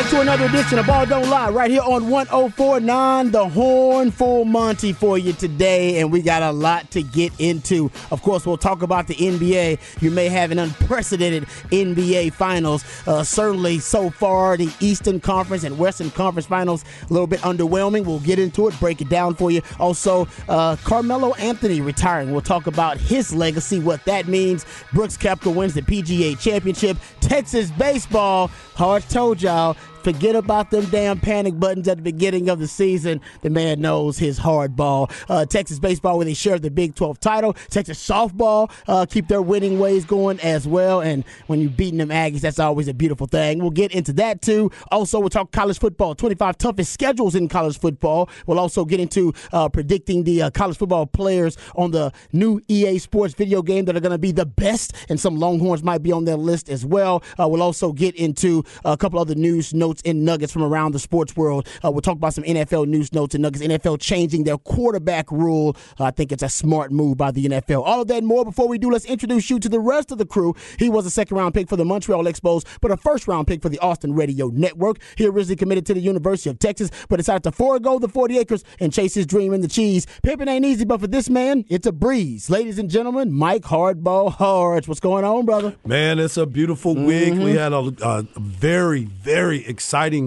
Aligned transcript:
Back 0.00 0.10
to 0.10 0.20
another 0.20 0.46
edition 0.46 0.78
of 0.78 0.86
Ball 0.86 1.04
Don't 1.04 1.28
Lie 1.28 1.50
right 1.50 1.70
here 1.70 1.82
on 1.82 2.08
1049 2.08 3.32
The 3.32 3.48
Horn. 3.50 4.10
Full 4.10 4.46
Monty 4.46 4.94
for 4.94 5.18
you 5.18 5.34
today, 5.34 6.00
and 6.00 6.10
we 6.10 6.22
got 6.22 6.42
a 6.42 6.52
lot 6.52 6.90
to 6.92 7.02
get 7.02 7.32
into. 7.38 7.90
Of 8.10 8.22
course, 8.22 8.46
we'll 8.46 8.56
talk 8.56 8.80
about 8.80 9.08
the 9.08 9.14
NBA. 9.14 9.78
You 10.00 10.10
may 10.10 10.28
have 10.28 10.52
an 10.52 10.58
unprecedented 10.58 11.44
NBA 11.70 12.32
Finals. 12.32 12.82
Uh, 13.06 13.22
certainly, 13.22 13.78
so 13.78 14.08
far, 14.08 14.56
the 14.56 14.72
Eastern 14.80 15.20
Conference 15.20 15.64
and 15.64 15.78
Western 15.78 16.10
Conference 16.10 16.46
Finals 16.46 16.82
a 17.08 17.12
little 17.12 17.26
bit 17.26 17.40
underwhelming. 17.40 18.06
We'll 18.06 18.20
get 18.20 18.38
into 18.38 18.68
it, 18.68 18.80
break 18.80 19.02
it 19.02 19.10
down 19.10 19.34
for 19.34 19.50
you. 19.50 19.60
Also, 19.78 20.26
uh, 20.48 20.76
Carmelo 20.76 21.34
Anthony 21.34 21.82
retiring. 21.82 22.32
We'll 22.32 22.40
talk 22.40 22.66
about 22.66 22.96
his 22.96 23.34
legacy, 23.34 23.78
what 23.78 24.02
that 24.06 24.28
means. 24.28 24.64
Brooks 24.94 25.18
Koepka 25.18 25.54
wins 25.54 25.74
the 25.74 25.82
PGA 25.82 26.40
Championship. 26.40 26.96
Texas 27.20 27.70
baseball, 27.72 28.50
hard 28.74 29.02
told 29.10 29.42
y'all, 29.42 29.76
Forget 30.02 30.34
about 30.34 30.70
them 30.70 30.86
damn 30.86 31.20
panic 31.20 31.58
buttons 31.60 31.86
at 31.86 31.98
the 31.98 32.02
beginning 32.02 32.48
of 32.48 32.58
the 32.58 32.66
season. 32.66 33.20
The 33.42 33.50
man 33.50 33.82
knows 33.82 34.18
his 34.18 34.38
hard 34.38 34.74
ball. 34.74 35.10
Uh, 35.28 35.44
Texas 35.44 35.78
baseball, 35.78 36.16
where 36.16 36.24
they 36.24 36.32
share 36.32 36.58
the 36.58 36.70
Big 36.70 36.94
12 36.94 37.20
title. 37.20 37.52
Texas 37.68 38.02
softball, 38.06 38.70
uh, 38.88 39.04
keep 39.04 39.28
their 39.28 39.42
winning 39.42 39.78
ways 39.78 40.06
going 40.06 40.40
as 40.40 40.66
well. 40.66 41.02
And 41.02 41.22
when 41.48 41.60
you're 41.60 41.70
beating 41.70 41.98
them 41.98 42.08
Aggies, 42.08 42.40
that's 42.40 42.58
always 42.58 42.88
a 42.88 42.94
beautiful 42.94 43.26
thing. 43.26 43.58
We'll 43.58 43.70
get 43.70 43.92
into 43.92 44.14
that 44.14 44.40
too. 44.40 44.70
Also, 44.90 45.20
we'll 45.20 45.28
talk 45.28 45.52
college 45.52 45.78
football. 45.78 46.14
25 46.14 46.56
toughest 46.56 46.92
schedules 46.94 47.34
in 47.34 47.48
college 47.48 47.78
football. 47.78 48.30
We'll 48.46 48.58
also 48.58 48.86
get 48.86 49.00
into 49.00 49.34
uh, 49.52 49.68
predicting 49.68 50.24
the 50.24 50.42
uh, 50.42 50.50
college 50.50 50.78
football 50.78 51.04
players 51.04 51.58
on 51.76 51.90
the 51.90 52.10
new 52.32 52.62
EA 52.68 52.98
Sports 52.98 53.34
video 53.34 53.60
game 53.60 53.84
that 53.84 53.96
are 53.96 54.00
going 54.00 54.12
to 54.12 54.18
be 54.18 54.32
the 54.32 54.46
best, 54.46 54.94
and 55.10 55.20
some 55.20 55.36
Longhorns 55.38 55.82
might 55.82 56.02
be 56.02 56.10
on 56.10 56.24
their 56.24 56.36
list 56.36 56.70
as 56.70 56.86
well. 56.86 57.22
Uh, 57.38 57.46
we'll 57.46 57.62
also 57.62 57.92
get 57.92 58.14
into 58.14 58.64
a 58.84 58.96
couple 58.96 59.18
other 59.18 59.34
news 59.34 59.74
notes 59.74 59.89
notes 59.90 60.02
and 60.04 60.24
nuggets 60.24 60.52
from 60.52 60.62
around 60.62 60.92
the 60.92 61.00
sports 61.00 61.36
world. 61.36 61.66
Uh, 61.84 61.90
we'll 61.90 62.00
talk 62.00 62.14
about 62.14 62.32
some 62.32 62.44
NFL 62.44 62.86
news 62.86 63.12
notes 63.12 63.34
and 63.34 63.42
nuggets. 63.42 63.64
NFL 63.64 64.00
changing 64.00 64.44
their 64.44 64.56
quarterback 64.56 65.30
rule. 65.32 65.76
Uh, 65.98 66.04
I 66.04 66.10
think 66.12 66.30
it's 66.30 66.44
a 66.44 66.48
smart 66.48 66.92
move 66.92 67.16
by 67.16 67.32
the 67.32 67.46
NFL. 67.46 67.82
All 67.84 68.02
of 68.02 68.08
that 68.08 68.18
and 68.18 68.26
more. 68.26 68.44
Before 68.44 68.68
we 68.68 68.78
do, 68.78 68.88
let's 68.88 69.04
introduce 69.04 69.50
you 69.50 69.58
to 69.58 69.68
the 69.68 69.80
rest 69.80 70.12
of 70.12 70.18
the 70.18 70.26
crew. 70.26 70.54
He 70.78 70.88
was 70.88 71.06
a 71.06 71.10
second 71.10 71.36
round 71.36 71.54
pick 71.54 71.68
for 71.68 71.76
the 71.76 71.84
Montreal 71.84 72.24
Expos, 72.24 72.64
but 72.80 72.92
a 72.92 72.96
first 72.96 73.26
round 73.26 73.48
pick 73.48 73.62
for 73.62 73.68
the 73.68 73.80
Austin 73.80 74.14
Radio 74.14 74.46
Network. 74.48 74.98
He 75.16 75.26
originally 75.26 75.56
committed 75.56 75.86
to 75.86 75.94
the 75.94 76.00
University 76.00 76.50
of 76.50 76.60
Texas, 76.60 76.90
but 77.08 77.16
decided 77.16 77.42
to 77.42 77.52
forego 77.52 77.98
the 77.98 78.08
40 78.08 78.38
acres 78.38 78.62
and 78.78 78.92
chase 78.92 79.14
his 79.14 79.26
dream 79.26 79.52
in 79.52 79.60
the 79.60 79.68
cheese. 79.68 80.06
Pippin 80.22 80.48
ain't 80.48 80.64
easy, 80.64 80.84
but 80.84 81.00
for 81.00 81.08
this 81.08 81.28
man, 81.28 81.64
it's 81.68 81.86
a 81.86 81.92
breeze. 81.92 82.48
Ladies 82.48 82.78
and 82.78 82.88
gentlemen, 82.88 83.32
Mike 83.32 83.62
Hardball 83.62 84.32
Harge. 84.32 84.86
What's 84.86 85.00
going 85.00 85.24
on, 85.24 85.46
brother? 85.46 85.74
Man, 85.84 86.20
it's 86.20 86.36
a 86.36 86.46
beautiful 86.46 86.94
week. 86.94 87.34
Mm-hmm. 87.34 87.42
We 87.42 87.52
had 87.52 87.72
a, 87.72 87.92
a 88.02 88.22
very, 88.38 89.04
very 89.04 89.66
exciting 89.66 89.79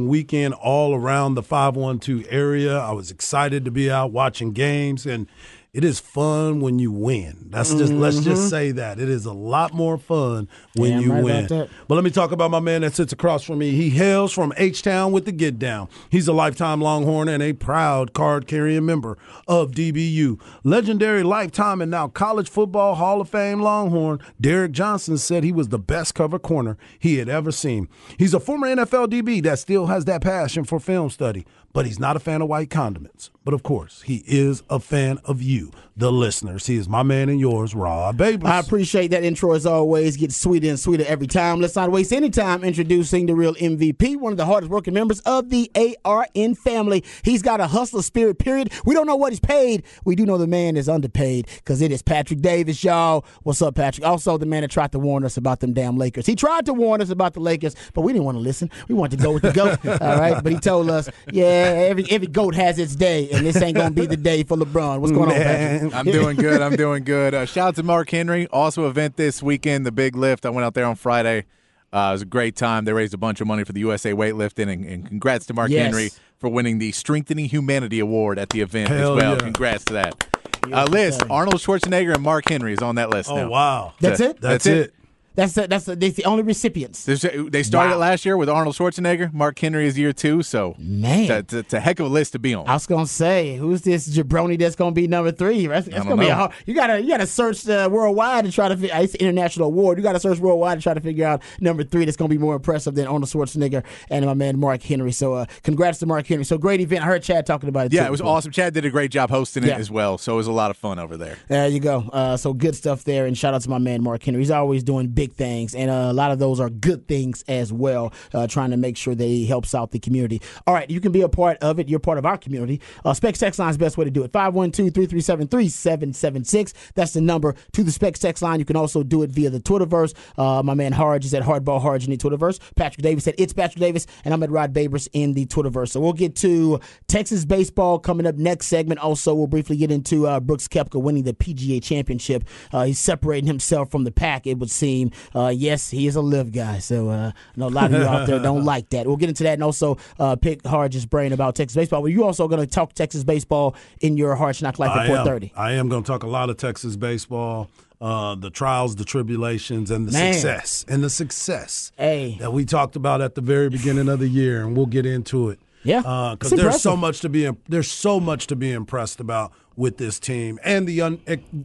weekend 0.07 0.53
all 0.55 0.95
around 0.95 1.35
the 1.35 1.43
512 1.43 2.25
area. 2.29 2.77
I 2.77 2.91
was 2.91 3.11
excited 3.11 3.65
to 3.65 3.71
be 3.71 3.89
out 3.89 4.11
watching 4.11 4.51
games 4.51 5.05
and 5.05 5.27
it 5.73 5.83
is 5.83 5.99
fun 5.99 6.59
when 6.59 6.77
you 6.77 6.91
win. 6.91 7.47
That's 7.49 7.73
just 7.73 7.91
let's 7.91 8.19
just 8.19 8.41
mm-hmm. 8.41 8.49
say 8.49 8.71
that. 8.73 8.99
It 8.99 9.09
is 9.09 9.25
a 9.25 9.33
lot 9.33 9.73
more 9.73 9.97
fun 9.97 10.47
when 10.75 10.91
Damn 10.91 11.01
you 11.01 11.13
right 11.13 11.23
win. 11.23 11.47
But 11.47 11.95
let 11.95 12.03
me 12.03 12.11
talk 12.11 12.31
about 12.31 12.51
my 12.51 12.59
man 12.59 12.81
that 12.81 12.93
sits 12.93 13.11
across 13.11 13.43
from 13.43 13.57
me. 13.57 13.71
He 13.71 13.89
hails 13.89 14.31
from 14.31 14.53
H 14.57 14.83
Town 14.83 15.11
with 15.11 15.25
the 15.25 15.31
Get 15.31 15.57
Down. 15.57 15.89
He's 16.11 16.27
a 16.27 16.33
lifetime 16.33 16.79
Longhorn 16.79 17.27
and 17.27 17.41
a 17.41 17.53
proud 17.53 18.13
card 18.13 18.45
carrying 18.45 18.85
member 18.85 19.17
of 19.47 19.71
DBU. 19.71 20.39
Legendary 20.63 21.23
lifetime 21.23 21.81
and 21.81 21.89
now 21.89 22.07
college 22.07 22.51
football 22.51 22.93
Hall 22.93 23.19
of 23.19 23.27
Fame 23.27 23.59
Longhorn, 23.59 24.19
Derrick 24.39 24.73
Johnson 24.73 25.17
said 25.17 25.43
he 25.43 25.51
was 25.51 25.69
the 25.69 25.79
best 25.79 26.13
cover 26.13 26.37
corner 26.37 26.77
he 26.99 27.17
had 27.17 27.27
ever 27.27 27.51
seen. 27.51 27.89
He's 28.19 28.35
a 28.35 28.39
former 28.39 28.67
NFL 28.67 29.07
DB 29.07 29.41
that 29.41 29.57
still 29.57 29.87
has 29.87 30.05
that 30.05 30.21
passion 30.21 30.65
for 30.65 30.79
film 30.79 31.09
study, 31.09 31.47
but 31.73 31.85
he's 31.85 31.99
not 31.99 32.15
a 32.15 32.19
fan 32.19 32.41
of 32.41 32.47
white 32.47 32.69
condiments. 32.69 33.31
But 33.43 33.53
of 33.53 33.63
course, 33.63 34.03
he 34.03 34.23
is 34.25 34.63
a 34.69 34.79
fan 34.79 35.19
of 35.25 35.41
you. 35.41 35.71
The 35.95 36.11
listeners. 36.11 36.65
He 36.65 36.77
is 36.77 36.89
my 36.89 37.03
man 37.03 37.29
and 37.29 37.39
yours, 37.39 37.75
Rod 37.75 38.17
Babers. 38.17 38.45
I 38.45 38.59
appreciate 38.59 39.09
that 39.09 39.23
intro 39.23 39.53
as 39.53 39.65
always. 39.65 40.17
Gets 40.17 40.35
sweeter 40.35 40.69
and 40.69 40.79
sweeter 40.79 41.03
every 41.07 41.27
time. 41.27 41.61
Let's 41.61 41.75
not 41.75 41.91
waste 41.91 42.11
any 42.11 42.29
time 42.29 42.63
introducing 42.63 43.27
the 43.27 43.35
real 43.35 43.53
MVP, 43.55 44.17
one 44.17 44.33
of 44.33 44.37
the 44.37 44.45
hardest 44.45 44.71
working 44.71 44.93
members 44.93 45.19
of 45.21 45.49
the 45.49 45.71
ARN 46.03 46.55
family. 46.55 47.03
He's 47.23 47.41
got 47.41 47.61
a 47.61 47.67
hustler 47.67 48.01
spirit, 48.01 48.39
period. 48.39 48.71
We 48.85 48.95
don't 48.95 49.05
know 49.05 49.15
what 49.15 49.33
he's 49.33 49.39
paid. 49.39 49.83
We 50.03 50.15
do 50.15 50.25
know 50.25 50.37
the 50.37 50.47
man 50.47 50.77
is 50.77 50.89
underpaid 50.89 51.47
because 51.57 51.81
it 51.81 51.91
is 51.91 52.01
Patrick 52.01 52.41
Davis, 52.41 52.83
y'all. 52.83 53.23
What's 53.43 53.61
up, 53.61 53.75
Patrick? 53.75 54.05
Also, 54.05 54.37
the 54.37 54.47
man 54.47 54.61
that 54.61 54.71
tried 54.71 54.91
to 54.93 54.99
warn 54.99 55.23
us 55.23 55.37
about 55.37 55.59
them 55.59 55.73
damn 55.73 55.97
Lakers. 55.97 56.25
He 56.25 56.35
tried 56.35 56.65
to 56.65 56.73
warn 56.73 57.01
us 57.01 57.11
about 57.11 57.33
the 57.33 57.39
Lakers, 57.39 57.75
but 57.93 58.01
we 58.01 58.13
didn't 58.13 58.25
want 58.25 58.35
to 58.37 58.41
listen. 58.41 58.71
We 58.87 58.95
wanted 58.95 59.17
to 59.17 59.23
go 59.23 59.33
with 59.33 59.43
the 59.43 59.51
GOAT, 59.51 59.85
all 60.01 60.17
right? 60.17 60.43
But 60.43 60.51
he 60.51 60.59
told 60.59 60.89
us, 60.89 61.07
yeah, 61.31 61.45
every, 61.45 62.05
every 62.09 62.27
GOAT 62.27 62.55
has 62.55 62.79
its 62.79 62.95
day, 62.95 63.29
and 63.29 63.45
this 63.45 63.61
ain't 63.61 63.77
going 63.77 63.93
to 63.93 64.01
be 64.01 64.07
the 64.07 64.17
day 64.17 64.43
for 64.43 64.57
LeBron. 64.57 64.99
What's 64.99 65.11
going 65.11 65.29
on, 65.29 65.35
Patrick? 65.35 65.82
I'm 65.91 66.05
doing 66.05 66.37
good. 66.37 66.61
I'm 66.61 66.75
doing 66.75 67.03
good. 67.03 67.33
Uh, 67.33 67.45
shout 67.45 67.69
out 67.69 67.75
to 67.75 67.83
Mark 67.83 68.09
Henry. 68.09 68.47
Also, 68.47 68.87
event 68.87 69.17
this 69.17 69.41
weekend, 69.41 69.85
the 69.85 69.91
Big 69.91 70.15
Lift. 70.15 70.45
I 70.45 70.49
went 70.49 70.65
out 70.65 70.73
there 70.73 70.85
on 70.85 70.95
Friday. 70.95 71.45
Uh, 71.91 72.09
it 72.09 72.13
was 72.13 72.21
a 72.23 72.25
great 72.25 72.55
time. 72.55 72.85
They 72.85 72.93
raised 72.93 73.13
a 73.13 73.17
bunch 73.17 73.39
of 73.41 73.47
money 73.47 73.63
for 73.63 73.73
the 73.73 73.79
USA 73.81 74.13
weightlifting, 74.13 74.71
and, 74.71 74.83
and 74.85 75.07
congrats 75.07 75.45
to 75.47 75.53
Mark 75.53 75.69
Yes. 75.69 75.85
Henry 75.85 76.09
for 76.37 76.49
winning 76.49 76.79
the 76.79 76.91
Strengthening 76.91 77.45
Humanity 77.45 77.99
Award 77.99 78.39
at 78.39 78.49
the 78.49 78.61
event 78.61 78.89
Hell 78.89 79.13
as 79.13 79.21
well. 79.21 79.33
yeah. 79.33 79.39
Congrats 79.39 79.85
to 79.85 79.93
that. 79.93 80.27
Uh, 80.71 80.85
list. 80.85 81.21
Arnold 81.29 81.55
Schwarzenegger 81.61 82.13
and 82.13 82.23
Mark 82.23 82.47
Henry 82.49 82.73
is 82.73 82.79
on 82.79 82.95
that 82.95 83.09
list. 83.09 83.29
oh, 83.29 83.35
now. 83.35 83.49
wow. 83.49 83.93
That's 83.99 84.19
it? 84.19 84.39
That's, 84.41 84.65
it. 84.65 84.93
That's 85.35 85.53
the, 85.53 85.67
that's 85.67 85.85
the, 85.85 85.95
that's 85.95 86.15
the 86.15 86.25
only 86.25 86.43
recipients. 86.43 87.05
They 87.05 87.63
started 87.63 87.93
Wow. 87.93 87.97
last 87.97 88.25
year 88.25 88.37
with 88.37 88.49
Arnold 88.49 88.75
Schwarzenegger. 88.75 89.33
Mark 89.33 89.57
Henry 89.57 89.87
is 89.87 89.97
year 89.97 90.13
two, 90.13 90.43
so 90.43 90.75
Man. 90.77 91.29
it's, 91.31 91.53
it's 91.53 91.73
a 91.73 91.79
heck 91.79 91.99
of 91.99 92.05
a 92.05 92.09
list 92.09 92.33
to 92.33 92.39
be 92.39 92.53
on. 92.53 92.67
I 92.67 92.73
was 92.73 92.85
gonna 92.85 93.07
say, 93.07 93.57
who's 93.57 93.81
this 93.81 94.07
jabroni 94.07 94.59
that's 94.59 94.75
gonna 94.75 94.91
be 94.91 95.07
number 95.07 95.31
three? 95.31 95.65
That's, 95.67 95.87
that's 95.87 96.03
gonna 96.05 96.21
be 96.21 96.27
a 96.27 96.35
hard. 96.35 96.51
You 96.65 96.73
gotta 96.75 97.01
you 97.01 97.07
gotta 97.09 97.25
search 97.27 97.67
uh, 97.67 97.89
worldwide 97.91 98.45
to 98.45 98.51
try 98.51 98.67
to. 98.69 98.77
fi- 98.77 98.91
uh, 98.91 99.01
It's 99.01 99.15
an 99.15 99.21
international 99.21 99.67
award. 99.67 99.97
You 99.97 100.03
gotta 100.03 100.19
search 100.19 100.39
worldwide 100.39 100.77
to 100.77 100.83
try 100.83 100.93
to 100.93 101.01
figure 101.01 101.25
out 101.25 101.41
number 101.59 101.83
three. 101.83 102.05
That's 102.05 102.17
gonna 102.17 102.29
be 102.29 102.37
more 102.37 102.55
impressive 102.55 102.93
than 102.95 103.07
Arnold 103.07 103.29
Schwarzenegger 103.29 103.83
and 104.09 104.25
my 104.25 104.33
man 104.35 104.59
Mark 104.59 104.83
Henry. 104.83 105.11
So, 105.11 105.33
uh, 105.33 105.45
congrats 105.63 105.97
to 105.99 106.05
Mark 106.05 106.27
Henry. 106.27 106.45
So 106.45 106.57
great 106.57 106.79
event. 106.81 107.01
I 107.03 107.07
heard 107.07 107.23
Chad 107.23 107.45
talking 107.45 107.69
about 107.69 107.87
it. 107.87 107.93
yeah, 107.93 108.01
too 108.01 108.07
it 108.07 108.11
was 108.11 108.19
before. 108.21 108.37
awesome. 108.37 108.51
Chad 108.51 108.73
did 108.73 108.85
a 108.85 108.89
great 108.91 109.09
job 109.11 109.29
hosting 109.29 109.63
it 109.63 109.67
Yeah. 109.67 109.77
as 109.77 109.89
well, 109.89 110.17
so 110.17 110.33
it 110.33 110.37
was 110.37 110.47
a 110.47 110.51
lot 110.51 110.69
of 110.69 110.77
fun 110.77 110.99
over 110.99 111.17
there. 111.17 111.37
There 111.47 111.67
you 111.67 111.79
go. 111.79 112.07
Uh, 112.13 112.37
so 112.37 112.53
good 112.53 112.75
stuff 112.75 113.03
there, 113.03 113.25
and 113.25 113.35
shout 113.37 113.53
out 113.55 113.61
to 113.61 113.69
my 113.69 113.79
man 113.79 114.03
Mark 114.03 114.21
Henry. 114.23 114.41
He's 114.41 114.51
always 114.51 114.83
doing 114.83 115.07
big 115.07 115.22
things, 115.31 115.75
and 115.75 115.89
uh, 115.89 116.07
a 116.09 116.13
lot 116.13 116.31
of 116.31 116.39
those 116.39 116.59
are 116.59 116.69
good 116.69 117.07
things 117.07 117.43
as 117.47 117.71
well. 117.71 118.11
Uh, 118.33 118.47
trying 118.47 118.71
to 118.71 118.77
make 118.77 118.97
sure 118.97 119.15
that 119.15 119.23
he 119.23 119.45
helps 119.45 119.73
out 119.73 119.91
the 119.91 119.99
community. 119.99 120.41
All 120.67 120.73
right, 120.73 120.89
you 120.89 120.99
can 120.99 121.11
be 121.11 121.21
a 121.21 121.29
part 121.29 121.57
of 121.59 121.79
it. 121.79 121.87
You're 121.87 121.99
part 121.99 122.17
of 122.17 122.25
our 122.25 122.37
community. 122.37 122.81
Uh, 123.05 123.13
Specs 123.13 123.39
Text 123.39 123.59
Line 123.59 123.69
is 123.69 123.77
best 123.77 123.97
way 123.97 124.05
to 124.05 124.11
do 124.11 124.23
it. 124.23 124.31
512-337-3776. 124.31 126.73
That's 126.95 127.13
the 127.13 127.21
number 127.21 127.55
to 127.73 127.83
the 127.83 127.91
Specs 127.91 128.19
Text 128.19 128.43
Line. 128.43 128.59
You 128.59 128.65
can 128.65 128.75
also 128.75 129.03
do 129.03 129.23
it 129.23 129.29
via 129.29 129.49
the 129.49 129.59
Twitterverse. 129.59 130.13
Uh, 130.37 130.63
my 130.63 130.73
man 130.73 130.91
Harge 130.91 131.25
is 131.25 131.33
at 131.33 131.43
Hardball 131.43 131.81
Harge 131.81 132.05
in 132.05 132.11
the 132.11 132.17
Twitterverse. 132.17 132.59
Patrick 132.75 133.03
Davis 133.03 133.23
said 133.23 133.35
It's 133.37 133.53
Patrick 133.53 133.79
Davis, 133.79 134.07
and 134.25 134.33
I'm 134.33 134.43
at 134.43 134.51
Rod 134.51 134.73
Babers 134.73 135.07
in 135.13 135.33
the 135.33 135.45
Twitterverse. 135.45 135.89
So 135.89 135.99
we'll 135.99 136.13
get 136.13 136.35
to 136.37 136.79
Texas 137.07 137.45
baseball 137.45 137.99
coming 137.99 138.25
up 138.25 138.35
next 138.35 138.67
segment. 138.67 138.99
Also, 138.99 139.33
we'll 139.33 139.47
briefly 139.47 139.77
get 139.77 139.91
into 139.91 140.27
uh, 140.27 140.39
Brooks 140.39 140.67
Koepka 140.67 141.01
winning 141.01 141.23
the 141.23 141.33
PGA 141.33 141.83
Championship. 141.83 142.43
Uh, 142.71 142.85
he's 142.85 142.99
separating 142.99 143.47
himself 143.47 143.91
from 143.91 144.03
the 144.03 144.11
pack, 144.11 144.47
it 144.47 144.57
would 144.57 144.71
seem. 144.71 145.11
Uh, 145.35 145.53
yes, 145.55 145.89
he 145.89 146.07
is 146.07 146.15
a 146.15 146.21
LIV 146.21 146.51
guy, 146.51 146.79
so 146.79 147.09
uh, 147.09 147.31
I 147.35 147.59
know 147.59 147.67
a 147.67 147.69
lot 147.69 147.93
of 147.93 147.99
you 147.99 148.05
out 148.07 148.27
there 148.27 148.39
don't 148.39 148.63
like 148.73 148.89
that. 148.89 149.07
We'll 149.07 149.17
get 149.17 149.29
into 149.29 149.43
that 149.43 149.53
and 149.53 149.63
also 149.63 149.97
uh, 150.19 150.35
pick 150.35 150.65
Harge's 150.65 151.05
brain 151.05 151.33
about 151.33 151.55
Texas 151.55 151.75
baseball. 151.75 152.01
But 152.01 152.07
you 152.11 152.23
also 152.23 152.47
going 152.47 152.61
to 152.61 152.67
talk 152.67 152.93
Texas 152.93 153.23
baseball 153.23 153.75
in 154.01 154.17
your 154.17 154.35
Hard 154.35 154.61
Knock 154.61 154.79
Life 154.79 154.91
at 154.97 155.09
am. 155.09 155.25
4:30. 155.25 155.51
I 155.55 155.73
am 155.73 155.89
going 155.89 156.03
to 156.03 156.07
talk 156.07 156.23
a 156.23 156.27
lot 156.27 156.49
of 156.49 156.57
Texas 156.57 156.95
baseball, 156.95 157.69
uh, 158.01 158.35
the 158.35 158.49
trials, 158.49 158.95
the 158.95 159.05
tribulations, 159.05 159.89
and 159.91 160.07
the 160.07 160.11
Man. 160.11 160.33
success, 160.33 160.85
and 160.87 161.03
the 161.03 161.09
success 161.09 161.91
Hey. 161.97 162.37
that 162.39 162.53
we 162.53 162.65
talked 162.65 162.95
about 162.95 163.21
at 163.21 163.35
the 163.35 163.41
very 163.41 163.69
beginning 163.69 164.09
of 164.09 164.19
the 164.19 164.27
year, 164.27 164.61
and 164.63 164.75
we'll 164.75 164.85
get 164.85 165.05
into 165.05 165.49
it. 165.49 165.59
Yeah. 165.85 165.99
because 166.37 166.53
It's 166.53 166.61
there's 166.61 166.81
so 166.81 166.95
much 166.95 167.19
to 167.21 167.29
be 167.29 167.49
there's 167.67 167.91
so 167.91 168.19
much 168.19 168.47
to 168.47 168.55
be 168.55 168.71
impressed 168.71 169.19
about 169.19 169.51
with 169.75 169.97
this 169.97 170.17
team, 170.19 170.57
and 170.63 170.87
the 170.87 171.01
un, 171.01 171.19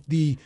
the 0.09 0.39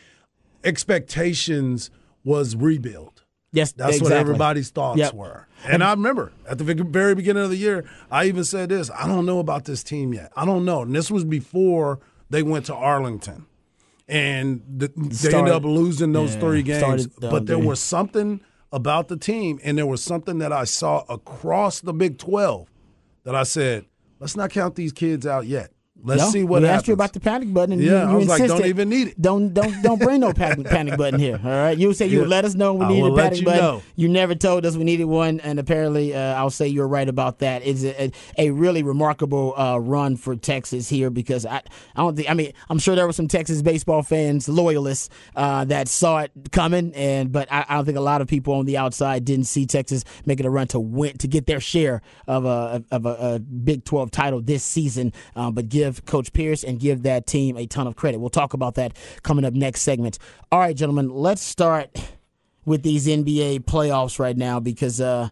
expectations 0.63 1.89
was 2.23 2.55
rebuild. 2.55 3.23
Yes, 3.51 3.71
That's 3.71 4.01
what 4.01 4.11
everybody's 4.11 4.71
thoughts 4.71 4.97
Yep. 4.97 5.13
were. 5.13 5.47
And 5.65 5.83
I 5.83 5.91
remember 5.91 6.33
at 6.49 6.57
the 6.57 6.63
very 6.63 7.13
beginning 7.13 7.43
of 7.43 7.51
the 7.51 7.55
year, 7.55 7.85
I 8.09 8.25
even 8.25 8.43
said 8.43 8.69
this 8.69 8.89
I 8.89 9.07
don't 9.07 9.27
know 9.27 9.37
about 9.39 9.65
this 9.65 9.83
team 9.83 10.11
yet. 10.13 10.31
I 10.35 10.43
don't 10.43 10.65
know. 10.65 10.81
And 10.81 10.95
this 10.95 11.11
was 11.11 11.23
before 11.23 11.99
they 12.31 12.41
went 12.41 12.65
to 12.65 12.73
Arlington. 12.75 13.45
And 14.07 14.61
the, 14.67 14.91
they 14.95 15.37
ended 15.37 15.53
up 15.53 15.63
losing 15.63 16.11
those 16.11 16.33
yeah, 16.33 16.41
three 16.41 16.63
games. 16.63 16.79
started, 17.03 17.23
uh, 17.23 17.29
but 17.31 17.45
there 17.45 17.59
was 17.59 17.79
something 17.79 18.41
about 18.71 19.07
the 19.07 19.15
team, 19.17 19.59
and 19.63 19.77
there 19.77 19.85
was 19.85 20.03
something 20.03 20.39
that 20.39 20.51
I 20.51 20.63
saw 20.63 21.03
across 21.07 21.79
the 21.79 21.93
Big 21.93 22.17
12 22.17 22.67
that 23.23 23.35
I 23.35 23.43
said, 23.43 23.85
let's 24.19 24.35
not 24.35 24.49
count 24.49 24.75
these 24.75 24.91
kids 24.91 25.27
out 25.27 25.45
yet. 25.45 25.71
Let's 26.05 26.21
No, 26.21 26.29
see 26.31 26.43
what 26.43 26.61
we 26.61 26.67
happens. 26.67 26.79
asked 26.81 26.87
you 26.89 26.93
about 26.93 27.13
the 27.13 27.19
panic 27.19 27.53
button, 27.53 27.73
and 27.73 27.81
Yeah, 27.81 28.03
you, 28.03 28.07
I 28.07 28.11
you 28.11 28.17
was 28.17 28.27
like, 28.27 28.45
don't 28.47 28.65
even 28.65 28.89
need 28.89 29.07
it. 29.09 29.21
Don't 29.21 29.53
don't 29.53 29.81
don't 29.81 29.99
bring 29.99 30.19
no 30.19 30.33
panic 30.43 30.67
panic 30.67 30.97
button 30.97 31.19
here. 31.19 31.39
All 31.43 31.49
right, 31.49 31.77
you 31.77 31.93
said 31.93 32.11
you 32.11 32.21
Yeah. 32.21 32.27
let 32.27 32.43
us 32.45 32.55
know 32.55 32.73
we 32.73 32.85
needed 32.87 33.11
a 33.11 33.15
panic 33.15 33.39
you 33.39 33.45
button. 33.45 33.61
know. 33.61 33.81
You 33.95 34.09
never 34.09 34.35
told 34.35 34.65
us 34.65 34.75
we 34.75 34.83
needed 34.83 35.05
one, 35.05 35.39
and 35.39 35.59
apparently, 35.59 36.13
uh, 36.13 36.19
I'll 36.35 36.49
say 36.49 36.67
you're 36.67 36.87
right 36.87 37.07
about 37.07 37.39
that. 37.39 37.65
It's 37.65 37.83
a, 37.83 38.05
a, 38.05 38.11
a 38.37 38.49
really 38.51 38.83
remarkable 38.83 39.53
uh, 39.57 39.77
run 39.77 40.17
for 40.17 40.35
Texas 40.35 40.89
here 40.89 41.09
because 41.09 41.45
I 41.45 41.57
I 41.95 42.01
don't 42.01 42.15
think 42.15 42.29
I 42.29 42.33
mean 42.33 42.51
I'm 42.69 42.79
sure 42.79 42.95
there 42.95 43.07
were 43.07 43.13
some 43.13 43.27
Texas 43.27 43.61
baseball 43.61 44.03
fans, 44.03 44.49
loyalists 44.49 45.09
uh, 45.35 45.63
that 45.65 45.87
saw 45.87 46.19
it 46.19 46.31
coming, 46.51 46.93
and 46.95 47.31
but 47.31 47.49
I, 47.51 47.65
I 47.69 47.75
don't 47.75 47.85
think 47.85 47.97
a 47.97 48.01
lot 48.01 48.21
of 48.21 48.27
people 48.27 48.55
on 48.55 48.65
the 48.65 48.77
outside 48.77 49.23
didn't 49.25 49.45
see 49.45 49.65
Texas 49.65 50.03
making 50.25 50.45
a 50.45 50.49
run 50.49 50.67
to 50.67 50.79
win 50.79 51.17
to 51.19 51.27
get 51.27 51.45
their 51.45 51.59
share 51.59 52.01
of 52.27 52.45
a 52.45 52.83
of 52.91 53.05
a, 53.05 53.09
a 53.35 53.39
Big 53.39 53.85
12 53.85 54.11
title 54.11 54.41
this 54.41 54.63
season. 54.63 55.13
Um, 55.35 55.53
but 55.53 55.69
give 55.69 55.92
Coach 56.05 56.33
Pierce 56.33 56.63
and 56.63 56.79
give 56.79 57.03
that 57.03 57.27
team 57.27 57.57
a 57.57 57.65
ton 57.65 57.87
of 57.87 57.95
credit. 57.95 58.19
We'll 58.19 58.29
talk 58.29 58.53
about 58.53 58.75
that 58.75 58.95
coming 59.23 59.45
up 59.45 59.53
next 59.53 59.81
segment. 59.81 60.17
All 60.51 60.59
right, 60.59 60.75
gentlemen, 60.75 61.09
let's 61.09 61.41
start 61.41 61.89
with 62.65 62.83
these 62.83 63.07
NBA 63.07 63.61
playoffs 63.65 64.19
right 64.19 64.37
now 64.37 64.59
because, 64.59 65.01
uh, 65.01 65.29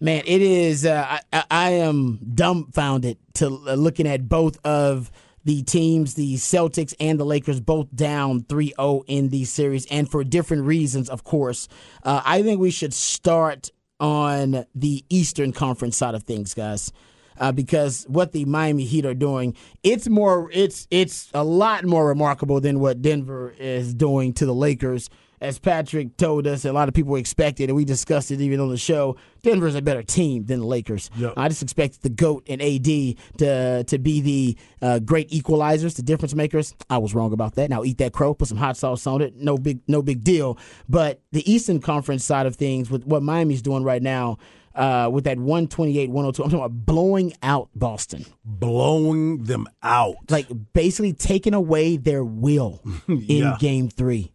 man, 0.00 0.22
it 0.26 0.42
is. 0.42 0.86
Uh, 0.86 1.06
I, 1.08 1.20
I- 1.32 1.44
I 1.50 1.70
am 1.70 2.18
dumbfounded 2.34 3.18
to 3.34 3.46
uh, 3.66 3.74
looking 3.74 4.06
at 4.06 4.28
both 4.28 4.58
of 4.64 5.10
the 5.44 5.62
teams, 5.62 6.14
the 6.14 6.34
Celtics 6.34 6.94
and 7.00 7.18
the 7.18 7.24
Lakers, 7.24 7.60
both 7.60 7.86
down 7.94 8.42
3 8.48 8.74
0 8.76 9.02
in 9.06 9.28
these 9.30 9.50
series, 9.50 9.86
and 9.86 10.10
for 10.10 10.22
different 10.24 10.64
reasons, 10.64 11.08
of 11.08 11.24
course. 11.24 11.68
Uh, 12.02 12.20
I 12.24 12.42
think 12.42 12.60
we 12.60 12.70
should 12.70 12.92
start 12.92 13.70
on 13.98 14.64
the 14.74 15.04
Eastern 15.08 15.52
Conference 15.52 15.96
side 15.96 16.14
of 16.14 16.22
things, 16.24 16.54
guys. 16.54 16.92
Uh, 17.38 17.52
because 17.52 18.04
what 18.08 18.32
the 18.32 18.44
Miami 18.44 18.84
Heat 18.84 19.06
are 19.06 19.14
doing, 19.14 19.54
it's 19.82 20.08
more, 20.08 20.50
it's 20.52 20.86
it's 20.90 21.30
a 21.34 21.44
lot 21.44 21.84
more 21.84 22.06
remarkable 22.06 22.60
than 22.60 22.80
what 22.80 23.02
Denver 23.02 23.54
is 23.58 23.94
doing 23.94 24.32
to 24.34 24.46
the 24.46 24.54
Lakers. 24.54 25.10
As 25.40 25.58
Patrick 25.58 26.16
told 26.16 26.48
us, 26.48 26.64
a 26.64 26.72
lot 26.72 26.88
of 26.88 26.94
people 26.94 27.14
expected, 27.14 27.70
and 27.70 27.76
we 27.76 27.84
discussed 27.84 28.32
it 28.32 28.40
even 28.40 28.58
on 28.58 28.70
the 28.70 28.76
show. 28.76 29.16
Denver's 29.42 29.76
a 29.76 29.82
better 29.82 30.02
team 30.02 30.46
than 30.46 30.58
the 30.58 30.66
Lakers. 30.66 31.10
Yep. 31.16 31.34
I 31.36 31.48
just 31.48 31.62
expected 31.62 32.02
the 32.02 32.08
goat 32.08 32.44
and 32.48 32.60
AD 32.60 33.16
to 33.38 33.84
to 33.84 33.98
be 33.98 34.20
the 34.20 34.56
uh, 34.82 34.98
great 34.98 35.30
equalizers, 35.30 35.94
the 35.94 36.02
difference 36.02 36.34
makers. 36.34 36.74
I 36.90 36.98
was 36.98 37.14
wrong 37.14 37.32
about 37.32 37.54
that. 37.54 37.70
Now 37.70 37.84
eat 37.84 37.98
that 37.98 38.12
crow, 38.12 38.34
put 38.34 38.48
some 38.48 38.58
hot 38.58 38.76
sauce 38.76 39.06
on 39.06 39.22
it. 39.22 39.36
No 39.36 39.56
big 39.56 39.78
no 39.86 40.02
big 40.02 40.24
deal. 40.24 40.58
But 40.88 41.20
the 41.30 41.48
Eastern 41.50 41.80
Conference 41.80 42.24
side 42.24 42.46
of 42.46 42.56
things, 42.56 42.90
with 42.90 43.06
what 43.06 43.22
Miami's 43.22 43.62
doing 43.62 43.84
right 43.84 44.02
now, 44.02 44.38
uh, 44.78 45.10
with 45.12 45.24
that 45.24 45.38
128, 45.38 46.08
102, 46.08 46.42
I'm 46.42 46.48
talking 46.50 46.64
about 46.64 46.86
blowing 46.86 47.32
out 47.42 47.68
Boston, 47.74 48.24
Blowing 48.44 49.44
them 49.44 49.66
out. 49.82 50.16
like 50.30 50.46
basically 50.72 51.12
taking 51.12 51.52
away 51.52 51.96
their 51.96 52.24
will 52.24 52.80
in 53.08 53.18
Yeah. 53.26 53.56
Game 53.58 53.88
Three, 53.90 54.32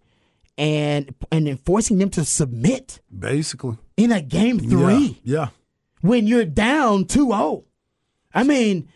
and 0.57 1.13
and 1.31 1.47
then 1.47 1.57
forcing 1.57 1.97
them 1.97 2.09
to 2.11 2.25
submit 2.25 2.99
Basically. 3.17 3.77
in 3.97 4.11
a 4.11 4.21
Game 4.21 4.59
Three 4.59 5.19
Yeah. 5.23 5.35
yeah. 5.37 5.47
when 6.01 6.27
you're 6.27 6.45
down 6.45 7.05
2-0. 7.05 7.63
I 8.35 8.43
mean, 8.43 8.87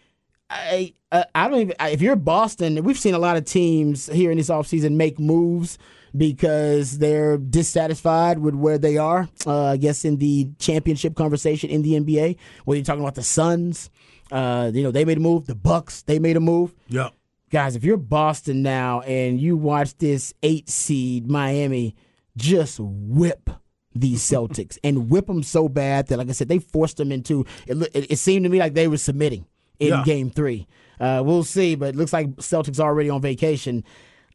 I 0.49 0.93
uh, 1.11 1.23
I 1.33 1.47
don't 1.47 1.61
even 1.61 1.75
if 1.79 2.01
you're 2.01 2.15
Boston, 2.15 2.83
we've 2.83 2.99
seen 2.99 3.13
a 3.13 3.19
lot 3.19 3.37
of 3.37 3.45
teams 3.45 4.07
here 4.07 4.31
in 4.31 4.37
this 4.37 4.49
offseason 4.49 4.95
make 4.95 5.19
moves 5.19 5.77
because 6.15 6.99
they're 6.99 7.37
dissatisfied 7.37 8.39
with 8.39 8.55
where 8.55 8.77
they 8.77 8.97
are. 8.97 9.29
Uh, 9.45 9.65
I 9.65 9.77
guess 9.77 10.05
in 10.05 10.17
the 10.17 10.49
championship 10.59 11.15
conversation 11.15 11.69
in 11.69 11.81
the 11.81 11.93
NBA, 11.93 12.37
whether 12.65 12.77
you're 12.77 12.85
talking 12.85 13.01
about 13.03 13.15
the 13.15 13.23
Suns, 13.23 13.89
uh, 14.31 14.71
you 14.73 14.83
know 14.83 14.91
they 14.91 15.05
made 15.05 15.17
a 15.17 15.21
move. 15.21 15.45
The 15.47 15.55
Bucks 15.55 16.01
they 16.03 16.19
made 16.19 16.37
a 16.37 16.41
move. 16.41 16.73
Yeah. 16.87 17.09
Guys, 17.49 17.75
if 17.77 17.83
you're 17.85 17.95
Boston 17.97 18.61
now 18.61 18.99
and 19.01 19.39
you 19.39 19.55
watch 19.55 19.97
this 19.97 20.33
eight 20.43 20.67
seed 20.69 21.29
Miami 21.29 21.95
just 22.35 22.77
whip 22.79 23.49
these 23.95 24.21
Celtics 24.29 24.77
and 24.83 25.09
whip 25.09 25.27
them 25.27 25.43
so 25.43 25.69
bad 25.69 26.07
that, 26.07 26.17
like 26.17 26.27
I 26.29 26.33
said, 26.33 26.49
they 26.49 26.59
forced 26.59 26.97
them 26.97 27.11
into. 27.11 27.45
It, 27.65 27.77
it, 27.93 28.11
it 28.11 28.15
seemed 28.17 28.43
to 28.43 28.49
me 28.49 28.59
like 28.59 28.73
they 28.73 28.87
were 28.89 28.97
submitting 28.97 29.45
in 29.79 29.89
Yeah. 29.89 30.03
Game 30.03 30.29
Three. 30.29 30.67
Uh, 30.99 31.21
we'll 31.23 31.43
see, 31.43 31.75
but 31.75 31.89
it 31.89 31.95
looks 31.95 32.11
like 32.11 32.27
Celtics 32.37 32.79
already 32.79 33.09
on 33.09 33.21
vacation. 33.21 33.83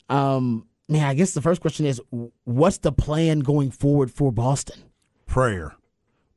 Um, 0.08 0.66
man, 0.92 1.04
I 1.06 1.14
guess 1.14 1.32
the 1.32 1.42
first 1.42 1.60
question 1.60 1.86
is, 1.86 2.00
what's 2.44 2.78
the 2.78 2.92
plan 2.92 3.40
going 3.40 3.70
forward 3.70 4.10
for 4.10 4.30
Boston? 4.32 4.82
Prayer. 5.26 5.74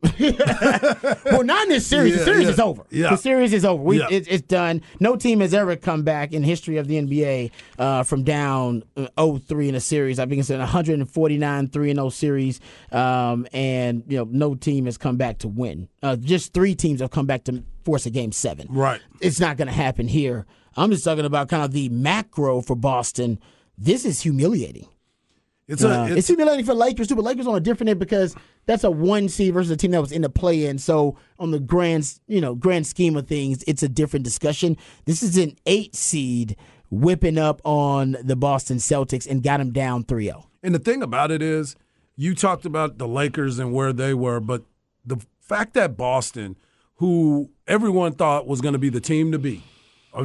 well, 0.19 1.43
not 1.43 1.63
in 1.63 1.69
this 1.69 1.87
series. 1.87 2.13
Yeah, 2.13 2.19
the 2.19 2.25
series 2.25 2.43
yeah, 2.43 2.49
is 2.51 2.59
over. 2.59 2.83
yeah. 2.91 3.09
The 3.09 3.17
series 3.17 3.53
is 3.53 3.65
over. 3.65 3.81
We, 3.81 3.99
Yeah. 3.99 4.07
it, 4.11 4.27
it's 4.29 4.45
done. 4.45 4.81
No 4.99 5.15
team 5.15 5.39
has 5.39 5.53
ever 5.53 5.75
come 5.75 6.03
back 6.03 6.31
in 6.31 6.43
history 6.43 6.77
of 6.77 6.87
the 6.87 7.01
NBA 7.01 7.51
uh, 7.79 8.03
from 8.03 8.23
down 8.23 8.83
uh, 8.95 9.07
0-3 9.17 9.69
in 9.69 9.75
a 9.75 9.79
series. 9.79 10.19
I 10.19 10.27
think 10.27 10.39
it's 10.39 10.51
an 10.51 10.59
149 10.59 11.67
3 11.69 11.93
0 11.95 12.09
series, 12.09 12.59
um, 12.91 13.47
and 13.51 14.03
you 14.07 14.17
know 14.17 14.27
no 14.29 14.53
team 14.53 14.85
has 14.85 14.97
come 14.97 15.17
back 15.17 15.39
to 15.39 15.47
win. 15.47 15.87
Uh, 16.03 16.15
just 16.15 16.53
three 16.53 16.75
teams 16.75 17.01
have 17.01 17.09
come 17.11 17.25
back 17.25 17.43
to 17.45 17.63
force 17.83 18.05
a 18.05 18.11
game 18.11 18.31
seven. 18.31 18.67
Right. 18.69 19.01
It's 19.21 19.39
not 19.39 19.57
going 19.57 19.67
to 19.67 19.73
happen 19.73 20.07
here. 20.07 20.45
I'm 20.77 20.91
just 20.91 21.03
talking 21.03 21.25
about 21.25 21.49
kind 21.49 21.63
of 21.63 21.71
the 21.71 21.89
macro 21.89 22.61
for 22.61 22.75
Boston. 22.75 23.39
This 23.77 24.05
is 24.05 24.21
humiliating. 24.21 24.87
It's 25.67 25.83
Uh, 25.83 25.87
a 25.87 26.05
it's, 26.05 26.15
it's, 26.17 26.27
humiliating 26.27 26.65
for 26.65 26.75
Lakers 26.75 27.07
too, 27.07 27.15
but 27.15 27.23
Lakers 27.23 27.47
on 27.47 27.55
a 27.55 27.59
different 27.59 27.89
end 27.89 27.99
because 27.99 28.35
that's 28.67 28.83
a 28.83 28.91
one 28.91 29.27
seed 29.29 29.53
versus 29.53 29.71
a 29.71 29.77
team 29.77 29.91
that 29.91 30.01
was 30.01 30.11
in 30.11 30.21
the 30.21 30.29
play 30.29 30.65
in. 30.65 30.77
So 30.77 31.17
on 31.39 31.51
the 31.51 31.59
grand, 31.59 32.19
you 32.27 32.39
know, 32.39 32.53
grand 32.53 32.85
scheme 32.85 33.15
of 33.17 33.27
things, 33.27 33.63
it's 33.67 33.81
a 33.81 33.89
different 33.89 34.23
discussion. 34.23 34.77
This 35.05 35.23
is 35.23 35.37
an 35.37 35.55
eight 35.65 35.95
seed 35.95 36.55
whipping 36.91 37.37
up 37.39 37.61
on 37.65 38.15
the 38.23 38.35
Boston 38.35 38.77
Celtics 38.77 39.27
and 39.27 39.41
got 39.41 39.57
them 39.57 39.71
down 39.71 40.05
oh. 40.07 40.13
3-0. 40.13 40.45
and 40.61 40.75
the 40.75 40.79
thing 40.79 41.01
about 41.01 41.31
it 41.31 41.41
is, 41.41 41.75
you 42.15 42.35
talked 42.35 42.65
about 42.65 42.99
the 42.99 43.07
Lakers 43.07 43.57
and 43.59 43.73
where 43.73 43.91
they 43.91 44.13
were, 44.13 44.39
but 44.39 44.63
the 45.03 45.17
fact 45.41 45.73
that 45.73 45.97
Boston, 45.97 46.55
who 46.97 47.49
everyone 47.67 48.13
thought 48.13 48.47
was 48.47 48.61
going 48.61 48.73
to 48.73 48.79
be 48.79 48.89
the 48.89 49.01
team 49.01 49.31
to 49.31 49.39
beat 49.39 49.59
uh, 49.59 49.74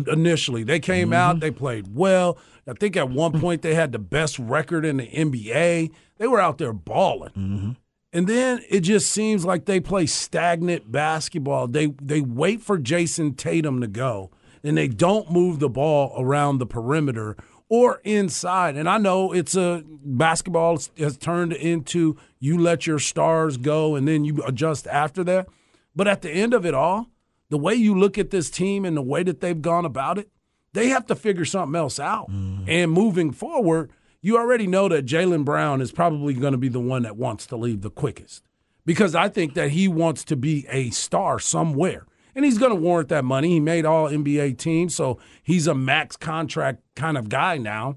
initially, 0.06 0.64
they 0.64 0.80
came 0.80 1.08
mm-hmm. 1.08 1.14
out, 1.14 1.40
they 1.40 1.50
played 1.50 1.94
well. 1.94 2.38
I 2.66 2.74
think 2.74 2.96
at 2.96 3.10
one 3.10 3.32
mm-hmm. 3.32 3.40
point 3.40 3.62
they 3.62 3.74
had 3.74 3.92
the 3.92 3.98
best 3.98 4.38
record 4.38 4.84
in 4.84 4.98
the 4.98 5.08
NBA. 5.08 5.90
They 6.18 6.26
were 6.26 6.40
out 6.40 6.58
there 6.58 6.72
balling. 6.72 7.30
Mm-hmm. 7.30 7.70
And 8.12 8.26
then 8.26 8.62
it 8.68 8.80
just 8.80 9.10
seems 9.10 9.44
like 9.44 9.66
they 9.66 9.80
play 9.80 10.06
stagnant 10.06 10.90
basketball. 10.90 11.68
They 11.68 11.86
they 12.02 12.20
wait 12.20 12.60
for 12.60 12.78
Jayson 12.78 13.36
Tatum 13.36 13.80
to 13.80 13.86
go, 13.86 14.30
and 14.64 14.76
they 14.76 14.88
don't 14.88 15.30
move 15.30 15.60
the 15.60 15.68
ball 15.68 16.14
around 16.18 16.58
the 16.58 16.66
perimeter 16.66 17.36
or 17.68 18.00
inside. 18.02 18.76
And 18.76 18.88
I 18.88 18.98
know 18.98 19.32
it's 19.32 19.54
a 19.54 19.84
basketball 19.86 20.80
has 20.98 21.16
turned 21.16 21.52
into 21.52 22.16
you 22.40 22.58
let 22.58 22.86
your 22.86 22.98
stars 22.98 23.56
go 23.56 23.94
and 23.94 24.06
then 24.06 24.24
you 24.24 24.42
adjust 24.44 24.86
after 24.88 25.22
that. 25.24 25.48
But 25.94 26.08
at 26.08 26.22
the 26.22 26.30
end 26.30 26.52
of 26.52 26.66
it 26.66 26.74
all, 26.74 27.06
the 27.50 27.58
way 27.58 27.74
you 27.74 27.98
look 27.98 28.16
at 28.16 28.30
this 28.30 28.48
team 28.48 28.84
and 28.84 28.96
the 28.96 29.02
way 29.02 29.22
that 29.22 29.40
they've 29.40 29.60
gone 29.60 29.84
about 29.84 30.18
it, 30.18 30.30
they 30.72 30.88
have 30.88 31.06
to 31.06 31.14
figure 31.14 31.44
something 31.44 31.76
else 31.76 32.00
out. 32.00 32.30
Mm-hmm. 32.30 32.64
And 32.68 32.92
moving 32.92 33.32
forward, 33.32 33.90
you 34.22 34.38
already 34.38 34.66
know 34.66 34.88
that 34.88 35.04
Jaylen 35.04 35.44
Brown 35.44 35.80
is 35.80 35.92
probably 35.92 36.34
going 36.34 36.52
to 36.52 36.58
be 36.58 36.68
the 36.68 36.80
one 36.80 37.02
that 37.02 37.16
wants 37.16 37.46
to 37.46 37.56
leave 37.56 37.82
the 37.82 37.90
quickest 37.90 38.44
because 38.86 39.14
I 39.14 39.28
think 39.28 39.54
that 39.54 39.70
he 39.70 39.88
wants 39.88 40.24
to 40.24 40.36
be 40.36 40.66
a 40.68 40.90
star 40.90 41.38
somewhere. 41.38 42.06
And 42.34 42.44
he's 42.44 42.58
going 42.58 42.70
to 42.70 42.76
warrant 42.76 43.08
that 43.08 43.24
money. 43.24 43.48
He 43.48 43.60
made 43.60 43.84
all 43.84 44.08
NBA 44.08 44.56
teams, 44.56 44.94
so 44.94 45.18
he's 45.42 45.66
a 45.66 45.74
max 45.74 46.16
contract 46.16 46.80
kind 46.94 47.18
of 47.18 47.28
guy 47.28 47.58
now. 47.58 47.96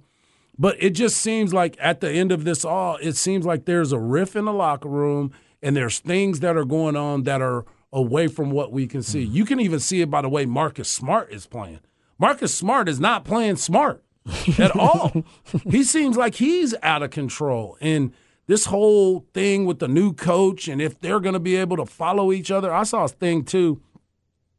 But 0.58 0.82
it 0.82 0.92
just 0.92 1.18
seems 1.18 1.54
like 1.54 1.78
at 1.80 2.02
the 2.02 2.12
end 2.12 2.32
of 2.32 2.44
this 2.44 2.66
all, 2.66 2.98
it 2.98 3.16
seems 3.16 3.46
like 3.46 3.66
there's 3.66 3.92
a 3.92 4.00
riff 4.00 4.36
in 4.36 4.46
the 4.46 4.54
locker 4.54 4.90
room 4.90 5.32
and 5.62 5.76
there's 5.76 6.00
things 6.00 6.40
that 6.42 6.58
are 6.58 6.66
going 6.66 6.96
on 6.96 7.24
that 7.24 7.42
are 7.42 7.66
away 7.94 8.28
from 8.28 8.50
what 8.50 8.72
we 8.72 8.88
can 8.88 9.02
see. 9.04 9.22
You 9.22 9.46
can 9.46 9.60
even 9.60 9.80
see 9.80 10.02
it 10.02 10.10
by 10.10 10.22
the 10.22 10.30
way 10.30 10.46
Marcus 10.46 10.90
Smart 10.90 11.32
is 11.32 11.46
playing. 11.46 11.80
Marcus 12.20 12.54
Smart 12.54 12.90
is 12.90 13.00
not 13.00 13.24
playing 13.24 13.56
smart 13.56 14.04
at 14.58 14.76
all. 14.76 15.24
he 15.70 15.84
seems 15.84 16.18
like 16.18 16.36
he's 16.36 16.74
out 16.82 17.04
of 17.04 17.12
control. 17.12 17.78
And 17.80 18.12
this 18.48 18.66
whole 18.66 19.26
thing 19.34 19.66
with 19.66 19.80
the 19.80 19.88
new 19.88 20.14
coach 20.14 20.68
and 20.68 20.82
if 20.82 21.00
they're 21.00 21.20
going 21.20 21.34
to 21.34 21.40
be 21.40 21.56
able 21.56 21.78
to 21.78 21.86
follow 21.86 22.32
each 22.32 22.52
other. 22.52 22.74
I 22.74 22.84
saw 22.84 23.06
a 23.06 23.08
thing 23.08 23.44
too, 23.44 23.82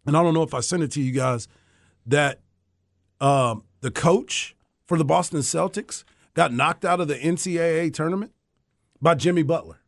and 0.07 0.17
I 0.17 0.23
don't 0.23 0.35
know 0.35 0.43
if 0.43 0.55
I 0.55 0.61
sent 0.61 0.83
it 0.83 0.91
to 0.93 1.03
you 1.03 1.12
guys, 1.12 1.49
that 2.07 2.41
um, 3.21 3.64
the 3.81 3.91
coach 3.91 4.57
for 4.87 4.97
the 4.97 5.05
Boston 5.05 5.41
Celtics 5.41 6.05
got 6.35 6.53
knocked 6.53 6.85
out 6.85 7.00
of 7.00 7.09
the 7.09 7.17
NCAA 7.17 7.93
tournament 7.93 8.33
by 9.03 9.14
Jimmy 9.14 9.43
Butler. 9.43 9.81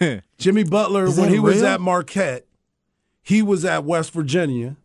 Jimmy 0.38 0.64
Butler, 0.64 1.10
when 1.10 1.28
he 1.28 1.38
was 1.38 1.62
at 1.62 1.80
Marquette, 1.80 2.46
he 3.22 3.42
was 3.42 3.64
at 3.64 3.84
West 3.84 4.12
Virginia, 4.12 4.76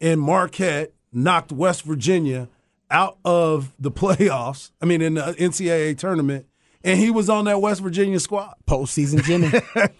and 0.00 0.20
Marquette 0.20 0.92
knocked 1.12 1.52
West 1.52 1.82
Virginia 1.82 2.48
out 2.90 3.18
of 3.24 3.72
the 3.78 3.90
playoffs. 4.02 4.70
I 4.80 4.86
mean, 4.86 5.00
in 5.02 5.14
the 5.14 5.22
NCAA 5.38 5.96
tournament, 5.98 6.46
and 6.84 6.98
he 6.98 7.10
was 7.10 7.28
on 7.30 7.46
that 7.46 7.60
West 7.60 7.80
Virginia 7.80 8.20
squad. 8.20 8.54
Postseason 8.66 9.22
Jimmy. 9.24 9.50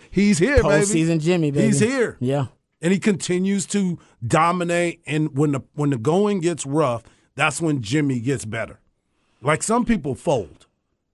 He's 0.11 0.39
here, 0.39 0.57
baby. 0.63 0.69
Postseason 0.85 1.21
Jimmy, 1.21 1.51
baby. 1.51 1.67
He's 1.67 1.81
here, 1.81 2.17
Yeah. 2.21 2.47
and 2.81 2.93
he 2.93 2.99
continues 2.99 3.67
to 3.67 3.99
dominate. 4.25 5.01
And 5.07 5.37
when 5.37 5.53
the 5.53 5.61
when 5.75 5.91
the 5.91 5.99
going 5.99 6.41
gets 6.41 6.65
rough, 6.67 7.03
that's 7.35 7.61
when 7.61 7.83
Jimmy 7.83 8.21
gets 8.21 8.45
better. 8.45 8.79
Like 9.43 9.63
some 9.63 9.85
people 9.85 10.15
fold, 10.15 10.67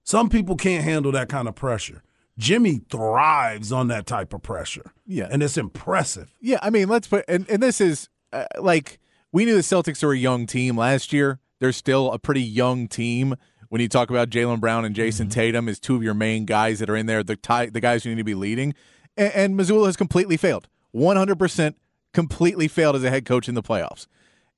some 0.05 0.29
people 0.29 0.57
can't 0.57 0.85
handle 0.85 1.13
that 1.13 1.29
kind 1.29 1.49
of 1.49 1.55
pressure. 1.55 2.03
Jimmy 2.39 2.81
thrives 2.89 3.73
on 3.73 3.89
that 3.89 4.07
type 4.07 4.33
of 4.33 4.43
pressure. 4.43 4.93
Yeah. 5.07 5.29
and 5.31 5.43
it's 5.43 5.57
impressive. 5.57 6.33
Yeah, 6.41 6.59
I 6.63 6.71
mean, 6.71 6.89
let's 6.89 7.07
put 7.09 7.25
and, 7.29 7.49
and 7.51 7.63
this 7.63 7.81
is 7.81 8.09
uh, 8.33 8.47
like 8.59 8.99
we 9.33 9.45
knew 9.45 9.55
the 9.55 9.61
Celtics 9.61 10.03
were 10.03 10.13
a 10.13 10.19
young 10.19 10.47
team 10.47 10.77
last 10.77 11.13
year. 11.13 11.41
They're 11.61 11.73
still 11.73 12.11
a 12.11 12.19
pretty 12.19 12.43
young 12.43 12.89
team. 12.89 13.37
When 13.69 13.81
you 13.81 13.89
talk 13.89 14.11
about 14.11 14.29
Jaylen 14.29 14.61
Brown 14.61 14.85
and 14.85 14.95
Jayson 14.95 15.31
Tatum 15.31 15.69
as 15.69 15.79
two 15.79 15.97
of 15.97 16.03
your 16.03 16.13
main 16.15 16.45
guys 16.45 16.79
that 16.81 16.91
are 16.91 16.97
in 16.97 17.07
there, 17.07 17.23
the 17.23 17.37
ty- 17.37 17.71
the 17.71 17.81
guys 17.81 18.05
who 18.05 18.11
need 18.11 18.19
to 18.19 18.25
be 18.25 18.35
leading, 18.35 18.75
and, 19.17 19.33
and 19.33 19.59
Mazzulla 19.59 19.87
has 19.87 19.97
completely 19.97 20.37
failed, 20.37 20.69
one 20.91 21.17
hundred 21.17 21.39
percent, 21.39 21.77
completely 22.13 22.69
failed 22.69 22.97
as 22.97 23.05
a 23.05 23.11
head 23.11 23.25
coach 23.25 23.49
in 23.49 23.55
the 23.55 23.63
playoffs. 23.63 24.07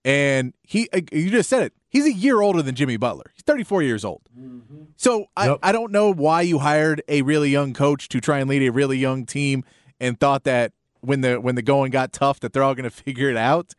And 0.05 0.53
he, 0.63 0.89
uh, 0.93 1.01
you 1.13 1.31
just 1.31 1.49
said 1.49 1.63
it. 1.63 1.73
He's 1.95 2.05
a 2.07 2.13
year 2.13 2.41
older 2.43 2.61
than 2.61 2.75
Jimmy 2.75 2.97
Butler. 2.99 3.31
He's 3.35 3.45
34 3.45 3.83
years 3.85 4.05
old. 4.05 4.21
So 4.97 5.27
I, 5.37 5.47
Yep. 5.51 5.59
I 5.63 5.73
don't 5.73 5.93
know 5.93 6.13
why 6.13 6.43
you 6.43 6.59
hired 6.59 7.03
a 7.09 7.23
really 7.23 7.51
young 7.51 7.73
coach 7.73 8.09
to 8.11 8.21
try 8.21 8.41
and 8.41 8.51
lead 8.51 8.63
a 8.67 8.71
really 8.73 8.99
young 8.99 9.25
team 9.27 9.65
and 10.01 10.19
thought 10.19 10.43
that 10.45 10.73
when 11.01 11.21
the 11.21 11.37
when 11.41 11.55
the 11.55 11.63
going 11.63 11.91
got 11.93 12.13
tough 12.13 12.41
that 12.41 12.53
they're 12.53 12.63
all 12.65 12.75
going 12.75 12.85
to 12.91 12.91
figure 12.91 13.31
it 13.31 13.37
out. 13.37 13.73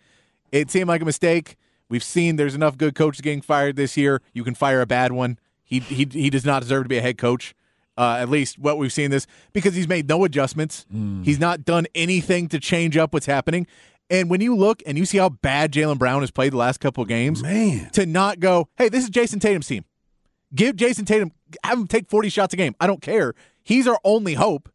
It 0.52 0.72
seemed 0.72 0.88
like 0.88 1.02
a 1.02 1.06
mistake. 1.06 1.58
We've 1.90 2.04
seen 2.04 2.38
there's 2.38 2.56
enough 2.56 2.78
good 2.78 2.96
coaches 2.96 3.22
getting 3.22 3.42
fired 3.42 3.76
this 3.76 3.98
year. 3.98 4.22
You 4.34 4.44
can 4.46 4.56
fire 4.56 4.80
a 4.82 4.86
bad 4.88 5.12
one. 5.12 5.38
He 5.64 5.80
he 5.80 6.08
he 6.10 6.30
does 6.30 6.46
not 6.46 6.62
deserve 6.62 6.86
to 6.86 6.90
be 6.90 6.98
a 6.98 7.02
head 7.02 7.18
coach. 7.18 7.54
Uh, 7.98 8.18
at 8.20 8.28
least 8.30 8.60
what 8.60 8.78
we've 8.78 8.92
seen 8.92 9.10
this 9.10 9.26
because 9.54 9.74
he's 9.74 9.88
made 9.88 10.08
no 10.10 10.26
adjustments. 10.26 10.86
He's 11.24 11.40
not 11.40 11.64
done 11.64 11.88
anything 11.96 12.50
to 12.50 12.60
change 12.60 12.98
up 12.98 13.14
what's 13.14 13.26
happening. 13.26 13.68
And 14.10 14.30
when 14.30 14.42
you 14.42 14.56
look 14.56 14.84
and 14.86 14.98
you 14.98 15.06
see 15.06 15.18
how 15.18 15.30
bad 15.30 15.72
Jaylen 15.72 15.98
Brown 15.98 16.22
has 16.22 16.32
played 16.32 16.54
the 16.54 16.58
last 16.58 16.80
couple 16.80 17.02
of 17.02 17.08
games, 17.08 17.42
Man. 17.42 17.90
to 17.92 18.06
not 18.06 18.40
go, 18.40 18.70
hey, 18.78 18.90
this 18.90 19.04
is 19.04 19.10
Jayson 19.10 19.40
Tatum's 19.40 19.68
team. 19.68 19.84
Give 20.54 20.76
Jayson 20.76 21.06
Tatum, 21.06 21.32
have 21.64 21.80
him 21.80 21.88
take 21.88 22.10
40 22.10 22.30
shots 22.30 22.54
a 22.54 22.58
game. 22.58 22.76
I 22.80 22.88
don't 22.88 23.02
care. 23.02 23.34
He's 23.64 23.88
our 23.88 24.00
only 24.04 24.36
hope 24.36 24.70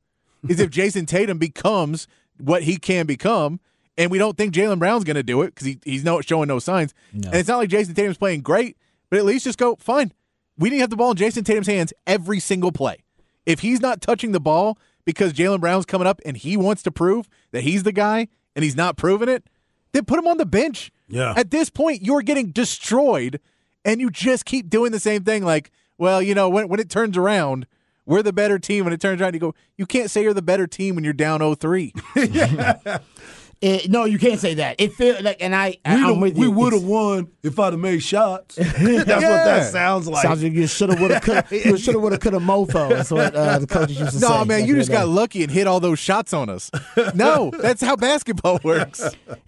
is 0.49 0.58
if 0.58 0.70
Jayson 0.72 1.06
Tatum 1.06 1.38
becomes 1.38 2.08
what 2.38 2.64
he 2.64 2.76
can 2.76 3.06
become. 3.06 3.60
And 3.96 4.10
we 4.10 4.18
don't 4.18 4.37
think 4.37 4.54
Jaylen 4.54 4.78
Brown's 4.78 5.04
going 5.04 5.16
to 5.16 5.22
do 5.22 5.42
it 5.42 5.54
because 5.54 5.66
he, 5.66 5.78
he's 5.84 6.04
no, 6.04 6.20
showing 6.22 6.49
no 6.49 6.58
signs. 6.58 6.94
And 7.12 7.34
it's 7.34 7.49
not 7.49 7.58
like 7.58 7.68
Jayson 7.68 7.94
Tatum's 7.94 8.16
playing 8.18 8.40
great, 8.40 8.76
but 9.10 9.18
at 9.18 9.25
least 9.25 9.44
just 9.44 9.58
go, 9.58 9.76
fine. 9.76 10.12
We 10.56 10.70
need 10.70 10.76
to 10.76 10.80
have 10.82 10.90
the 10.90 10.96
ball 10.96 11.10
in 11.10 11.16
Jayson 11.16 11.44
Tatum's 11.44 11.66
hands 11.66 11.92
every 12.06 12.40
single 12.40 12.72
play. 12.72 13.04
If 13.46 13.60
he's 13.60 13.80
not 13.80 14.00
touching 14.00 14.32
the 14.32 14.40
ball 14.40 14.78
because 15.04 15.32
Jaylen 15.32 15.60
Brown's 15.60 15.87
coming 15.87 16.06
up 16.06 16.20
and 16.25 16.37
he 16.37 16.56
wants 16.56 16.82
to 16.84 16.90
prove 16.90 17.28
that 17.52 17.62
he's 17.62 17.82
the 17.82 17.92
guy 17.92 18.28
and 18.54 18.62
he's 18.64 18.76
not 18.76 18.97
proving 18.97 19.28
it, 19.28 19.45
then 19.92 20.04
put 20.04 20.19
him 20.19 20.26
on 20.26 20.38
the 20.38 20.47
bench. 20.47 20.90
Yeah. 21.09 21.35
At 21.37 21.50
this 21.50 21.71
point, 21.71 22.02
you're 22.02 22.23
getting 22.23 22.50
destroyed, 22.50 23.40
and 23.85 24.00
you 24.00 24.11
just 24.11 24.45
keep 24.45 24.71
doing 24.71 24.92
the 24.92 25.00
same 25.00 25.25
thing. 25.25 25.45
Like, 25.45 25.71
well, 25.99 26.23
you 26.23 26.35
know, 26.35 26.49
when 26.49 26.69
when 26.69 26.80
it 26.80 26.88
turns 26.90 27.16
around, 27.16 27.66
we're 28.07 28.23
the 28.23 28.33
better 28.33 28.59
team. 28.59 28.85
When 28.85 28.92
it 28.92 29.00
turns 29.00 29.21
around, 29.21 29.35
you 29.35 29.40
go, 29.40 29.54
you 29.76 29.87
can't 29.87 30.11
say 30.11 30.23
you're 30.23 30.35
the 30.35 30.42
better 30.42 30.66
team 30.66 30.95
when 30.95 31.04
you're 31.04 31.12
down 31.12 31.40
0-3. 31.40 33.00
Eh, 33.62 33.87
no, 33.90 34.05
you 34.07 34.19
can't 34.19 34.40
say 34.40 34.55
that. 34.55 34.76
It 34.81 34.95
feel 34.95 35.23
like, 35.23 35.37
and 35.43 35.55
I, 35.55 35.76
I 35.85 35.97
We, 35.97 36.02
I'm 36.02 36.21
with 36.21 36.35
we 36.35 36.47
you. 36.47 36.50
would 36.50 36.73
have 36.73 36.83
won 36.83 37.29
if 37.43 37.59
I'd 37.59 37.75
have 37.75 37.79
made 37.81 38.02
shots. 38.02 38.55
That's 38.57 38.79
what 38.81 39.07
that 39.07 39.71
sounds 39.71 40.09
like. 40.09 40.23
Sounds 40.23 40.43
like 40.43 40.55
you 40.55 40.67
shoulda, 40.67 40.97
woulda, 40.99 41.21
coulda. 41.21 41.45
You 41.50 41.76
shoulda, 41.76 41.99
woulda, 41.99 42.17
coulda, 42.17 42.38
mofo. 42.38 42.88
That's 42.88 43.11
what 43.11 43.35
uh, 43.35 43.59
the 43.59 43.67
coaches 43.67 44.00
used 44.00 44.12
to 44.12 44.19
say. 44.21 44.26
no, 44.26 44.38
man, 44.47 44.61
back 44.61 44.69
you 44.69 44.76
just 44.76 44.90
got 44.90 45.00
day. 45.00 45.05
lucky 45.11 45.43
and 45.43 45.52
hit 45.52 45.67
all 45.67 45.79
those 45.79 45.99
shots 45.99 46.33
on 46.33 46.49
us. 46.49 46.71
no, 47.14 47.50
that's 47.61 47.83
how 47.83 47.97
basketball 47.97 48.61
works. 48.64 49.02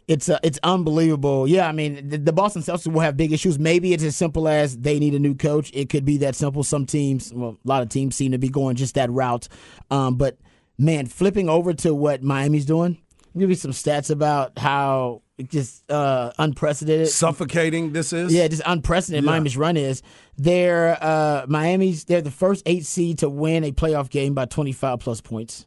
It's 0.09 0.29
uh, 0.29 0.39
it's 0.43 0.59
unbelievable. 0.63 1.49
Yeah, 1.49 1.67
I 1.67 1.73
mean, 1.73 2.11
the, 2.11 2.19
the 2.19 2.33
Boston 2.35 2.61
Celtics 2.61 2.93
will 2.93 3.01
have 3.01 3.17
big 3.17 3.33
issues. 3.33 3.59
Maybe 3.59 3.95
it's 3.95 4.05
as 4.05 4.15
simple 4.15 4.47
as 4.47 4.77
they 4.77 4.99
need 4.99 5.15
a 5.15 5.19
new 5.19 5.35
coach. 5.35 5.71
It 5.73 5.89
could 5.89 6.05
be 6.05 6.19
that 6.19 6.35
simple. 6.37 6.63
Some 6.65 6.85
teams, 6.85 7.33
well, 7.33 7.57
a 7.65 7.69
lot 7.69 7.83
of 7.83 7.89
teams 7.89 8.15
seem 8.15 8.33
to 8.33 8.39
be 8.39 8.51
going 8.51 8.77
just 8.77 8.95
that 8.97 9.11
route. 9.11 9.49
Um, 9.91 10.17
but 10.17 10.37
man, 10.77 11.07
flipping 11.07 11.49
over 11.49 11.73
to 11.73 11.95
what 11.95 12.23
Miami's 12.23 12.67
doing, 12.67 12.99
give 13.41 13.51
you 13.51 13.57
some 13.57 13.73
stats 13.73 14.11
about 14.11 14.59
how 14.59 15.23
just 15.49 15.91
uh, 15.91 16.33
unprecedented. 16.39 17.09
Suffocating 17.09 17.93
this 17.93 18.13
is. 18.13 18.33
Yeah, 18.33 18.49
just 18.49 18.63
unprecedented 18.67 19.25
Miami's 19.25 19.57
run 19.57 19.77
is. 19.77 20.03
They're 20.37 20.99
uh, 21.03 21.47
Miami's. 21.49 22.05
They're 22.05 22.23
the 22.23 22.31
first 22.31 22.63
eight 22.67 22.87
seed 22.87 23.19
to 23.19 23.29
win 23.29 23.65
a 23.65 23.73
playoff 23.73 24.11
game 24.11 24.35
by 24.35 24.47
25 24.47 25.01
plus 25.01 25.21
points. 25.21 25.67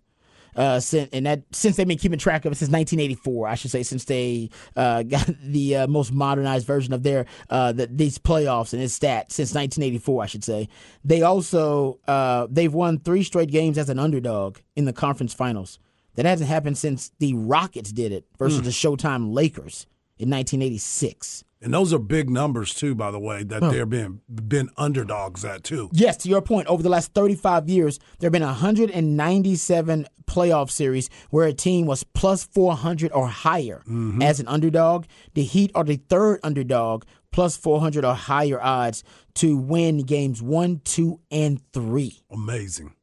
Uh, 0.56 0.80
since, 0.80 1.10
and 1.12 1.26
that 1.26 1.42
since 1.52 1.76
they've 1.76 1.88
been 1.88 1.98
keeping 1.98 2.18
track 2.18 2.46
of 2.46 2.52
it 2.54 2.56
since 2.56 2.72
1984, 2.72 3.48
I 3.48 3.56
should 3.56 3.72
say, 3.72 3.84
since 3.84 4.06
they 4.06 4.50
uh, 4.78 5.04
got 5.04 5.30
the 5.44 5.76
uh, 5.76 5.88
most 5.88 6.14
modernized 6.14 6.66
version 6.66 6.94
of 6.94 7.04
their 7.04 7.26
uh, 7.50 7.74
the, 7.74 7.88
these 7.88 8.18
playoffs 8.18 8.72
and 8.72 8.82
its 8.82 8.98
stats 8.98 9.32
since 9.32 9.54
1984, 9.54 10.24
I 10.24 10.26
should 10.28 10.44
say. 10.44 10.70
They 11.04 11.24
also 11.24 12.00
uh, 12.08 12.48
they've 12.50 12.74
won 12.74 13.00
three 13.00 13.24
straight 13.24 13.52
games 13.52 13.78
as 13.78 13.90
an 13.90 14.00
underdog 14.00 14.60
in 14.76 14.86
the 14.86 14.94
conference 14.94 15.34
finals. 15.34 15.80
That 16.16 16.26
hasn't 16.26 16.50
happened 16.50 16.78
since 16.78 17.12
the 17.20 17.34
Rockets 17.34 17.92
did 17.92 18.12
it 18.12 18.26
versus 18.38 18.60
hmm. 18.60 18.66
the 18.66 18.72
Showtime 18.72 19.34
Lakers 19.34 19.86
in 20.18 20.30
1986. 20.30 21.44
And 21.62 21.74
those 21.74 21.94
are 21.94 22.00
big 22.00 22.30
numbers 22.30 22.76
too, 22.76 22.94
by 22.94 23.10
the 23.10 23.20
way, 23.20 23.44
that 23.44 23.60
they're 23.60 23.88
being 23.88 24.22
been 24.30 24.70
underdogs 24.78 25.44
at 25.44 25.64
too. 25.64 25.90
Yes, 25.92 26.18
to 26.18 26.30
your 26.30 26.42
point, 26.42 26.68
over 26.68 26.84
the 26.84 26.90
last 26.90 27.14
35 27.14 27.68
years, 27.70 27.98
there 28.20 28.28
have 28.28 28.34
been 28.34 28.44
197 28.44 30.08
playoff 30.26 30.70
series 30.70 31.10
where 31.32 31.48
a 31.48 31.54
team 31.54 31.88
was 31.88 32.04
plus 32.04 32.44
400 32.44 33.12
or 33.14 33.28
higher 33.28 33.82
mm-hmm. 33.88 34.22
as 34.22 34.40
an 34.40 34.48
underdog. 34.48 35.06
The 35.34 35.44
Heat 35.44 35.72
are 35.74 35.84
the 35.84 35.96
third 35.96 36.40
underdog, 36.44 37.04
plus 37.32 37.58
400 37.58 38.06
or 38.06 38.14
higher 38.14 38.62
odds 38.62 39.04
to 39.36 39.58
win 39.58 40.00
games 40.00 40.44
one, 40.44 40.82
two, 40.84 41.20
and 41.32 41.60
three. 41.74 42.22
Amazing. 42.30 42.94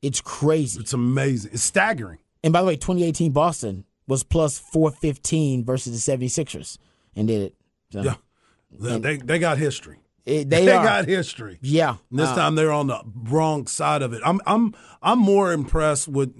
It's 0.00 0.22
crazy. 0.22 0.80
It's 0.80 0.94
amazing. 0.94 1.50
It's 1.52 1.62
staggering. 1.62 2.18
And 2.42 2.52
by 2.52 2.60
the 2.60 2.66
way, 2.66 2.76
2018 2.76 3.32
Boston 3.32 3.84
was 4.06 4.22
plus 4.22 4.58
415 4.58 5.64
versus 5.64 6.04
the 6.04 6.12
76ers 6.16 6.78
and 7.14 7.28
did 7.28 7.42
it. 7.42 7.54
So 7.92 8.02
Yeah. 8.02 8.14
They, 8.72 8.98
they, 8.98 9.16
they 9.16 9.38
got 9.38 9.58
history. 9.58 9.98
it- 10.26 10.48
they, 10.50 10.70
are. 10.70 10.84
got 10.84 11.06
history. 11.06 11.58
yeah. 11.60 11.96
And 12.10 12.18
this 12.18 12.28
Uh, 12.30 12.34
time 12.36 12.54
they're 12.54 12.72
on 12.72 12.86
the 12.86 13.00
wrong 13.14 13.66
side 13.66 14.02
of 14.02 14.12
it. 14.12 14.22
I'm 14.24 14.40
I'm 14.46 14.74
I'm 15.02 15.18
more 15.18 15.52
impressed 15.52 16.06
with 16.08 16.32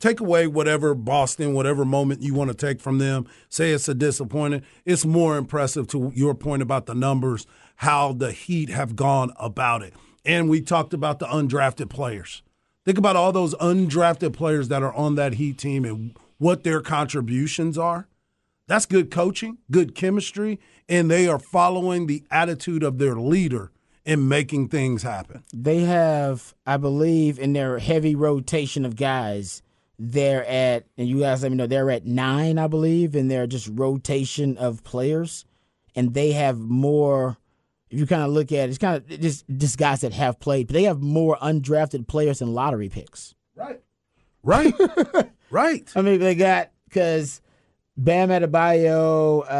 take 0.00 0.20
away 0.20 0.46
whatever 0.46 0.94
Boston, 0.94 1.54
whatever 1.54 1.84
moment 1.84 2.22
you 2.22 2.34
want 2.34 2.50
to 2.50 2.56
take 2.56 2.80
from 2.80 2.98
them. 2.98 3.26
Say 3.48 3.70
it's 3.72 3.88
a 3.88 3.94
disappointment. 3.94 4.64
It's 4.84 5.04
more 5.06 5.36
impressive 5.36 5.86
to 5.88 6.12
your 6.14 6.34
point 6.34 6.60
about 6.62 6.86
the 6.86 6.94
numbers, 6.94 7.46
how 7.76 8.12
the 8.12 8.32
Heat 8.32 8.68
have 8.68 8.94
gone 8.96 9.32
about 9.36 9.82
it. 9.82 9.94
And 10.24 10.48
we 10.50 10.60
talked 10.60 10.92
about 10.92 11.18
the 11.20 11.26
undrafted 11.26 11.88
players. 11.88 12.42
Think 12.86 12.98
about 12.98 13.16
all 13.16 13.32
those 13.32 13.52
undrafted 13.56 14.32
players 14.32 14.68
that 14.68 14.84
are 14.84 14.94
on 14.94 15.16
that 15.16 15.34
Heat 15.34 15.58
team 15.58 15.84
and 15.84 16.16
what 16.38 16.62
their 16.62 16.80
contributions 16.80 17.76
are. 17.76 18.06
That's 18.68 18.86
good 18.86 19.10
coaching, 19.10 19.58
good 19.72 19.96
chemistry, 19.96 20.60
and 20.88 21.10
they 21.10 21.26
are 21.26 21.40
following 21.40 22.06
the 22.06 22.22
attitude 22.30 22.84
of 22.84 22.98
their 22.98 23.16
leader 23.16 23.72
and 24.04 24.28
making 24.28 24.68
things 24.68 25.02
happen. 25.02 25.42
They 25.52 25.80
have, 25.80 26.54
I 26.64 26.76
believe, 26.76 27.40
in 27.40 27.54
their 27.54 27.80
heavy 27.80 28.14
rotation 28.14 28.84
of 28.84 28.94
guys, 28.94 29.62
they're 29.98 30.46
at, 30.46 30.86
and 30.96 31.08
you 31.08 31.18
guys 31.18 31.42
let 31.42 31.50
me 31.50 31.56
know, 31.56 31.66
they're 31.66 31.90
at 31.90 32.06
nine, 32.06 32.56
I 32.56 32.68
believe, 32.68 33.16
in 33.16 33.26
their 33.26 33.48
just 33.48 33.68
rotation 33.72 34.56
of 34.58 34.84
players. 34.84 35.44
And 35.96 36.14
they 36.14 36.32
have 36.32 36.58
more, 36.58 37.36
if 37.90 37.98
you 37.98 38.06
kind 38.06 38.22
of 38.22 38.30
look 38.30 38.52
at 38.52 38.68
it, 38.68 38.70
it's 38.70 38.78
kind 38.78 38.96
of 38.96 39.20
just, 39.20 39.44
just 39.56 39.78
guys 39.78 40.00
that 40.00 40.12
have 40.12 40.40
played, 40.40 40.66
but 40.66 40.74
they 40.74 40.84
have 40.84 41.00
more 41.00 41.36
undrafted 41.40 42.06
players 42.06 42.40
than 42.40 42.52
lottery 42.52 42.88
picks. 42.88 43.34
Right. 43.54 43.80
Right. 44.42 44.74
right. 45.50 45.90
I 45.94 46.02
mean, 46.02 46.20
they 46.20 46.34
got, 46.34 46.70
because 46.84 47.40
Bam 47.96 48.28
Adebayo, 48.28 49.50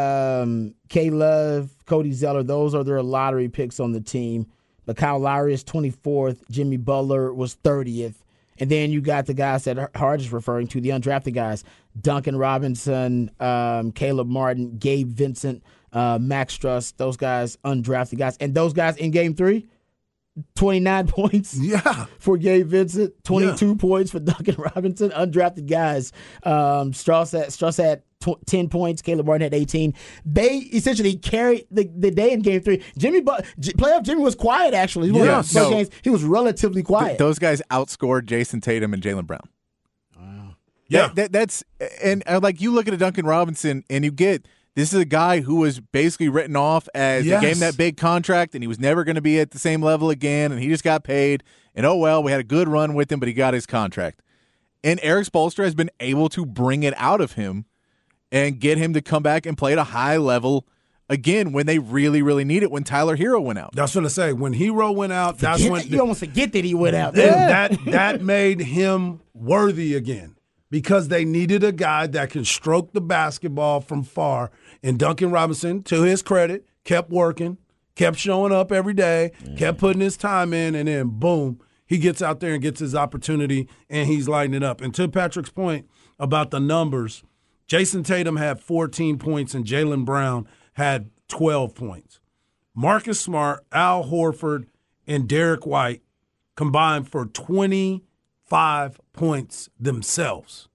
um, 0.43 0.75
K 0.89 1.09
Love, 1.09 1.71
Cody 1.85 2.11
Zeller, 2.11 2.43
those 2.43 2.75
are 2.75 2.83
their 2.83 3.01
lottery 3.01 3.49
picks 3.49 3.79
on 3.79 3.91
the 3.91 4.01
team. 4.01 4.47
But 4.85 4.95
Kyle 4.97 5.19
Lowry 5.19 5.53
is 5.53 5.63
24th. 5.63 6.49
Jimmy 6.49 6.77
Butler 6.77 7.33
was 7.33 7.57
30th. 7.63 8.15
And 8.59 8.71
then 8.71 8.91
you 8.91 9.01
got 9.01 9.25
the 9.25 9.33
guys 9.33 9.65
that 9.65 9.95
Hard 9.95 10.21
is 10.21 10.31
referring 10.31 10.67
to, 10.67 10.81
the 10.81 10.89
undrafted 10.89 11.33
guys 11.33 11.63
Duncan 11.99 12.37
Robinson, 12.37 13.31
um, 13.39 13.91
Caleb 13.91 14.27
Martin, 14.27 14.77
Gabe 14.77 15.09
Vincent, 15.09 15.63
uh, 15.93 16.17
Max 16.21 16.57
Strus, 16.57 16.93
those 16.97 17.17
guys, 17.17 17.57
undrafted 17.65 18.17
guys. 18.17 18.37
And 18.37 18.53
those 18.53 18.73
guys 18.73 18.97
in 18.97 19.11
game 19.11 19.33
three, 19.35 19.67
29 20.55 21.07
points 21.07 21.57
Yeah. 21.57 22.05
for 22.19 22.37
Gabe 22.37 22.67
Vincent, 22.67 23.13
22 23.23 23.75
points 23.75 24.11
for 24.11 24.19
Duncan 24.21 24.55
Robinson, 24.57 25.09
undrafted 25.11 25.67
guys. 25.67 26.11
Um, 26.43 26.91
Strus 26.91 27.31
had, 27.37 27.47
Strus 27.49 27.81
had 27.83 28.03
tw- 28.19 28.45
10 28.45 28.69
points, 28.69 29.01
Caleb 29.01 29.25
Martin 29.25 29.43
had 29.43 29.53
18. 29.55 29.93
They 30.25 30.57
essentially 30.57 31.15
carried 31.15 31.65
the, 31.71 31.89
the 31.95 32.11
day 32.11 32.33
in 32.33 32.41
game 32.41 32.61
three. 32.61 32.83
Jimmy, 32.97 33.21
but 33.21 33.45
J- 33.59 33.71
playoff 33.73 34.03
Jimmy 34.03 34.21
was 34.21 34.35
quiet, 34.35 34.73
actually. 34.75 35.11
He, 35.11 35.17
Yeah, 35.17 35.37
was, 35.37 35.51
games, 35.53 35.89
he 36.03 36.09
was 36.11 36.23
relatively 36.23 36.83
quiet. 36.83 37.17
Those 37.17 37.39
guys 37.39 37.61
outscored 37.71 38.25
Jayson 38.25 38.61
Tatum 38.61 38.93
and 38.93 39.01
Jaylen 39.01 39.25
Brown. 39.25 39.41
Wow. 40.19 40.55
Yeah. 40.87 41.07
That, 41.07 41.15
that, 41.15 41.31
that's 41.31 41.63
and 42.03 42.21
uh, 42.27 42.39
like 42.43 42.61
you 42.61 42.71
look 42.71 42.87
at 42.87 42.93
a 42.93 42.97
Duncan 42.97 43.25
Robinson 43.25 43.83
and 43.89 44.05
you 44.05 44.11
get 44.11 44.47
this 44.77 44.93
is 44.93 44.99
a 45.01 45.05
guy 45.05 45.41
who 45.41 45.55
was 45.55 45.79
basically 45.79 46.29
written 46.29 46.55
off 46.55 46.87
as 46.93 47.25
Yes. 47.25 47.41
he 47.41 47.47
gave 47.47 47.55
him 47.55 47.61
that 47.61 47.75
big 47.77 47.97
contract 47.97 48.53
and 48.53 48.63
he 48.63 48.67
was 48.67 48.79
never 48.79 49.03
going 49.03 49.15
to 49.15 49.21
be 49.21 49.39
at 49.39 49.49
the 49.51 49.57
same 49.59 49.81
level 49.81 50.11
again 50.11 50.51
and 50.51 50.61
he 50.61 50.69
just 50.69 50.83
got 50.83 51.03
paid 51.03 51.43
and 51.73 51.83
oh 51.85 51.95
well 51.95 52.21
we 52.21 52.31
had 52.31 52.39
a 52.39 52.43
good 52.43 52.67
run 52.69 52.93
with 52.93 53.11
him 53.11 53.19
but 53.19 53.27
he 53.27 53.33
got 53.33 53.53
his 53.55 53.65
contract 53.65 54.21
and 54.83 54.99
Erik 55.01 55.25
Spoelstra 55.25 55.63
has 55.63 55.73
been 55.73 55.89
able 55.99 56.29
to 56.29 56.45
bring 56.45 56.83
it 56.83 56.93
out 56.97 57.21
of 57.21 57.31
him 57.33 57.65
and 58.31 58.59
get 58.59 58.77
him 58.77 58.93
to 58.93 59.01
come 59.01 59.23
back 59.23 59.45
and 59.47 59.57
play 59.57 59.71
at 59.73 59.79
a 59.79 59.83
high 59.85 60.17
level 60.17 60.67
again 61.09 61.53
when 61.53 61.65
they 61.65 61.79
really 61.79 62.21
really 62.21 62.43
need 62.45 62.61
it 62.61 62.69
when 62.69 62.83
Tyler 62.83 63.17
Herro 63.17 63.41
went 63.41 63.57
out. 63.57 63.71
That's 63.73 63.95
what 63.95 64.05
I 64.05 64.09
say. 64.09 64.31
When 64.33 64.53
Herro 64.53 64.93
went 64.93 65.11
out, 65.13 65.39
that's 65.39 65.67
when 65.67 65.87
you 65.87 65.99
almost 65.99 66.19
forget 66.19 66.51
that 66.53 66.63
he 66.63 66.75
went 66.75 66.95
out. 66.95 67.17
and 67.17 67.23
that 67.49 67.85
that 67.87 68.21
made 68.21 68.59
him 68.59 69.21
worthy 69.33 69.95
again 69.95 70.35
because 70.69 71.07
they 71.07 71.23
needed 71.23 71.63
a 71.63 71.71
guy 71.71 72.07
that 72.07 72.29
can 72.29 72.43
stroke 72.43 72.91
the 72.91 72.99
basketball 73.01 73.79
from 73.81 74.03
far. 74.03 74.51
And 74.83 74.99
Duncan 74.99 75.31
Robinson, 75.31 75.83
to 75.83 76.03
his 76.03 76.21
credit, 76.21 76.65
kept 76.83 77.09
working, 77.09 77.57
kept 77.95 78.17
showing 78.17 78.51
up 78.51 78.71
every 78.71 78.93
day, 78.93 79.31
kept 79.57 79.79
putting 79.79 80.01
his 80.01 80.17
time 80.17 80.53
in, 80.53 80.75
and 80.75 80.87
then 80.87 81.09
boom, 81.09 81.59
he 81.85 81.97
gets 81.97 82.21
out 82.21 82.39
there 82.39 82.53
and 82.53 82.61
gets 82.61 82.79
his 82.79 82.93
opportunity 82.93 83.67
and 83.89 84.07
he's 84.07 84.27
lighting 84.27 84.53
it 84.53 84.63
up. 84.63 84.81
And 84.81 84.93
to 84.95 85.07
Patrick's 85.07 85.49
point 85.49 85.87
about 86.19 86.51
the 86.51 86.59
numbers, 86.59 87.23
Jayson 87.67 88.03
Tatum 88.03 88.35
had 88.35 88.61
14 88.61 89.17
points 89.17 89.53
and 89.53 89.65
Jaylen 89.65 90.05
Brown 90.05 90.47
had 90.73 91.09
12 91.29 91.73
points. 91.73 92.19
Marcus 92.75 93.19
Smart, 93.19 93.65
Al 93.71 94.05
Horford, 94.05 94.65
and 95.07 95.27
Derrick 95.27 95.65
White 95.65 96.03
combined 96.55 97.09
for 97.09 97.25
25 97.25 98.99
points 99.13 99.69
themselves. 99.79 100.67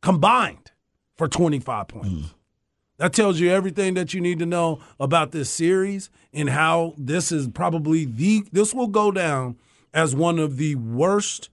Combined 0.00 0.70
for 1.16 1.28
25 1.28 1.88
points. 1.88 2.08
Mm. 2.08 2.30
That 3.00 3.14
tells 3.14 3.40
you 3.40 3.50
everything 3.50 3.94
that 3.94 4.12
you 4.12 4.20
need 4.20 4.38
to 4.40 4.46
know 4.46 4.78
about 5.00 5.32
this 5.32 5.48
series 5.48 6.10
and 6.34 6.50
how 6.50 6.92
this 6.98 7.32
is 7.32 7.48
probably 7.48 8.04
the 8.04 8.44
this 8.52 8.74
will 8.74 8.88
go 8.88 9.10
down 9.10 9.56
as 9.94 10.14
one 10.14 10.38
of 10.38 10.58
the 10.58 10.74
worst 10.74 11.48